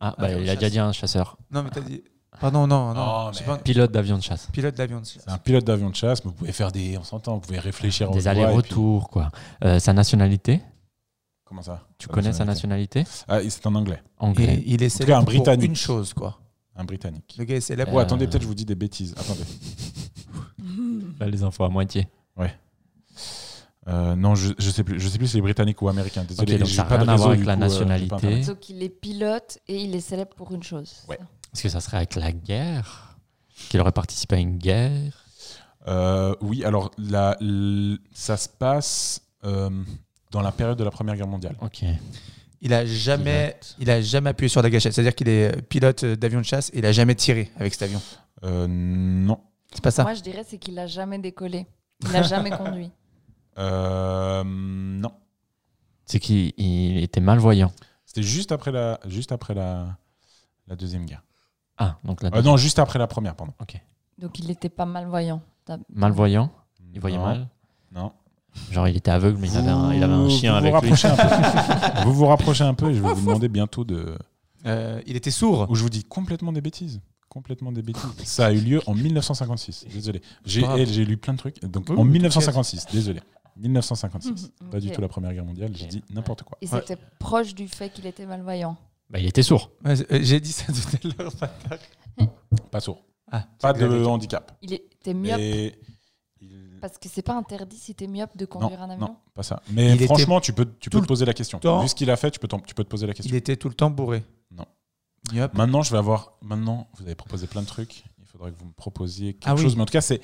[0.00, 1.36] Ah, bah, il a déjà dit un chasseur.
[1.50, 2.02] Non, mais t'as dit.
[2.40, 3.04] Pardon, non, non.
[3.28, 4.48] Oh, c'est pas un Pilote d'avion de chasse.
[4.52, 5.22] pilote d'avion de chasse.
[5.24, 6.96] C'est un pilote d'avion de chasse, mais vous pouvez faire des.
[6.98, 9.30] On s'entend, vous pouvez réfléchir Des puis- allers-retours, quoi.
[9.64, 10.60] Euh, sa nationalité?
[11.44, 11.86] Comment ça?
[11.98, 14.02] Tu Sa connais sa nationalité Ah, c'est en anglais.
[14.18, 14.56] Anglais.
[14.56, 15.68] Et il est célèbre un pour Britannique.
[15.68, 16.38] une chose, quoi.
[16.74, 17.34] Un britannique.
[17.38, 17.92] Le gars est célèbre.
[17.94, 19.14] Oh, Euh, attendez, peut-être je vous dis des bêtises.
[19.16, 19.44] Attendez.
[21.20, 22.08] Là, les infos à moitié.
[23.88, 24.98] Euh, non, je, je sais plus.
[24.98, 26.24] Je sais plus si c'est britannique ou américain.
[26.24, 27.64] Désolé, Ok, donc j'ai ça a pas de rien à voir avec la coup, euh,
[27.66, 28.14] nationalité.
[28.16, 28.46] Internet.
[28.48, 31.04] Donc il est pilote et il est célèbre pour une chose.
[31.08, 31.18] Ouais.
[31.18, 33.16] ça Est-ce que ça serait avec la guerre?
[33.70, 35.24] Qu'il aurait participé à une guerre?
[35.88, 39.70] Euh, oui, alors la, l- ça se passe euh,
[40.30, 41.56] dans la période de la Première Guerre mondiale.
[41.60, 41.84] Ok.
[42.60, 43.76] Il a jamais, Pilote.
[43.78, 44.92] il a jamais appuyé sur la gâchette.
[44.92, 48.00] C'est-à-dire qu'il est pilote d'avion de chasse et il a jamais tiré avec cet avion.
[48.44, 49.40] Euh, non.
[49.72, 51.66] C'est pas ça Moi je dirais c'est qu'il a jamais décollé.
[52.02, 52.90] Il a jamais conduit.
[53.58, 55.12] Euh, non.
[56.06, 57.72] C'est qu'il il était malvoyant.
[58.04, 59.96] C'était juste après la, juste après la,
[60.66, 61.22] la deuxième guerre.
[61.78, 63.52] Ah, donc la Euh, non, juste après la première, pardon.
[64.18, 65.42] Donc il n'était pas malvoyant.
[65.64, 66.50] T'as- malvoyant.
[66.94, 67.48] Il voyait Non, mal.
[67.94, 68.12] Non.
[68.70, 70.74] Genre, il était aveugle, mais il avait un, il avait un Vous- chien vous avec
[70.74, 70.90] vous lui.
[70.94, 72.02] rapprochez un peu.
[72.04, 74.16] vous vous rapprochez un peu et je vais vous demander bientôt de.
[74.64, 75.66] Euh, il était sourd.
[75.68, 77.00] Où je vous dis complètement des bêtises.
[77.28, 78.02] Complètement des bêtises.
[78.24, 79.84] Ça a eu lieu en 1956.
[79.92, 80.22] Désolé.
[80.46, 80.78] J'ai Bravo.
[80.78, 81.60] eh, j'ai lu plein de trucs.
[81.62, 82.86] Donc Oui, en oui, 1956.
[82.90, 83.20] Désolé.
[83.58, 84.30] 1956.
[84.62, 84.94] Mhm, Pas du ok.
[84.94, 85.70] tout la Première Guerre mondiale.
[85.74, 85.90] J'ai Ok.
[85.90, 86.56] dit n'importe quoi.
[86.62, 86.80] Et Ouais.
[86.86, 88.76] c'était proche du fait qu'il était malvoyant.
[89.10, 89.70] Bah, il était sourd.
[89.84, 91.32] Ouais, euh, J'ai dit ça tout à l'heure.
[91.36, 91.78] bâtard.
[92.70, 93.04] Pas sourd.
[93.30, 94.56] Ah, Pas de handicap.
[94.62, 95.38] Il était myope.
[95.40, 95.78] Et
[96.40, 99.06] il- Parce que c'est pas interdit si t'es myope de conduire un avion.
[99.06, 99.62] Non, pas ça.
[99.70, 101.58] Mais Il était franchement, tu peux, tu peux te le poser la question.
[101.58, 103.32] temps- Vu ce qu'il a fait, tu peux, t'en- tu peux te poser la question.
[103.32, 104.22] Il était tout le temps bourré.
[104.50, 104.64] Non.
[105.32, 105.54] Yep.
[105.54, 106.34] Maintenant, je vais avoir.
[106.42, 108.04] Maintenant, vous avez proposé plein de trucs.
[108.20, 109.62] Il faudrait que vous me proposiez quelque Ah oui.
[109.62, 109.74] chose.
[109.76, 110.20] Mais en tout cas, c'est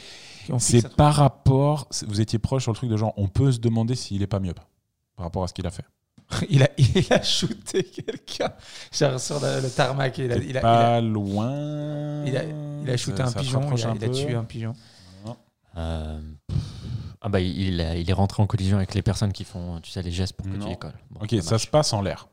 [0.48, 1.86] On fixe c'est par rapport.
[1.90, 4.26] c'est- Vous étiez proche sur le truc de genre, on peut se demander s'il est
[4.28, 5.84] pas mieux par rapport à ce qu'il a fait.
[6.50, 8.52] Il a, il a shooté quelqu'un.
[8.92, 10.16] Genre sur le, le tarmac.
[10.18, 12.24] Il a, il a, il pas a- loin.
[12.24, 12.44] il a-
[12.82, 13.60] il a shooté Ça- un ça pigeon.
[13.76, 14.72] Il a, un il a tué un pigeon.
[15.76, 16.20] Euh,
[17.22, 19.80] Ah bah il, il est- il est rentré en collision avec les personnes qui font,
[19.80, 20.64] tu sais, les gestes pour que Non.
[20.64, 20.98] tu décolles.
[21.10, 21.62] Bon, Ok, ça marche.
[21.64, 22.28] se passe en l'air.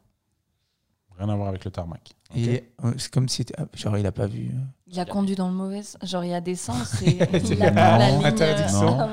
[1.18, 2.02] Rien à voir avec le tarmac.
[2.32, 2.38] Ok.
[2.38, 3.46] Il est- euh, C'est comme si.
[3.58, 4.50] ah, Genre, il a pas vu.
[4.54, 4.60] euh.
[4.88, 5.98] Il a conduit dans le mauvais sens.
[6.04, 7.18] Genre, il y a des sens et
[7.52, 8.26] il a non, la ligne.
[8.26, 8.98] interdiction.
[8.98, 9.10] Non.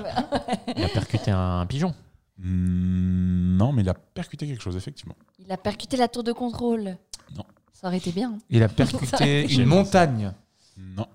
[0.77, 1.93] Il a percuté un pigeon.
[2.39, 5.17] Hmm, non, mais il a percuté quelque chose, effectivement.
[5.39, 6.97] Il a percuté la tour de contrôle.
[7.37, 7.45] Non.
[7.73, 8.33] Ça aurait été bien.
[8.35, 8.39] hein.
[8.51, 10.33] Il a percuté une montagne.
[10.79, 11.07] Non.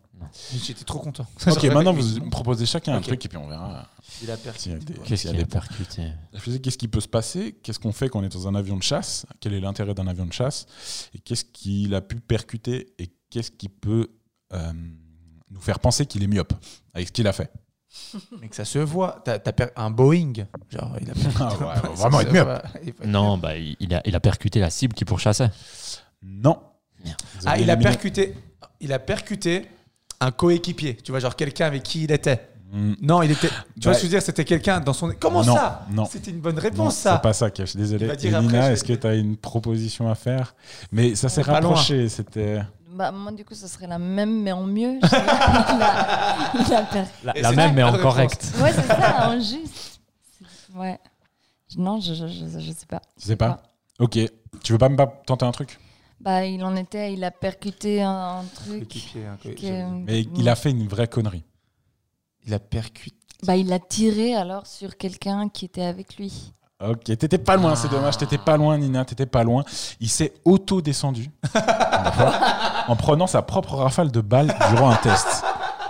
[0.54, 1.26] J'étais trop content.
[1.48, 3.04] Ok, maintenant vous me proposez chacun un Ok.
[3.06, 3.88] truc et puis on verra.
[4.22, 6.12] Il a s'il y a des- Qu'est-ce s'il y qu'il a a percuté
[6.62, 7.54] qu'est-ce qui peut se passer?
[7.64, 9.26] Qu'est-ce qu'on fait quand on est dans un avion de chasse?
[9.40, 10.68] Quel est l'intérêt d'un avion de chasse?
[11.16, 12.94] Et qu'est-ce qu'il a pu percuter?
[13.00, 14.10] Et qu'est-ce qui peut
[14.54, 14.74] euh,
[15.50, 16.54] nous faire penser qu'il est myope
[16.94, 17.52] avec ce qu'il a fait?
[18.40, 19.22] Mais que ça se voit.
[19.26, 19.40] T'as
[19.76, 20.34] un Boeing.
[20.70, 21.36] Genre, il a percuté.
[21.40, 25.50] Ah ouais, vraiment être Non, bah il a, il a percuté la cible qui pourchassait.
[26.24, 26.58] Non.
[27.46, 28.36] Ah, il a percuté.
[28.80, 29.68] Il a percuté
[30.20, 30.96] un coéquipier.
[30.98, 32.48] Tu vois, genre quelqu'un avec qui il était.
[32.72, 33.50] Hmm, Non, il était.
[33.50, 35.12] Tu Bah, vois ce que je veux dire C'était quelqu'un dans son.
[35.20, 35.86] Comment non, ça?
[35.92, 36.06] Non.
[36.06, 37.18] C'était une bonne Non, réponse, c'est ça.
[37.20, 38.08] pas ça, Kev, je suis désolé.
[38.08, 40.56] Je- est-ce que tu as une proposition à faire?
[40.92, 42.62] Mais ça s'est rapproché, c'était...
[42.94, 45.00] Bah, moi, du coup, ce serait la même, mais en mieux.
[45.02, 45.08] Je
[47.42, 48.52] La, même, mais en correct.
[48.62, 50.02] Ouais, c'est ça, en juste.
[50.76, 51.00] Ouais.
[51.78, 53.02] Non, je, je, je, je sais pas.
[53.18, 53.62] Tu sais pas
[54.00, 54.18] Ok.
[54.64, 55.80] Tu veux pas me pas tenter un truc
[56.20, 58.88] Bah, il en était, il a percuté un, un truc.
[59.42, 61.46] Que- Mais il a fait une vraie connerie.
[62.46, 63.16] Il a percuté.
[63.44, 66.52] Bah, il a tiré alors sur quelqu'un qui était avec lui.
[66.84, 69.64] Ok, t'étais pas loin, c'est dommage, t'étais pas loin, Nina, t'étais pas loin.
[70.00, 71.30] Il s'est auto-descendu
[72.88, 75.44] en prenant sa propre rafale de balles durant un test.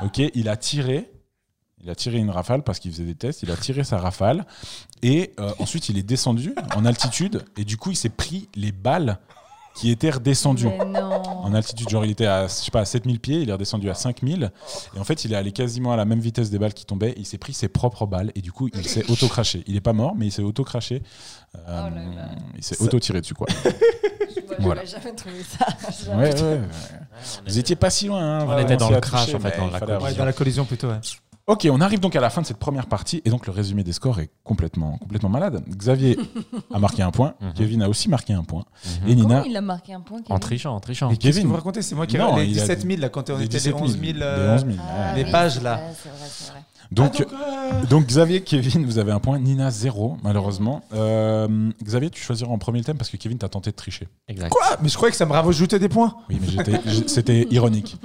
[0.03, 1.09] Ok, il a tiré,
[1.81, 4.45] il a tiré une rafale parce qu'il faisait des tests, il a tiré sa rafale
[5.01, 8.71] et euh, ensuite il est descendu en altitude et du coup il s'est pris les
[8.71, 9.17] balles
[9.75, 10.67] qui étaient redescendues.
[10.67, 11.20] Mais non.
[11.43, 13.89] En altitude, genre il était à, je sais pas, à 7000 pieds, il est redescendu
[13.89, 14.51] à 5000.
[14.95, 17.13] Et en fait, il est allé quasiment à la même vitesse des balles qui tombaient.
[17.17, 19.63] Il s'est pris ses propres balles et du coup, il s'est auto-craché.
[19.67, 21.01] Il est pas mort, mais il s'est auto-craché.
[21.55, 22.29] Euh, Oh là là.
[22.57, 23.47] il s'est auto-tiré dessus, quoi.
[24.47, 24.85] Moi, Voilà.
[24.85, 25.65] jamais trouvé ça.
[26.15, 26.61] Ouais, ouais, ouais.
[27.47, 28.41] Vous étiez pas si loin.
[28.41, 30.87] hein, On était dans le crash, toucher, en fait, dans la dans la collision plutôt,
[30.87, 30.99] ouais.
[31.51, 33.83] Ok, on arrive donc à la fin de cette première partie et donc le résumé
[33.83, 35.61] des scores est complètement, complètement malade.
[35.67, 36.17] Xavier
[36.73, 37.53] a marqué un point, Mhm.
[37.55, 38.63] Kevin a aussi marqué un point
[39.03, 39.09] Mhm.
[39.09, 39.27] et Nina.
[39.27, 41.09] Comment il a marqué un point En Kevin trichant, en trichant.
[41.09, 41.49] Mais qu'est-ce que Kevin.
[41.49, 43.43] vous racontez C'est moi qui ai les il a 17 000 là quand on les
[43.45, 44.13] était les 17 000, 11 000.
[44.13, 45.81] les euh, 11 000, Ah, les oui, pages, là.
[46.01, 46.61] C'est vrai, c'est vrai.
[46.89, 49.37] Donc, Ah, donc, euh, Donc Xavier, Kevin, vous avez un point.
[49.39, 50.81] Nina, zéro, malheureusement.
[50.93, 54.07] Euh, Xavier, tu choisiras en premier le thème parce que Kevin t'a tenté de tricher.
[54.29, 54.49] Exact.
[54.49, 56.15] Quoi Mais je croyais que ça me rajoutait des points.
[56.29, 57.97] Oui, mais j'étais- c'était ironique.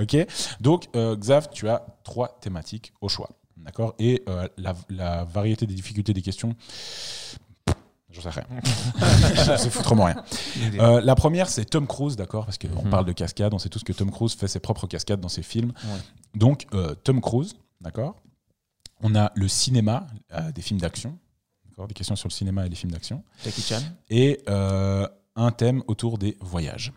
[0.00, 0.16] Ok
[0.60, 3.30] Donc, euh, Xav, tu as trois thématiques au choix.
[3.56, 6.54] D'accord Et euh, la, la variété des difficultés des questions,
[8.10, 8.44] je sais rien.
[9.34, 10.22] je sais foutrement rien.
[10.78, 12.90] Euh, la première, c'est Tom Cruise, d'accord Parce qu'on Mhm.
[12.90, 15.42] parle de cascade, on sait tous que Tom Cruise fait ses propres cascades dans ses
[15.42, 15.72] films.
[15.84, 16.00] Ouais.
[16.34, 16.66] Donc,
[17.04, 18.16] Tom Cruise, d'accord
[19.02, 20.06] On a le cinéma,
[20.54, 21.18] des films d'action,
[21.68, 23.22] d'accord Des questions sur le cinéma et les films d'action.
[23.44, 23.80] Jackie Chan.
[24.10, 26.92] Et un thème autour des voyages.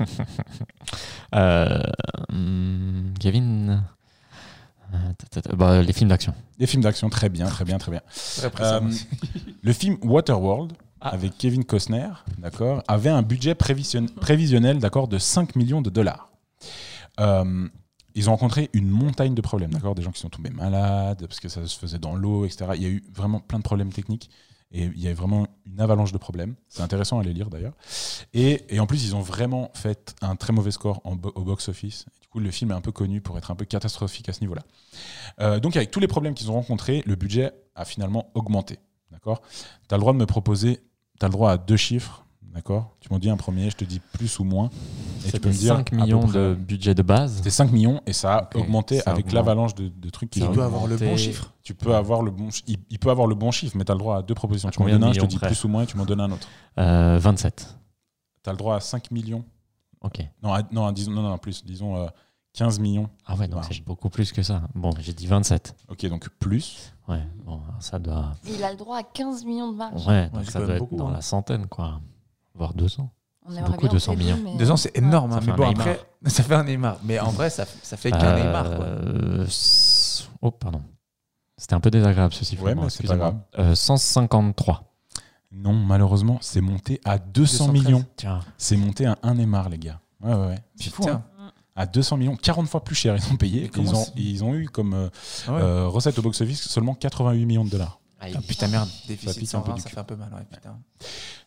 [1.34, 1.80] Euh,
[2.30, 3.82] hum, Kevin.
[4.94, 6.32] Euh, bah, les films d'action.
[6.58, 8.00] Des films d'action, très bien, très bien, très bien.
[8.52, 8.64] Très.
[8.64, 8.80] Euh,
[9.62, 11.08] le film Waterworld, Ah.
[11.10, 16.30] avec Kevin Costner, d'accord, avait un budget prévision- prévisionnel, d'accord, de 5 millions de dollars.
[17.20, 17.68] Euh,
[18.14, 21.40] ils ont rencontré une montagne de problèmes, d'accord, des gens qui sont tombés malades parce
[21.40, 22.66] que ça se faisait dans l'eau, etc.
[22.76, 24.30] Il y a eu vraiment plein de problèmes techniques.
[24.72, 26.54] Et il y a vraiment une avalanche de problèmes.
[26.68, 27.74] C'est intéressant à les lire d'ailleurs.
[28.34, 32.06] Et, en plus, ils ont vraiment fait un très mauvais score au box-office.
[32.20, 34.40] Du coup, le film est un peu connu pour être un peu catastrophique à ce
[34.40, 34.62] niveau-là.
[35.40, 38.78] Euh, donc, avec tous les problèmes qu'ils ont rencontrés, le budget a finalement augmenté.
[39.12, 39.40] D'accord?
[39.88, 40.80] Tu as le droit de me proposer,
[41.18, 42.25] tu as le droit à deux chiffres.
[42.56, 44.70] D'accord Tu m'en dis un premier, je te dis plus ou moins.
[45.26, 47.36] Et tu peux me dire 5 à peu millions de budget de base.
[47.36, 50.50] C'était 5 millions et ça a augmenté ça avec l'avalanche de, de trucs Tu ont
[50.52, 50.66] dois eu.
[50.66, 51.52] avoir le bon chiffre.
[51.62, 53.94] Tu peux avoir le bon, il, il peut avoir le bon chiffre, mais tu as
[53.94, 54.70] le droit à deux propositions.
[54.70, 56.20] À Tu m'en donnes un, je te dis plus ou moins, et tu m'en donnes
[56.20, 56.48] un autre.
[56.78, 57.76] Euh, 27.
[58.42, 59.44] Tu as le droit à 5 millions.
[60.00, 60.26] Ok.
[60.42, 62.06] Non, à- non, à- disons, non, non, plus, disons euh,
[62.54, 63.10] 15 millions.
[63.26, 64.62] Ah ouais, donc c'est beaucoup plus que ça.
[64.74, 65.74] Bon, j'ai dit 27.
[65.90, 66.94] Ok, donc plus.
[67.06, 68.32] Ouais, bon, ça doit.
[68.46, 70.06] Il a le droit à 15 millions de marge.
[70.06, 71.12] Ouais, donc ça doit être beaucoup, dans hein.
[71.12, 72.00] la centaine, quoi.
[72.56, 73.10] Voire 200.
[73.48, 74.52] On beaucoup, bien 200 au début, millions.
[74.52, 75.30] mais- Deux ans, c'est énorme.
[75.30, 76.98] Ça hein, fait mais un bon, après, ça fait un Neymar.
[77.04, 78.64] Mais en vrai, ça, ça fait qu'un Neymar.
[78.76, 78.84] Quoi.
[78.84, 79.46] Euh,
[80.42, 80.82] Oh, pardon.
[81.56, 82.68] C'était un peu désagréable ce sifflement.
[82.68, 83.34] Ouais, mais c'est pas.
[83.58, 84.82] Euh, 153.
[85.52, 87.72] Non, malheureusement, c'est monté à 200 213.
[87.84, 88.04] millions.
[88.16, 88.40] Tiens.
[88.58, 90.00] C'est monté à un Neymar, les gars.
[90.20, 90.58] Ouais, ouais, ouais.
[90.74, 91.22] C'est fou, Putain.
[91.38, 91.52] hein.
[91.76, 93.70] À 200 millions, 40 fois plus cher, ils ont payé.
[93.76, 95.08] Ils ont, ils ont eu comme euh,
[95.46, 95.60] Ah ouais.
[95.62, 98.00] euh, recette au box-office seulement 88 millions de dollars.
[98.18, 98.88] Ah, putain, merde.
[99.06, 100.32] Déficit pique un peu 120, du ça fait un peu mal.
[100.32, 100.78] Ouais, putain.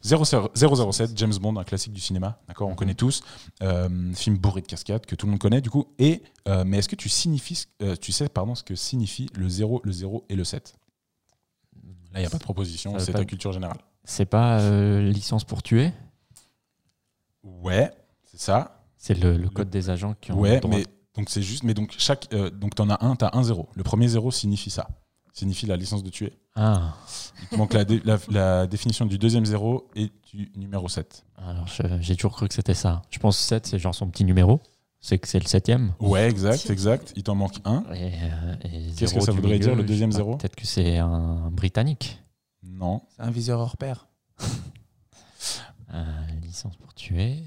[0.04, 2.78] 007, James Bond, un classique du cinéma, d'accord, on Mhm.
[2.78, 3.22] connaît tous,
[3.64, 5.86] Euh, film bourré de cascades que tout le monde connaît du coup.
[5.98, 9.50] Et euh, mais est-ce que tu signifies, euh, tu sais pardon ce que signifie le
[9.50, 10.76] 0, le 0 et le 7
[12.14, 13.78] Là, il n'y a pas de proposition, c'est ta culture générale.
[14.04, 14.60] C'est pas
[15.02, 15.92] licence pour tuer?
[17.44, 17.92] Ouais,
[18.24, 18.84] c'est ça.
[18.98, 20.40] C'est le, le code des agents qui ont.
[20.40, 23.70] Ouais, mais donc c'est juste, mais donc chaque, donc t'en as un, t'as un 0.
[23.76, 24.88] Le premier 0 signifie ça,
[25.34, 26.34] signifie la licence de tuer.
[26.56, 26.96] Ah,
[27.44, 31.24] Il te manque la, dé- la, la définition du deuxième 0 et du numéro 7.
[31.38, 31.66] alors
[32.02, 33.02] j'ai toujours cru que c'était ça.
[33.10, 34.60] Je pense que 7, c'est genre son petit numéro.
[35.02, 35.94] C'est que c'est le septième.
[36.02, 37.14] Ouais, exact, exact.
[37.16, 37.86] Il t'en manque un.
[37.92, 38.56] Euh,
[38.98, 42.22] Qu'est-ce zéro que ça voudrait dire, le deuxième zéro Peut-être que c'est un britannique.
[42.64, 43.02] Non.
[43.16, 44.08] C'est un viseur hors pair.
[45.94, 46.04] Euh,
[46.44, 47.44] licence pour tuer.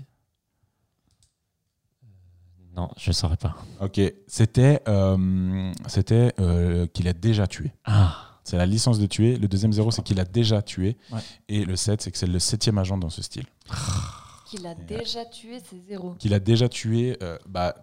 [2.77, 3.55] Non, je saurais pas.
[3.81, 7.71] Ok, c'était euh, c'était euh, qu'il a déjà tué.
[7.85, 9.37] Ah, C'est la licence de tuer.
[9.37, 10.97] Le deuxième zéro, c'est qu'il a déjà tué.
[11.13, 11.21] Ouais.
[11.49, 13.45] Et le 7, c'est que c'est le septième agent dans ce style.
[14.47, 16.15] Qu'il a déjà tué ses zéros.
[16.19, 17.17] Qu'il a déjà tué.
[17.23, 17.75] euh, bah,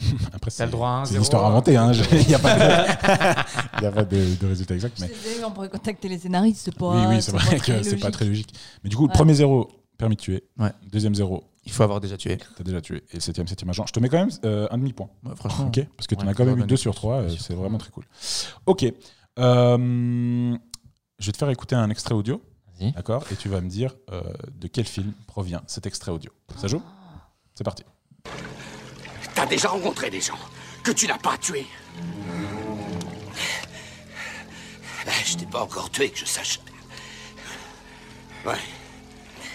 [0.32, 1.48] après, T'as le droit à un C'est une zéro, histoire hein.
[1.48, 1.76] inventée.
[1.76, 1.92] hein.
[2.12, 4.98] Il n'y a pas, de, y a pas de, de résultat exact.
[5.00, 5.10] Mais...
[5.44, 7.08] On pourrait contacter les scénaristes, c'est pas.
[7.08, 8.52] Oui, oui, c'est vrai que c'est pas très logique.
[8.84, 9.68] Mais du coup, le premier zéro,
[9.98, 10.44] permis de tuer.
[10.58, 10.70] Ouais.
[10.90, 12.36] Deuxième zéro, Il faut avoir déjà tué.
[12.56, 13.04] t'as déjà tué.
[13.12, 13.86] Et septième, septième agent.
[13.86, 15.08] Je te mets quand même euh, un demi-point.
[15.24, 15.68] Ouais, franchement.
[15.68, 17.30] Ok, parce que tu en as quand même eu bonne deux écoute, sur trois, bien
[17.30, 17.42] euh, sûr.
[17.42, 18.04] c'est vraiment très cool.
[18.66, 18.84] Ok,
[19.38, 20.56] euh,
[21.20, 22.42] je vais te faire écouter un extrait audio,
[22.76, 22.90] vas-y.
[22.90, 24.20] d'accord Et tu vas me dire euh,
[24.52, 26.32] de quel film provient cet extrait audio.
[26.56, 26.82] Ça joue?
[27.54, 27.84] C'est parti.
[29.34, 30.38] T'as déjà rencontré des gens
[30.82, 31.66] que tu n'as pas tués
[35.06, 36.58] Ben, Je t'ai pas encore tué, que je sache.
[38.44, 38.54] Ouais.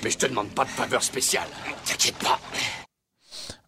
[0.06, 1.47] Mais je te demande pas de faveur spéciale.
[1.84, 2.39] T'inquiète pas.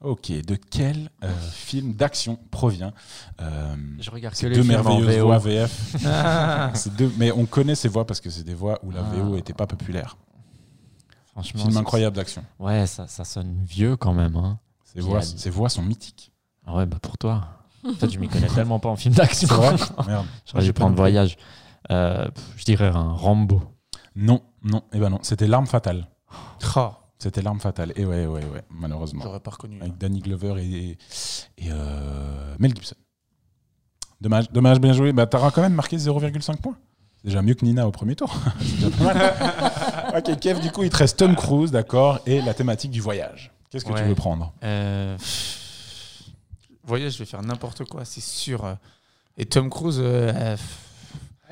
[0.02, 2.94] Ok, de quel euh, film d'action provient
[3.42, 5.26] euh, Je regarde que ces les deux films en merveilleuses VO.
[5.26, 5.96] voix VF
[6.76, 9.16] Ces deux- Mais on connaît ces voix parce que c'est des voix où la Ah.
[9.16, 10.16] VO n'était pas populaire.
[11.32, 12.44] Franchement, Film incroyable d'action.
[12.60, 14.36] Ouais, ça, ça sonne vieux quand même.
[14.36, 14.60] Hein.
[14.84, 16.32] Ces voix, ces voix sont mythiques.
[16.68, 17.48] Ah ouais, bah pour toi.
[18.00, 19.48] Toi, je m'y connais tellement pas en film d'action.
[19.48, 19.76] C'est vrai
[20.08, 20.28] Merde.
[20.46, 21.36] J'aurais dû prendre voyage.
[21.90, 23.64] Euh, pff, je dirais un Rambo.
[24.16, 26.08] Non, non, eh ben non, c'était L'arme fatale.
[26.76, 27.94] Oh, C'était L'arme fatale.
[27.96, 29.24] Et ouais, ouais, ouais, malheureusement.
[29.24, 29.80] J'aurais pas reconnu.
[29.82, 30.98] avec Danny Glover et,
[31.58, 32.96] et euh, Mel Gibson.
[34.22, 35.14] Dommage, dommage, bien joué.
[35.14, 36.78] Bah, T'auras quand même marqué 0,5 points.
[37.18, 38.36] C'est déjà mieux que Nina au premier tour.
[40.16, 43.52] Ok, Kev, du coup, il te reste Tom Cruise, d'accord, et la thématique du voyage.
[43.70, 45.18] Qu'est-ce que tu veux prendre Euh,
[46.84, 48.78] Voyez, je vais faire n'importe quoi, c'est sûr.
[49.38, 50.56] Et Tom Cruise, euh,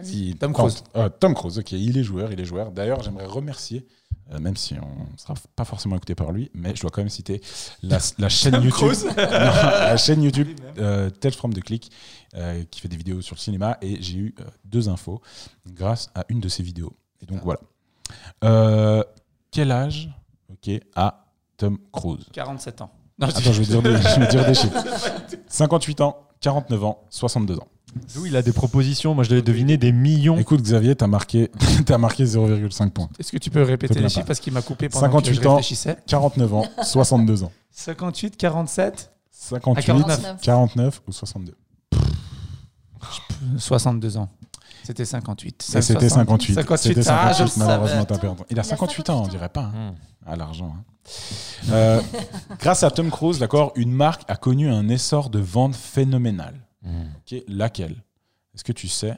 [0.01, 0.83] Si- Tom Cruise.
[0.95, 2.71] Euh, Tom Cruise, ok, il est joueur, il est joueur.
[2.71, 3.85] D'ailleurs, j'aimerais remercier,
[4.31, 7.01] euh, même si on ne sera pas forcément écouté par lui, mais je dois quand
[7.01, 7.41] même citer
[7.83, 8.91] la, la chaîne YouTube.
[9.17, 11.91] Non, la chaîne YouTube euh, Tel From de Click,
[12.35, 15.21] euh, qui fait des vidéos sur le cinéma, et j'ai eu euh, deux infos
[15.67, 16.95] grâce à une de ces vidéos.
[17.21, 17.59] Et donc voilà.
[18.43, 19.03] Euh,
[19.51, 20.09] quel âge,
[20.51, 21.25] ok, a
[21.57, 22.25] Tom Cruise?
[22.33, 22.91] 47 ans.
[23.17, 24.83] Non, Attends, je vais dire des, je vais dire des chiffres.
[25.47, 27.67] 58 ans, 49 ans, 62 ans.
[28.13, 29.15] D'où il a des propositions.
[29.15, 30.37] Moi, je devais deviner des millions.
[30.37, 31.49] Écoute, Xavier, t'as marqué,
[31.85, 33.09] t'as marqué 0,5 points.
[33.19, 34.25] Est-ce que tu peux répéter Te les chiffres?
[34.25, 35.55] parce qu'il m'a coupé pendant 58 que je ans.
[35.55, 37.51] réfléchissais 49 ans, 62 ans.
[37.71, 40.41] 58, 47, 58, 49.
[40.41, 41.53] 49 ou 62.
[43.57, 44.29] 62 ans.
[44.83, 45.65] C'était 58.
[45.75, 46.53] Et c'était 58.
[46.55, 46.93] 58.
[46.95, 47.65] C'était Ah, je 58, le savais.
[47.71, 48.41] malheureusement, t'as perdu.
[48.41, 49.71] Il a Il a 58 ans, on 58 dirait pas.
[49.75, 49.91] hein.
[49.91, 49.95] Hmm.
[50.27, 50.75] Ah, l'argent.
[50.77, 50.83] hein.
[51.71, 52.01] Euh,
[52.59, 56.55] grâce à Tom Cruise, d'accord, une marque a connu un essor de vente phénoménal.
[56.85, 57.07] Hmm.
[57.17, 57.95] Ok, laquelle?
[58.53, 59.17] Est-ce que tu sais?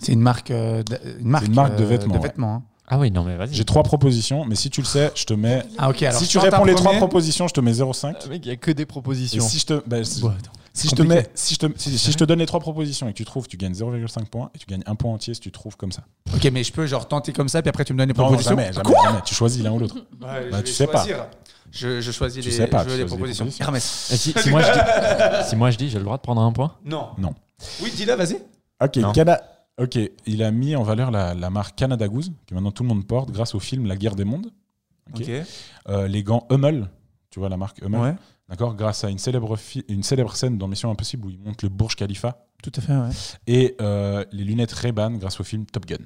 [0.00, 0.82] C'est une marque, euh,
[1.20, 2.30] une marque, une marque de euh, vêtements, ouais.
[2.44, 2.62] hein.
[2.90, 3.52] Ah oui, non, mais vas-y.
[3.52, 5.62] J'ai trois propositions, mais si tu le sais, je te mets.
[5.76, 8.28] Ah ok, alors si tu réponds les trois propositions, je te mets 0,5.
[8.28, 9.46] mec, il y a que des Et propositions.
[9.46, 12.24] si je te, bah, si, je te mets, si je te, si, si je te
[12.24, 14.84] donne les trois propositions et que tu trouves, tu gagnes 0,5 points et tu gagnes
[14.86, 16.04] un point entier si tu trouves comme ça.
[16.34, 18.24] Ok, mais je peux genre tenter comme ça, puis après tu me donnes les Non,
[18.24, 18.50] propositions.
[18.56, 19.20] jamais, jamais, jamais.
[19.26, 19.96] Tu choisis l'un ou l'autre.
[20.18, 21.04] Bah, vais tu sais pas.
[21.70, 23.44] Je, je choisis Tu les, sais pas, je tu veux les choisis les propositions.
[23.44, 23.64] propositions.
[23.64, 24.10] Hermès.
[24.12, 24.72] Et si, si moi je
[25.42, 27.08] dis, si moi je dis, j'ai le droit de prendre un point Non.
[27.18, 27.34] Non.
[27.82, 28.36] Oui, dis-la, vas-y.
[28.82, 29.12] Ok.
[29.14, 29.40] Cana-
[29.78, 32.88] ok, il a mis en valeur la, la marque Canada Goose, que maintenant tout le
[32.88, 34.46] monde porte grâce au film La guerre des mondes.
[35.14, 35.22] Ok.
[35.22, 35.30] Ok.
[35.88, 36.88] Euh, les gants Hummel,
[37.30, 38.14] tu vois la marque Hummel, Ouais.
[38.48, 41.62] d'accord, grâce à une célèbre, fi- une célèbre scène dans Mission Impossible où il monte
[41.62, 42.44] le Burj Khalifa.
[42.62, 43.10] Tout à fait, ouais.
[43.46, 45.98] Et euh, les lunettes Ray-Ban grâce au film Top Gun.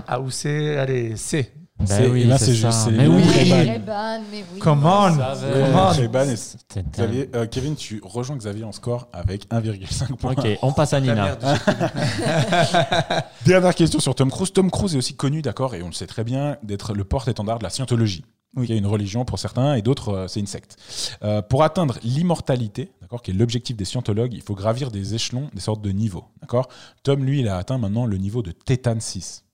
[0.00, 1.52] Putain, A ou C, allez, C.
[1.78, 3.22] Bah C'est- oui, là, c'est juste- Mais oui.
[3.24, 4.58] Ray-Ban, mais oui.
[4.60, 5.16] Come on.
[5.98, 6.08] et
[6.92, 10.32] Xavier- euh, Kevin, tu rejoins Xavier en score avec 1,5 point.
[10.32, 11.36] Ok, on passe à Nina.
[13.46, 14.52] Dernière question sur Tom Cruise.
[14.52, 17.58] Tom Cruise est aussi connu, d'accord, et on le sait très bien, d'être le porte-étendard
[17.58, 18.24] de la scientologie.
[18.54, 18.66] Oui.
[18.68, 20.76] Il y a une religion pour certains et d'autres, euh, c'est une secte.
[21.24, 25.48] Euh, pour atteindre l'immortalité, d'accord, qui est l'objectif des scientologues, il faut gravir des échelons,
[25.54, 26.24] des sortes de niveaux.
[26.42, 26.68] D'accord
[27.02, 29.44] Tom, lui, il a atteint maintenant le niveau de Tétane 6.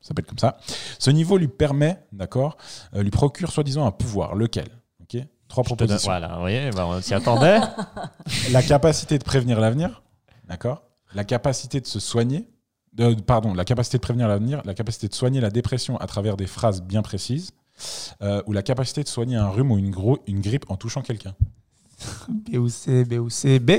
[0.00, 0.56] Ça s'appelle comme ça.
[0.98, 2.56] Ce niveau lui permet, d'accord,
[2.94, 4.34] euh, lui procure soi-disant un pouvoir.
[4.34, 4.68] Lequel?
[5.02, 6.10] Ok Trois Je te donne- propositions.
[6.10, 7.60] Voilà, vous voyez, bah, on s'y attendait.
[8.52, 10.02] La capacité de prévenir l'avenir,
[10.48, 10.82] d'accord
[11.14, 12.48] La capacité de se soigner,
[12.94, 16.36] de- pardon, la capacité de prévenir l'avenir, la capacité de soigner la dépression à travers
[16.36, 17.50] des phrases bien précises,
[18.22, 19.94] euh, ou la capacité de soigner un rhume ou une,
[20.26, 21.34] une grippe en touchant quelqu'un.
[22.28, 23.70] B ou C, B ou C, B.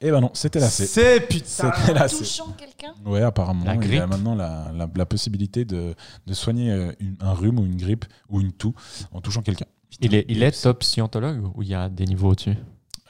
[0.00, 0.86] Eh ben non, c'était la C.
[0.86, 1.72] C, putain.
[1.76, 2.18] C'était la C.
[2.18, 4.06] Touchant quelqu'un Ouais, apparemment, La il a grippe.
[4.06, 5.94] maintenant la, la- la possibilité de,
[6.26, 8.74] de soigner euh, une- un rhume ou une grippe ou une toux
[9.12, 9.66] en touchant quelqu'un.
[10.00, 12.54] Il est, il est top scientologue ou il y a des niveaux au-dessus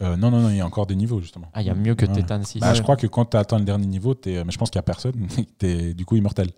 [0.00, 1.48] Euh, non, non, non, il y a encore des niveaux justement.
[1.52, 2.12] Ah, il y a mieux que Ouais.
[2.12, 2.60] Tétane 6.
[2.60, 4.78] Bah, Je crois que quand tu atteint le dernier niveau, t'es- mais je pense qu'il
[4.78, 5.14] n'y a personne,
[5.58, 6.48] tu es du coup immortel.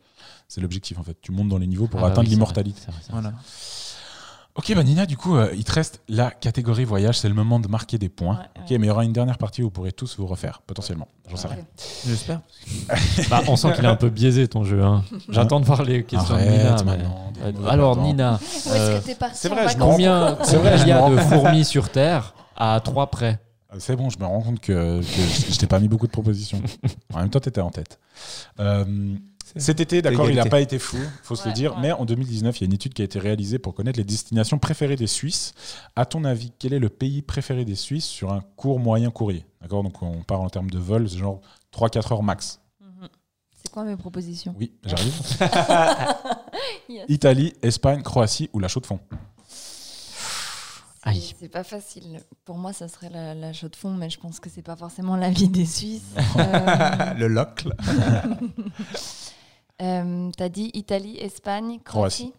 [0.46, 1.16] C'est l'objectif en fait.
[1.20, 2.80] Tu montes dans les niveaux pour atteindre oui, c'est l'immortalité.
[2.80, 3.20] vrai, c'est vrai, c'est vrai.
[3.22, 3.36] Voilà.
[4.56, 7.18] Ok, bah Nina, du coup, euh, il te reste la catégorie voyage.
[7.18, 8.34] C'est le moment de marquer des points.
[8.36, 10.60] Ouais, Ok, mais il y aura une dernière partie où vous pourrez tous vous refaire,
[10.66, 11.06] potentiellement.
[11.30, 11.64] J'en sais rien.
[12.06, 12.40] J'espère.
[13.30, 14.82] Bah, on sent qu'il est un peu biaisé ton jeu.
[14.82, 15.04] hein.
[15.28, 16.72] J'attends de voir les questions de Nina.
[16.74, 17.96] Arrête mais- maintenant, Euh, Alors.
[18.02, 18.34] Nina,
[18.68, 19.00] euh,
[19.32, 23.38] c'est vrai, je combien, combien il y a de fourmis sur Terre à 3 près
[23.72, 26.12] Euh, C'est bon, je me rends compte que, que je t'ai pas mis beaucoup de
[26.12, 26.60] propositions.
[27.14, 27.98] En même temps, tu étais en tête.
[28.58, 29.14] Euh,
[29.56, 31.80] cet été, d'accord, il n'a pas été fou, faut se le dire, ouais.
[31.82, 34.04] mais en 2019, il y a une étude qui a été réalisée pour connaître les
[34.04, 35.52] destinations préférées des Suisses.
[35.96, 39.44] À ton avis, quel est le pays préféré des Suisses sur un court moyen courrier?
[39.60, 41.40] D'accord, donc on parle en termes de vol, genre
[41.76, 42.60] 3-4 heures max.
[42.80, 43.08] Mhm.
[43.62, 44.54] C'est quoi mes propositions?
[44.58, 45.14] Oui, j'arrive.
[46.88, 47.04] Yes.
[47.08, 48.98] Italie, Espagne, Croatie ou la chaux de fond?
[51.04, 51.20] Aïe.
[51.20, 52.20] C'est- C'est pas facile.
[52.44, 54.74] Pour moi, ça serait la, la chaux de fond, mais je pense que c'est pas
[54.76, 56.02] forcément l'avis des Suisses.
[56.36, 57.72] Euh, Le locle.
[59.82, 62.32] euh, T'as dit Italie, Espagne, Croatie.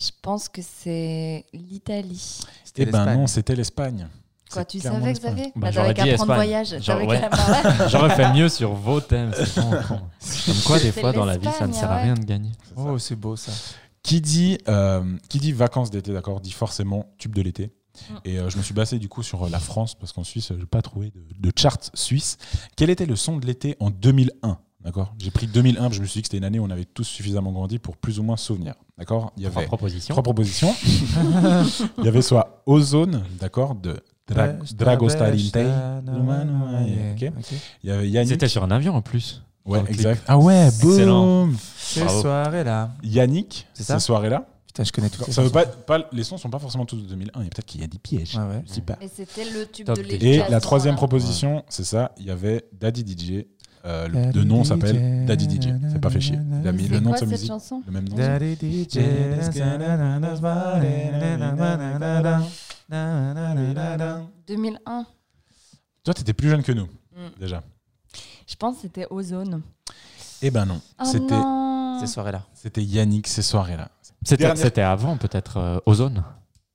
[0.00, 2.40] Je pense que c'est l'Italie.
[2.76, 4.08] Eh ben non, c'était l'Espagne.
[4.50, 5.34] Quoi, C'est tu savais, l'Espagne.
[5.34, 6.36] Xavier Bah, Bah, j'aurais T'avais qu'à dit prendre Espagne.
[6.36, 6.68] voyage.
[6.82, 7.88] Genre, T'avais ouais.
[7.88, 9.32] J'aurais fait mieux sur vos thèmes.
[9.56, 12.52] Comme quoi, des C'est fois, dans la vie, ça ne sert à rien de gagner.
[12.76, 13.52] Oh, c'est beau ça.
[14.02, 17.72] Qui dit, euh, qui dit vacances d'été, d'accord, dit forcément tube de l'été.
[18.10, 18.14] Mm.
[18.24, 20.48] Et euh, je me suis basé du coup sur euh, la France, parce qu'en Suisse,
[20.50, 22.36] je n'ai pas trouvé de, de chart suisse.
[22.76, 26.00] Quel était le son de l'été en 2001 D'accord J'ai pris 2001, parce que je
[26.02, 28.18] me suis dit que c'était une année où on avait tous suffisamment grandi pour plus
[28.18, 28.74] ou moins se souvenir.
[28.98, 30.14] D'accord Il y Trois avait propositions.
[30.14, 30.74] trois propositions.
[31.98, 33.96] Il y avait soit Ozone, d'accord, de
[34.28, 35.56] Dra Dragostarinte.
[35.56, 37.30] Ok.
[37.82, 38.30] Il y avait Yannick.
[38.32, 39.42] C'était sur un avion en plus.
[39.64, 40.22] Ouais, exact.
[40.26, 42.20] Ah ouais, boum Ces Bravo.
[42.20, 42.90] soirées-là.
[43.02, 44.46] Yannick, ces soirées-là.
[44.66, 45.22] Putain, je connais tout.
[45.30, 47.30] Ça veut pas, pas, les sons sont pas forcément tous de 2001.
[47.40, 48.34] Il y a peut-être qu'il y a des pièges.
[48.36, 48.62] Ouais, ouais.
[48.66, 48.98] Je sais pas.
[49.00, 50.34] Et c'était le tube Top de des- l'été.
[50.34, 52.10] Et à la ce troisième proposition, c'est ça.
[52.18, 53.44] Il y avait Daddy DJ.
[53.86, 55.68] Euh, le, nom s'appelle Daddy DJ.
[55.92, 56.38] C'est pas fait chier.
[56.62, 58.16] Il a mis le nom de sa cette musique, chanson le même nom.
[58.16, 58.98] Daddy DJ.
[64.46, 65.06] 2001.
[66.04, 67.40] Toi, t'étais plus jeune que nous, Mm.
[67.40, 67.62] déjà.
[68.46, 69.62] Je pense que c'était Ozone.
[70.42, 70.80] Eh ben non.
[71.00, 71.40] Oh C'était.
[72.00, 72.42] Ces soirées-là.
[72.54, 73.88] c'était Yannick ces soirées-là.
[74.22, 76.24] C'était Dernière- c'était avant, peut-être, euh, Ozone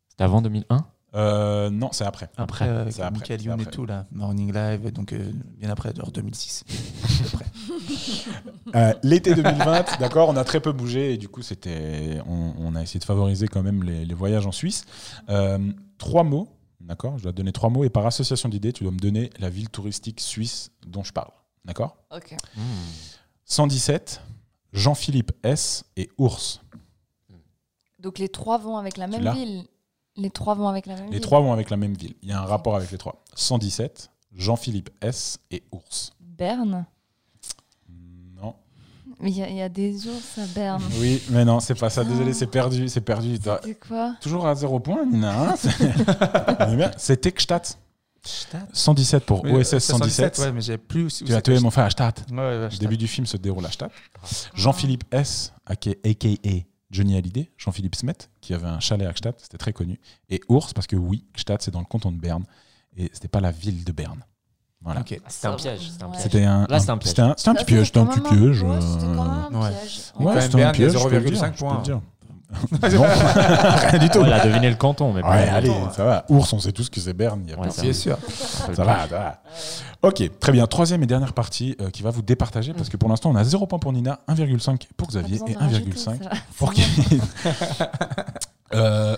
[0.10, 2.30] C'était avant 2001 Euh, non, c'est après.
[2.38, 3.72] Après, euh, avec c'est après, Michael Youn et après.
[3.72, 4.06] tout, là.
[4.12, 6.64] Morning Live, donc euh, bien après, genre 2006.
[6.68, 7.46] à peu près.
[8.76, 12.76] Euh, l'été 2020, d'accord, on a très peu bougé et du coup, c'était, on, on
[12.76, 14.86] a essayé de favoriser quand même les, les voyages en Suisse.
[15.30, 15.58] Euh,
[15.98, 16.48] trois mots,
[16.80, 19.32] d'accord, je dois te donner trois mots et par association d'idées, tu dois me donner
[19.40, 21.32] la ville touristique suisse dont je parle,
[21.66, 21.98] d'accord?
[22.16, 22.36] Ok.
[23.46, 24.22] 117,
[24.74, 26.62] Jean-Philippe S et Ours.
[27.98, 29.64] Donc les trois vont avec la même ville.
[30.20, 31.22] Les trois vont avec la même Les ville.
[31.22, 32.14] trois vont avec la même ville.
[32.22, 33.24] Il y a un rapport avec les trois.
[33.36, 36.12] 117, Jean-Philippe S et Ours.
[36.20, 36.86] Berne.
[38.42, 38.54] Non.
[39.20, 40.84] Mais il y, a- il y a des ours à Berne.
[41.00, 42.04] Oui, mais non, c'est pas ça.
[42.04, 42.88] Désolé, c'est perdu.
[42.90, 43.38] C'est perdu.
[43.64, 45.52] C'est quoi Toujours à zéro point, Nina.
[45.54, 45.56] hein.
[46.98, 47.78] C'est Tekstadt.
[48.74, 50.38] 117 pour OSS euh, 117.
[50.40, 51.20] Ouais, mais j'ai plus.
[51.20, 52.26] Tu tuer que mon frère à Stadt.
[52.30, 53.92] Ouais, ouais, Le début du film se déroule à Stadt.
[54.54, 55.92] Jean-Philippe S, aka
[56.92, 60.00] Johnny Hallyday, Jean-Philippe Smet, qui avait un chalet à Gstaad, c'était très connu.
[60.30, 62.44] Et Ours, parce que oui, Gstaad, c'est dans le canton de Berne.
[62.98, 64.24] Et c'était pas la ville de Berne.
[64.82, 65.02] Voilà.
[65.02, 65.20] Ok.
[65.28, 65.92] C'était un piège.
[65.92, 66.12] C'était un Ouais.
[66.14, 66.24] piège.
[66.24, 67.10] C'était un, Là, c'était un piège.
[67.10, 67.86] C'était un, petit piège.
[67.88, 68.64] C'était un petit un- piège.
[68.64, 69.70] ouais, C'était quand euh, même un Ouais.
[69.72, 69.90] piège.
[70.42, 70.92] C'était un piège.
[70.94, 72.02] je peux le 0,5 dire, je peux le points.
[72.72, 73.04] Non,
[73.90, 74.24] rien du tout.
[74.26, 76.26] Elle a deviné le canton, mais Ouais, allez, ça va.
[76.30, 77.42] Ours, on sait tous que c'est Berne.
[77.44, 78.18] il y a Ouais, Bien sûr.
[78.28, 79.42] Ça va, ça va.
[80.02, 80.66] Ok, très bien.
[80.66, 83.44] Troisième et dernière partie euh, qui va vous départager parce que pour l'instant, on a
[83.44, 86.18] 0 point pour Nina, 1,5 pour Xavier et de rajouter, 1,5 ça va.
[86.58, 87.22] pour Kevin.
[88.74, 89.16] Euh,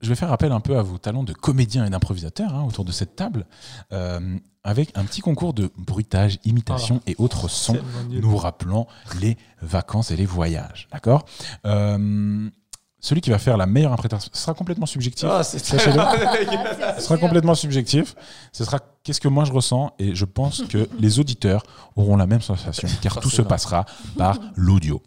[0.00, 2.84] je vais faire appel un peu à vos talents de comédien et d'improvisateur hein, autour
[2.84, 3.46] de cette table
[3.92, 7.78] euh, avec un petit concours de bruitage, imitation et autres sons
[8.10, 8.86] nous rappelant
[9.20, 10.88] les vacances et les voyages.
[10.92, 11.24] D'accord?
[11.64, 12.48] Euh,
[13.02, 15.26] Celui qui va faire la meilleure interprétation sera complètement subjectif.
[15.30, 18.14] Ah, Ce sera complètement subjectif.
[18.52, 21.62] Ce sera qu'est-ce que moi je ressens et je pense que les auditeurs
[21.96, 23.86] auront la même sensation car tout se passera
[24.18, 25.02] par l'audio.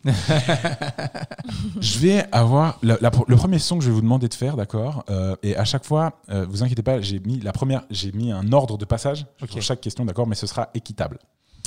[1.80, 4.56] je vais avoir la- la- le premier son que je vais vous demander de faire,
[4.58, 8.12] d'accord Euh, Et à chaque fois, euh, vous inquiétez pas, j'ai mis la première, j'ai
[8.12, 11.20] mis un ordre de passage pour chaque question, d'accord Mais ce sera équitable.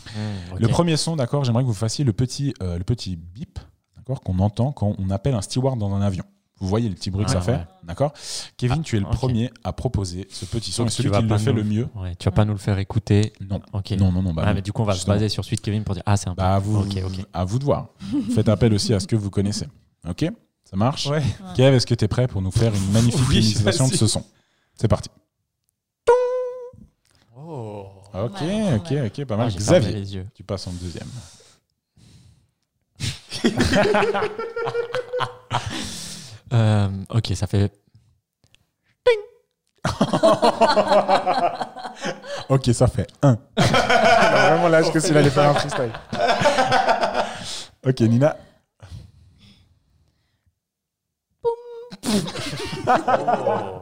[0.06, 0.58] Mmh.
[0.58, 3.58] Le premier son, d'accord, j'aimerais que vous fassiez le petit, euh, le petit bip,
[4.06, 6.24] d'accord, qu'on entend quand on appelle un steward dans un avion.
[6.58, 8.14] Vous voyez le petit bruit que ça Ouais, fait, d'accord?
[8.56, 10.84] Kevin, Ah, tu es le premier à proposer ce petit son.
[10.84, 12.46] Donc celui tu vas qui le pas fait nous- le mieux, Ouais, tu vas pas
[12.46, 13.34] nous le faire écouter.
[13.46, 13.60] non.
[13.74, 13.90] Ok.
[13.90, 14.32] Non, non, non.
[14.32, 16.16] Bah, ah, mais du coup, on va se baser sur de Kevin pour dire Ah,
[16.16, 16.40] c'est un peu.
[16.40, 17.26] Bah, à vous, Ok, ok.
[17.34, 17.88] à vous de voir.
[18.34, 19.66] Faites appel aussi à ce que vous connaissez.
[20.08, 20.24] Ok?
[20.64, 21.06] Ça marche?
[21.08, 21.22] Ouais.
[21.54, 24.06] Kev, est-ce que tu es prêt pour nous faire une magnifique Oui, imitation de ce
[24.06, 24.24] son?
[24.80, 25.10] C'est parti.
[27.36, 27.86] Oh.
[28.14, 28.40] Ok,
[28.76, 29.50] ok, ok, pas Ah, mal.
[29.50, 30.26] fermé Xavier, les yeux.
[30.34, 31.08] tu passes en deuxième.
[36.52, 37.72] Euh, ok, ça fait.
[42.48, 43.36] Ok, ça fait un.
[43.56, 45.90] vraiment l'âge que s'il allait faire un freestyle.
[47.84, 48.36] ok, Nina.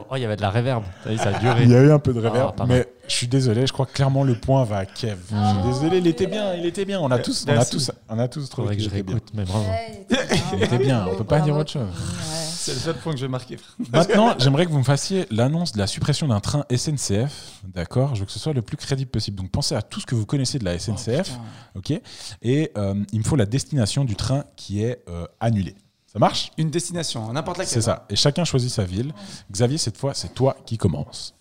[0.09, 0.83] Oh, il y avait de la réverb.
[1.17, 1.63] Ça a duré.
[1.63, 2.77] Il y a eu un peu de réverb, Ah, mal.
[2.77, 5.17] mais je suis désolé, je crois que clairement le point va à Kev.
[5.29, 6.99] Je suis désolé, il était bien, il était bien.
[7.01, 9.43] On a tous, on a tous, on a tous trouvé Faudrait que je réécoute, mais
[9.45, 9.65] bravo.
[9.65, 10.05] Ouais,
[10.53, 11.87] Il était bien, on peut pas dire autre chose.
[12.57, 13.57] C'est le seul point que je vais marquer.
[13.93, 17.59] Maintenant, j'aimerais que vous me fassiez l'annonce de la suppression d'un train SNCF.
[17.63, 19.37] D'accord Je veux que ce soit le plus crédible possible.
[19.37, 21.37] Donc pensez à tout ce que vous connaissez de la SNCF.
[21.75, 21.93] ok?
[22.41, 25.75] Et euh, il me faut la destination du train qui est euh, annulé.
[26.15, 27.73] Ça marche Une destination, n'importe laquelle.
[27.73, 28.05] C'est ça.
[28.09, 29.13] Et chacun choisit sa ville.
[29.51, 31.35] Xavier, cette fois, c'est toi qui commence.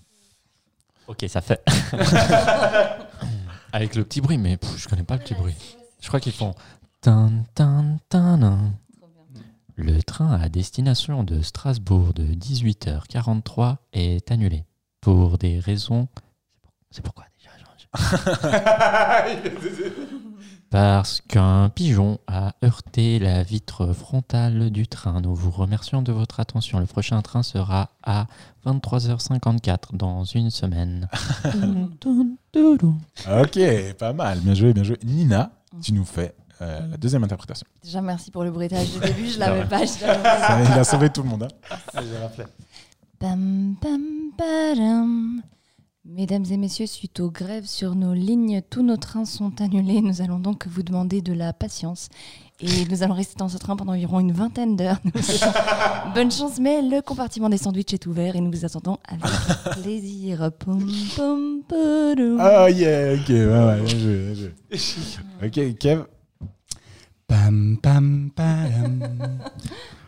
[1.06, 1.62] Ok, ça fait.
[3.72, 5.54] Avec le petit bruit, mais pff, je connais pas le petit bruit.
[6.00, 6.56] Je crois qu'ils font.
[7.00, 8.72] Tan, tan, tan, tan.
[9.76, 14.64] Le train à destination de Strasbourg de 18h43 est annulé.
[15.00, 16.08] Pour des raisons.
[16.90, 17.26] C'est pourquoi
[20.70, 25.20] Parce qu'un pigeon a heurté la vitre frontale du train.
[25.20, 26.80] Nous vous remercions de votre attention.
[26.80, 28.26] Le prochain train sera à
[28.66, 31.08] 23h54 dans une semaine.
[32.56, 33.58] Ok,
[33.98, 34.38] pas mal.
[34.40, 34.96] Bien joué, bien joué.
[35.04, 35.50] Nina,
[35.82, 37.66] tu nous fais euh, la deuxième interprétation.
[37.82, 39.28] Déjà, merci pour le bruitage du début.
[39.28, 39.84] Je l'avais pas.
[39.84, 40.60] je l'avais Ça, pas.
[40.62, 41.44] il a sauvé tout le monde.
[41.44, 41.48] hein.
[41.94, 42.44] J'ai rappelé.
[43.18, 44.00] Pam, pam,
[44.36, 45.42] padam.
[46.06, 50.02] Mesdames et messieurs, suite aux grèves sur nos lignes, tous nos trains sont annulés.
[50.02, 52.10] Nous allons donc vous demander de la patience.
[52.60, 55.00] Et nous allons rester dans ce train pendant environ une vingtaine d'heures.
[56.14, 59.24] Bonne chance, mais le compartiment des sandwichs est ouvert et nous vous attendons avec
[59.82, 60.50] plaisir.
[60.58, 60.86] Pom,
[61.16, 62.38] pom, padam.
[62.38, 64.52] Oh yeah, ok, ouais, ouais, bien joué, bien joué.
[65.42, 66.02] Ok, Kev.
[67.26, 69.00] Pam, pam, pam.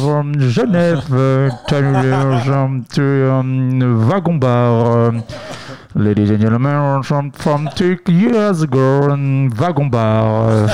[0.00, 1.04] From Genève,
[2.92, 5.12] to wagon-bar.
[5.96, 9.08] Ladies and gentlemen, from, from two years ago,
[9.58, 10.66] wagon-bar.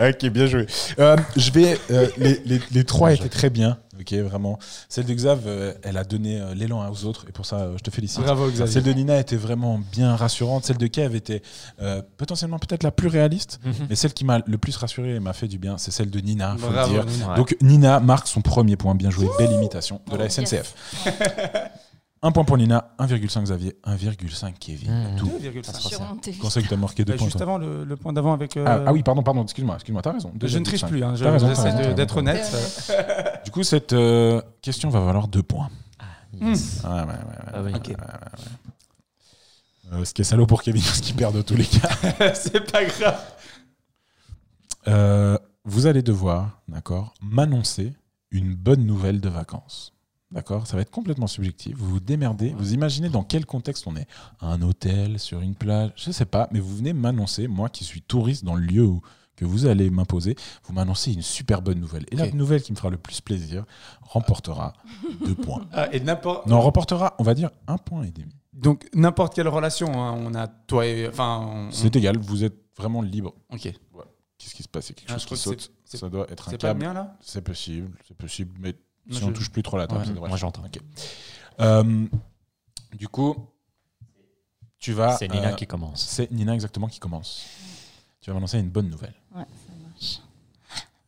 [0.00, 0.66] Ok, bien joué.
[0.98, 1.78] Euh, je vais.
[1.90, 3.76] euh, les, les- les trois étaient très bien.
[4.00, 4.58] Ok, vraiment.
[4.88, 7.74] Celle de Xav, euh, elle a donné euh, l'élan aux autres et pour ça, euh,
[7.76, 8.20] je te félicite.
[8.22, 8.72] Bravo, Xavier.
[8.72, 10.64] Celle de Nina était vraiment bien rassurante.
[10.64, 11.42] Celle de Kev était
[11.82, 13.72] euh, potentiellement peut-être la plus réaliste, Mhm.
[13.90, 16.20] mais celle qui m'a le plus rassuré et m'a fait du bien, c'est celle de
[16.20, 17.06] Nina, faut Bravo, le dire.
[17.06, 17.34] Nina.
[17.34, 18.94] Donc Nina marque son premier point.
[18.94, 20.34] Bien joué, belle imitation de la Oh, yes.
[20.34, 20.74] SNCF.
[22.22, 24.90] Un point pour Nina, 1,5 Xavier, 1,5 Kevin.
[25.14, 25.16] Mmh.
[25.16, 25.30] Tout.
[25.42, 25.62] 2,5.
[25.64, 25.98] Ça se resserre.
[26.00, 26.32] Surmonté.
[26.34, 28.34] Comment ça que t'as marqué deux Bah, points juste toi avant le, le point d'avant
[28.34, 28.58] avec.
[28.58, 30.30] euh, ah, ah oui, pardon, pardon, excuse-moi, excuse-moi, t'as raison.
[30.42, 30.88] Je ne triche 2,5.
[30.88, 32.46] plus, hein, j'essaie d'être honnête.
[33.44, 35.70] Du coup, cette euh, question va valoir deux points.
[36.40, 36.82] Yes.
[36.84, 37.06] Ouais, ouais, ouais.
[37.06, 37.14] ouais,
[37.54, 37.72] Ah oui.
[37.72, 37.88] ouais, Ok.
[37.88, 37.96] ouais, ouais,
[39.94, 39.98] ouais.
[40.00, 41.88] Euh, ce qui est salaud pour Kevin, parce qu'il perd de tous les cas.
[42.34, 43.18] C'est pas grave.
[44.88, 47.92] Euh, vous allez devoir, d'accord, m'annoncer
[48.30, 49.92] une bonne nouvelle de vacances.
[50.32, 51.76] D'accord Ça va être complètement subjectif.
[51.76, 52.50] Vous vous démerdez.
[52.56, 54.06] Vous imaginez dans quel contexte on est
[54.40, 58.02] Un hôtel, sur une plage, je sais pas, mais vous venez m'annoncer, moi qui suis
[58.02, 59.00] touriste dans le lieu où,
[59.36, 62.04] que vous allez m'imposer, vous m'annoncez une super bonne nouvelle.
[62.12, 63.64] Et la nouvelle qui me fera le plus plaisir
[64.02, 64.74] remportera
[65.24, 65.66] deux points.
[65.72, 66.46] Ah, et n'importe.
[66.46, 68.34] Non, remportera, on va dire, un point et demi.
[68.52, 71.40] Donc n'importe quelle relation, hein, on a toi et enfin.
[71.42, 73.34] on- C'est égal, vous êtes vraiment libre.
[73.50, 73.62] Ok.
[73.62, 74.90] Qu'est-ce qui se passe?
[74.90, 75.72] A quelque Ah, chose qui c'est- saute.
[75.84, 76.84] c'est- Ça doit être un C'est pas le câble.
[76.86, 77.16] mien là?
[77.20, 78.74] C'est possible, c'est possible, mais
[79.10, 80.62] Si on touche plus trop la table, Ouais, moi, j'entends.
[80.64, 80.80] Ok.
[81.60, 82.06] Euh,
[82.94, 83.36] du coup,
[84.78, 85.16] tu vas.
[85.16, 86.04] C'est Nina euh, qui commence.
[86.06, 87.46] C'est Nina exactement qui commence.
[88.20, 89.14] Tu vas m'annoncer une bonne nouvelle.
[89.34, 90.20] Ouais, ça marche.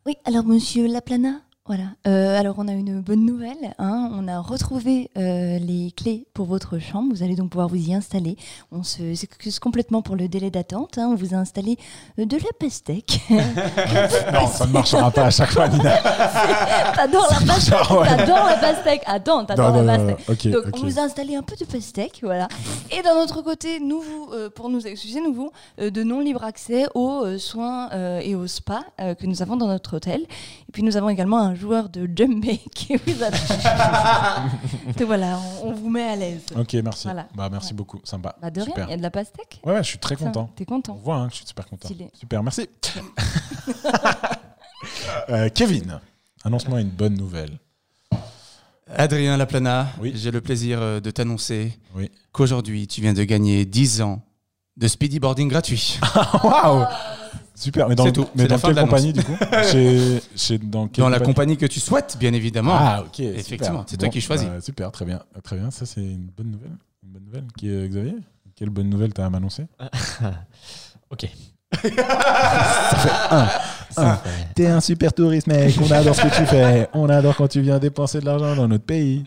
[0.06, 1.84] Oui, alors monsieur Laplana, voilà.
[2.08, 3.74] Euh, alors on a une bonne nouvelle.
[3.78, 4.10] hein.
[4.14, 7.14] On a retrouvé euh, les clés pour votre chambre.
[7.14, 8.36] Vous allez donc pouvoir vous y installer.
[8.72, 10.98] On se s'excuse complètement pour le délai d'attente.
[10.98, 11.08] hein.
[11.12, 11.78] On vous a installé
[12.18, 13.20] euh, de la pastèque.
[13.30, 15.98] non, ça ne marchera pas à chaque fois, Nina.
[16.96, 17.90] t'adores la pastèque.
[17.90, 18.08] ouais.
[18.08, 19.02] T'adores la pastèque.
[19.06, 20.44] Attends, t'adores Non, non, la non, pastèque.
[20.46, 22.48] non, Donc, on vous a installé un peu de pastèque, voilà.
[22.90, 26.86] Et d'un autre côté, nous vous, pour nous excuser, nous vous euh, donnons libre accès
[26.96, 27.88] aux soins
[28.20, 30.22] et au spa euh, que nous avons dans notre hôtel.
[30.22, 33.54] Et puis nous avons également un joueur de djembé qui vous attend.
[34.86, 36.42] Donc voilà, on, on vous met à l'aise.
[36.56, 37.04] Ok, merci.
[37.08, 37.26] Voilà.
[37.34, 37.74] Bah, merci Ouais.
[37.76, 38.36] beaucoup, sympa.
[38.40, 38.86] Bah de rien, Super.
[38.88, 39.60] il y a de la pastèque.
[39.64, 40.50] Ouais, ouais, je suis très content.
[40.56, 40.94] T'es On content.
[41.02, 41.88] voit hein, que je suis super content.
[41.88, 42.10] Stylé.
[42.14, 42.68] Super, merci.
[45.28, 46.00] Euh, Kevin,
[46.44, 47.58] annonce-moi une bonne nouvelle.
[48.94, 50.12] Adrien Laplana, Oui.
[50.16, 52.10] j'ai le plaisir euh, de t'annoncer Oui.
[52.32, 54.20] qu'aujourd'hui tu viens de gagner 10 ans
[54.76, 55.98] de speedy boarding gratuit.
[56.42, 56.84] Waouh
[57.54, 59.36] Super, mais dans, tout, mais quelle compagnie du coup
[59.70, 62.74] chez, chez- dans, la compagnie que tu souhaites, bien évidemment.
[62.74, 63.20] Ah, ok.
[63.20, 64.48] Effectivement, c'est toi qui choisis.
[64.48, 65.22] bah, super, très bien.
[65.44, 66.76] Très bien, ça c'est une bonne nouvelle.
[67.04, 67.44] Une bonne nouvelle.
[67.56, 68.16] Qui est Xavier
[68.56, 69.66] Quelle bonne nouvelle t'as à m'annoncer
[71.10, 71.28] Ok.
[73.96, 74.18] Un.
[74.54, 75.74] T'es un super touriste, mec.
[75.82, 76.88] On adore ce que tu fais.
[76.94, 79.24] On adore quand tu viens dépenser de l'argent dans notre pays.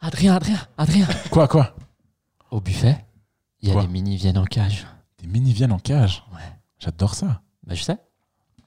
[0.00, 1.06] Adrien, Adrien, Adrien.
[1.30, 1.74] Quoi, quoi?
[2.50, 3.04] Au buffet,
[3.60, 3.82] il y a Quoi?
[3.82, 4.86] les mini viennent en cage.
[5.28, 6.24] Mini viennent en cage.
[6.32, 6.40] Ouais.
[6.78, 7.42] J'adore ça.
[7.66, 7.98] Bah je sais.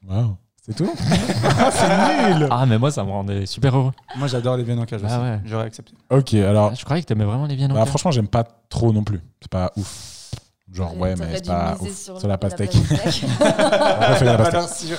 [0.07, 0.35] Waouh.
[0.63, 3.91] C'est tout C'est nul Ah mais moi ça me rendait super heureux.
[4.15, 5.17] Moi j'adore les viennes en cage Ah aussi.
[5.17, 5.39] ouais.
[5.45, 5.93] J'aurais accepté.
[6.11, 6.69] Ok, alors.
[6.71, 7.89] Ah, je croyais que t'aimais vraiment les viennes en bah, cage.
[7.89, 9.19] franchement, j'aime pas trop non plus.
[9.41, 10.29] C'est pas ouf.
[10.71, 11.91] Genre, ouais, mais c'est pas ouf.
[12.19, 12.73] Sur la pastèque.
[12.75, 14.97] On préfère la pastèque.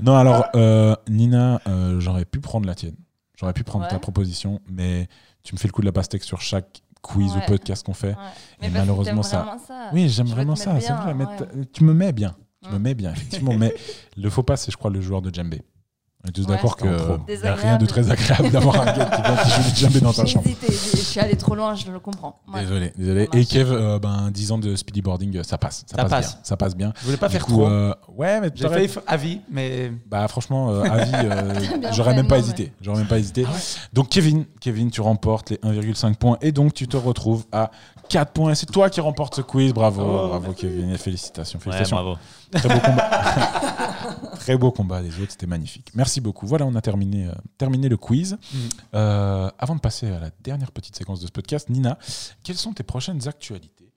[0.00, 2.96] Non, alors, euh, Nina, euh, j'aurais pu prendre la tienne.
[3.38, 5.08] J'aurais pu prendre ta proposition, mais
[5.42, 7.42] tu me fais le coup de la pastèque sur chaque quiz Ouais.
[7.42, 8.08] ou podcast qu'on fait.
[8.08, 8.14] Ouais.
[8.62, 9.56] Et Mais malheureusement, ça-.
[9.92, 11.14] Oui, j'aime vraiment ça, bien, vrai.
[11.14, 11.64] Mais ouais.
[11.72, 12.34] tu me mets bien.
[12.62, 13.54] Tu me mets bien, effectivement.
[13.58, 13.74] mais
[14.16, 15.62] le faux pas, c'est, je crois, le joueur de djembé.
[16.24, 17.16] On est tous Ouais, d'accord c'est en que trop.
[17.28, 19.76] il n'y a rien de très agréable d'avoir un gars qui vient qui joue du
[19.76, 20.46] djembé dans ta J'ai chambre.
[20.46, 22.38] hésité, j'ai- je suis allée trop loin, je le comprends.
[22.52, 22.60] Ouais.
[22.60, 23.28] Désolé, désolé.
[23.32, 23.44] Et.
[23.44, 25.84] Kev, euh, ben, 10 ans de speedyboarding, euh, ça passe.
[25.90, 26.32] Ça, Ça passe, passe.
[26.34, 26.40] bien.
[26.44, 26.92] Ça passe bien.
[27.00, 27.66] Je voulais pas Du faire coup, trop.
[27.66, 31.54] euh, ouais, mais J'ai faire avis, mais Bah franchement, euh, avis, euh,
[31.92, 32.72] j'aurais fait, même pas non, hésité.
[32.80, 33.44] J'aurais même pas hésité.
[33.92, 37.72] Donc Kevin, Kevin, tu remportes les 1,5 points et donc tu te retrouves à
[38.08, 38.54] 4 points.
[38.54, 39.72] C'est toi qui remportes ce quiz.
[39.74, 40.90] Bravo, Oh, bravo Kevin.
[40.90, 41.96] Et félicitations, Ouais, félicitations.
[41.96, 42.16] bravo.
[42.52, 43.10] Très beau combat.
[44.38, 45.92] Très beau combat des autres, c'était magnifique.
[45.94, 46.46] Merci beaucoup.
[46.46, 48.32] Voilà, on a terminé, euh, terminé le quiz.
[48.32, 48.60] Mhm.
[48.94, 51.98] Euh, avant de passer à la dernière petite séquence de ce podcast, Nina,
[52.42, 53.92] quelles sont tes prochaines actualités,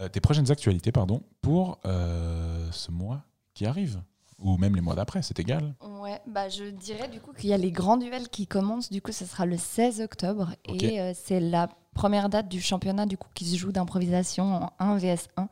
[0.00, 3.22] euh, tes prochaines actualités, pardon, pour euh, ce mois
[3.54, 4.00] qui arrive?
[4.42, 5.74] Ou même les mois d'après, c'est égal.
[6.00, 8.90] Ouais, bah je dirais du coup qu'il y a les grands duels qui commencent.
[8.90, 13.04] Du coup, ce sera le 16 octobre et euh, c'est la première date du championnat
[13.04, 15.48] du coup qui se joue d'improvisation en 1 vs 1.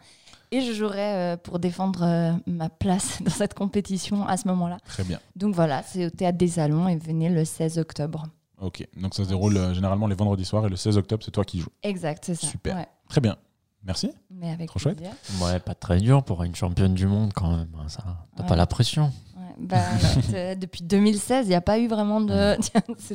[0.51, 4.79] Et je jouerai euh, pour défendre euh, ma place dans cette compétition à ce moment-là.
[4.87, 5.21] Très bien.
[5.37, 8.25] Donc voilà, c'est au théâtre des Salons et venez le 16 octobre.
[8.61, 11.31] Ok, donc ça se déroule euh, généralement les vendredis soirs et le 16 octobre, c'est
[11.31, 11.69] toi qui joues.
[11.83, 12.47] Exact, c'est ça.
[12.47, 12.77] Super.
[12.77, 13.37] Ouais, Très bien.
[13.85, 14.11] Merci.
[14.31, 15.01] mais avec Trop chouette.
[15.41, 17.69] Ouais, pas très dur pour une championne du monde quand même.
[17.79, 18.03] hein, Ça,
[18.37, 18.49] t'as Ouais.
[18.49, 19.13] pas la pression.
[19.37, 19.77] Ouais, bah,
[20.35, 22.57] euh, depuis 2016, il n'y a pas eu vraiment de.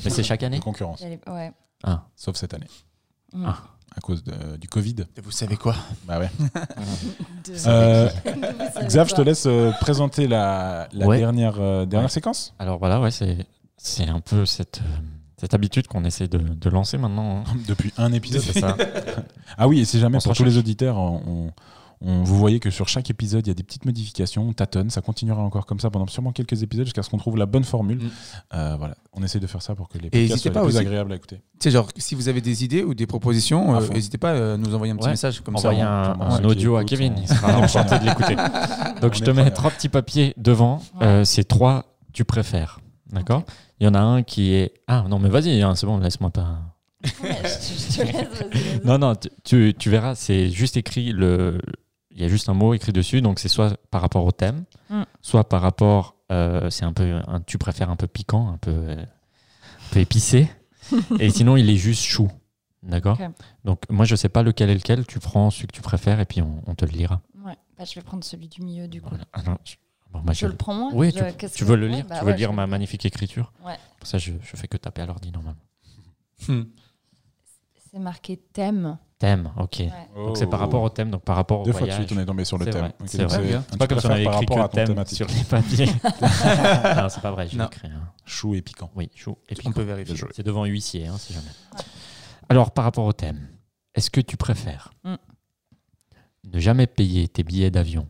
[0.03, 0.59] Mais c'est chaque De année.
[0.59, 1.51] concurrence, Ouais.
[1.83, 2.05] Ah.
[2.15, 2.67] sauf cette année,
[3.33, 3.45] Mm.
[3.47, 3.57] Ah.
[3.95, 4.95] À cause de- du Covid.
[5.23, 5.75] vous savez quoi?
[6.07, 6.29] Bah ouais.
[7.67, 8.09] Euh,
[8.87, 11.19] Xav, je te laisse euh, présenter la, la Ouais.
[11.19, 12.13] dernière, euh, dernière Ouais.
[12.13, 12.53] séquence.
[12.59, 13.45] Alors voilà, ouais, c'est
[13.77, 14.97] c'est un peu cette euh,
[15.39, 17.39] cette habitude qu'on essaie de, de lancer maintenant.
[17.39, 17.43] hein.
[17.67, 18.41] Depuis un épisode.
[18.41, 18.77] C'est ça.
[19.57, 21.51] Ah oui, et si jamais On pour tous les auditeurs, on,
[22.05, 24.89] On, vous voyez que sur chaque épisode, il y a des petites modifications, on tâtonne,
[24.89, 27.63] ça continuera encore comme ça pendant sûrement quelques épisodes jusqu'à ce qu'on trouve la bonne
[27.63, 27.97] formule.
[28.03, 28.09] Mm.
[28.55, 30.65] Euh, voilà, on essaie de faire ça pour que les podcasts n'hésitez soient pas les
[30.67, 31.37] plus aussi- agréables à écouter.
[31.37, 34.57] Tu sais, genre, si vous avez des idées ou des propositions, euh, n'hésitez pas à
[34.57, 35.11] nous envoyer un petit Ouais.
[35.11, 36.11] message comme Envoyer ça.
[36.13, 38.35] un, un qui audio à Kevin, il sera enchanté de l'écouter.
[38.35, 40.81] Donc On je te mets trois petits papiers devant.
[40.99, 41.05] Ouais.
[41.07, 42.79] Euh, c'est trois, tu préfères.
[43.11, 43.43] D'accord.
[43.79, 44.73] Il y en a un qui est.
[44.87, 46.57] Ah non, mais vas-y, hein, c'est bon, laisse-moi pas.
[47.21, 48.49] Ouais, je, je te laisse, vas-y,
[48.79, 48.85] vas-y.
[48.85, 49.13] Non, non,
[49.43, 51.11] tu, tu verras, c'est juste écrit.
[51.11, 51.59] Le...
[52.15, 54.65] Il y a juste un mot écrit dessus, donc c'est soit par rapport au thème,
[54.89, 55.03] Mm.
[55.21, 56.15] soit par rapport.
[56.31, 57.21] euh, c'est un peu.
[57.27, 60.49] Un, tu préfères un peu piquant, un peu, euh, un peu épicé.
[61.19, 62.29] et sinon, il est juste chou.
[62.81, 63.17] D'accord?
[63.63, 65.05] Donc, moi, je sais pas lequel est lequel.
[65.05, 67.21] Tu prends celui que tu préfères et puis on, on te le lira.
[67.45, 69.15] Ouais, bah, je vais prendre celui du milieu du coup.
[69.31, 69.75] Ah non, je-
[70.11, 70.89] bon, bah, Je je- le prends moi?
[70.93, 72.05] Oui, Je- tu, veux le lire?
[72.07, 73.53] Bah Tu veux ouais, lire ma magnifique écriture?
[73.65, 73.77] Ouais.
[73.99, 75.61] Pour ça, je, je fais que taper à l'ordi normalement.
[77.93, 78.97] C'est marqué thème.
[79.19, 79.75] Thème, ok.
[79.79, 79.91] Ouais.
[80.15, 82.19] Donc c'est par rapport au thème, donc par rapport au Deux fois de suite, on
[82.19, 82.91] est tombé sur le thème.
[83.05, 83.61] c'est vrai.
[83.69, 85.85] C'est pas comme si on avait écrit que thème sur les papiers.
[87.01, 87.87] non, c'est pas vrai, j'ai écrit.
[87.87, 88.89] un- Chou et piquant.
[88.95, 89.71] Oui, chou et On piquant.
[89.73, 90.15] peut vérifier.
[90.31, 91.45] C'est devant huissier, hein, si jamais.
[92.49, 93.47] Alors, par rapport au thème,
[93.95, 95.15] est-ce que tu préfères Mm.
[96.51, 98.07] ne jamais payer tes billets d'avion,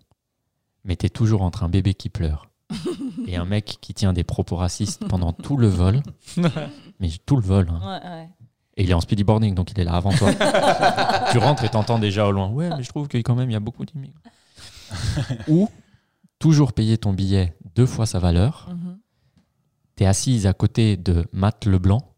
[0.86, 2.50] mais t'es toujours entre un bébé qui pleure
[3.28, 6.02] et un mec qui tient des propos racistes pendant tout le vol,
[7.00, 7.82] mais tout le vol, hein.
[8.02, 8.30] Ouais, ouais.
[8.76, 10.30] Et il est en speedyboarding, donc il est là avant toi.
[11.32, 13.54] tu rentres et t'entends déjà au loin, ouais, mais je trouve que quand même il
[13.54, 14.20] y a beaucoup d'immigrants.
[15.48, 15.70] Ou
[16.40, 18.98] toujours payer ton billet deux fois sa valeur, Mhm.
[19.96, 22.14] t'es assise à côté de Matt Leblanc,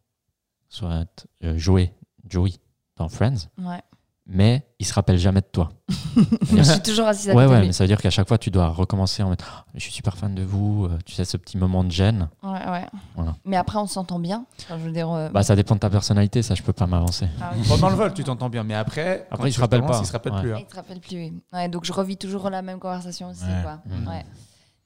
[0.69, 1.05] soit
[1.43, 1.93] euh, Joey,
[2.29, 2.51] Joey
[2.97, 3.81] dans Friends, Ouais.
[4.27, 5.69] Mais il se rappelle jamais de toi.
[6.55, 8.37] Je suis toujours assise à Ouais, côté ouais, mais ça veut dire qu'à chaque fois
[8.37, 11.25] tu dois recommencer en mode Ah, je suis super fan de vous, euh, tu sais,
[11.25, 12.29] ce petit moment de gêne.
[12.43, 12.85] Ouais, ouais.
[13.15, 13.35] Voilà.
[13.45, 14.45] Mais après, on s'entend bien.
[14.61, 15.11] Enfin, je veux dire.
[15.11, 17.27] euh, Bah, ça dépend de ta personnalité, ça je peux pas m'avancer.
[17.41, 17.63] ah oui.
[17.67, 19.99] Pendant le vol, tu t'entends bien, mais après, Après, il se rappelle pas.
[20.01, 20.41] Il se rappelle Ouais.
[20.41, 20.53] plus.
[20.53, 20.57] hein.
[20.59, 21.15] Il te rappelle plus.
[21.17, 21.33] oui.
[21.53, 23.43] Ouais, donc je revis toujours la même conversation aussi.
[23.43, 23.61] Ouais.
[23.63, 23.79] Quoi.
[23.85, 24.23] Mm.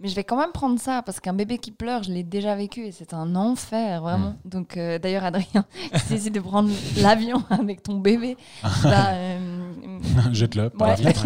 [0.01, 2.55] Mais je vais quand même prendre ça parce qu'un bébé qui pleure, je l'ai déjà
[2.55, 4.35] vécu et c'est un enfer, vraiment.
[4.45, 5.65] Donc euh, d'ailleurs, Adrien,
[6.07, 6.69] si tu de prendre
[7.01, 8.37] l'avion avec ton bébé,
[8.83, 9.99] bah, euh,
[10.31, 11.03] Jette-le par Ouais.
[11.03, 11.25] la fenêtre.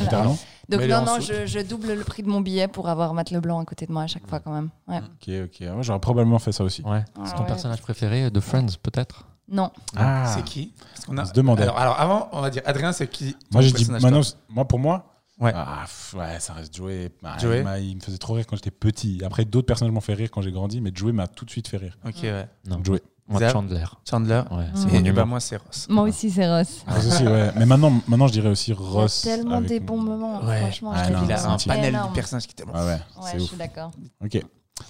[0.00, 0.38] Littéralement.
[0.70, 3.30] donc Mets-le non, non, je, je double le prix de mon billet pour avoir Matt
[3.30, 4.70] Leblanc à côté de moi à chaque fois quand même.
[4.88, 4.98] Ouais.
[4.98, 5.60] Ok, ok.
[5.60, 6.80] Ouais, J'aurais probablement fait ça aussi.
[6.82, 7.04] Ouais.
[7.18, 7.46] Ah C'est ton ouais.
[7.46, 9.26] personnage préféré de Friends, peut-être?
[9.50, 10.24] Non, Ah.
[10.34, 10.72] C'est qui?
[10.94, 11.64] Parce qu'on a- On se demandait.
[11.64, 13.72] Alors, alors, avant, on va dire Adrien, c'est qui Moi, ton j'ai dit.
[13.74, 15.13] personnage, Maintenant, toi moi, pour moi.
[15.40, 15.52] Ouais.
[15.54, 17.10] Ah, pff, ouais, ça reste Joey.
[17.24, 17.64] Ah, Joey.
[17.82, 19.20] Il, me faisait trop rire quand j'étais petit.
[19.24, 21.66] Après, d'autres personnages m'ont fait rire quand j'ai grandi, mais Joey m'a tout de suite
[21.68, 21.98] fait rire.
[22.06, 22.46] Ok, ouais.
[22.68, 22.80] Non.
[22.84, 23.00] Joey.
[23.26, 23.84] Moi, Zab Chandler.
[24.08, 24.42] Chandler.
[24.50, 25.06] Ouais, c'est Mm.
[25.06, 25.86] mon bah, moi, c'est Ross.
[25.88, 26.84] moi aussi c'est Ross.
[26.86, 27.50] Ross aussi, ouais.
[27.56, 29.22] Mais maintenant, maintenant, je dirais aussi Il y a Ross.
[29.22, 30.60] tellement avec- des bons moments, Ouais.
[30.60, 30.92] franchement.
[30.94, 32.10] Ah, je non, Il a c'est un panel énorme.
[32.10, 32.74] de personnages qui est tellement.
[32.74, 32.86] Ouais,
[33.22, 33.30] ouais.
[33.32, 33.48] Je ouf.
[33.48, 33.92] suis d'accord.
[34.22, 34.40] Ok.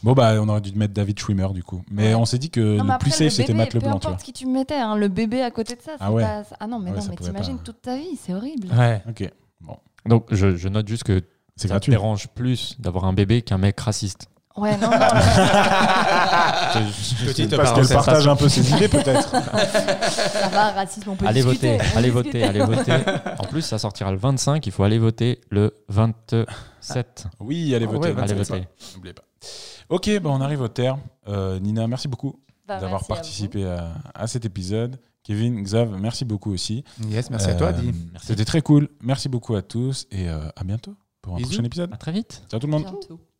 [0.02, 1.82] Bon, bah, on aurait dû mettre David Schwimmer, du coup.
[1.92, 2.14] Mais Ouais.
[2.16, 4.10] on s'est dit que Non, le après, plus safe, c'était Matt peu Leblanc, tu vois.
[4.14, 6.22] importe qui tu mettais, hein, le bébé à côté de ça, Ah ouais.
[6.22, 8.68] pas- Ah non, mais Ouais, non, mais t'imagines toute ta vie, c'est horrible.
[8.76, 9.00] Ouais.
[9.08, 9.30] Ok.
[10.06, 11.22] Donc, je, je note juste que
[11.56, 11.90] C'est ça te gratuit.
[11.90, 14.28] dérange plus d'avoir un bébé qu'un mec raciste.
[14.56, 14.90] Ouais, non, non,
[17.26, 17.88] Petite Parce parenthèse.
[17.88, 19.28] qu'elle partage un peu ses idées, peut-être.
[19.30, 21.76] ça va, racisme, on peut allez discuter.
[21.78, 22.92] voter, on allez voter, allez voter.
[23.38, 27.26] En plus, ça sortira le 25, il faut aller voter le 27.
[27.40, 28.12] Oui, allez Ah voter.
[28.12, 28.68] ouais, allez 27, voter.
[28.94, 29.22] N'oubliez pas.
[29.88, 31.00] Ok, bah, on arrive au terme.
[31.28, 34.98] Euh, Nina, merci beaucoup Bah, d'avoir merci à participé à, à cet épisode.
[35.24, 36.84] Kevin, Xav, merci beaucoup aussi.
[37.08, 37.92] Yes, merci à toi, Euh, Adi.
[38.12, 38.26] Merci.
[38.28, 38.88] C'était très cool.
[39.02, 41.48] Merci beaucoup à tous et euh, à bientôt pour un Bisous.
[41.48, 41.92] prochain épisode.
[41.92, 42.42] À très vite.
[42.50, 42.82] Ciao tout le monde.
[42.84, 43.33] Bientôt.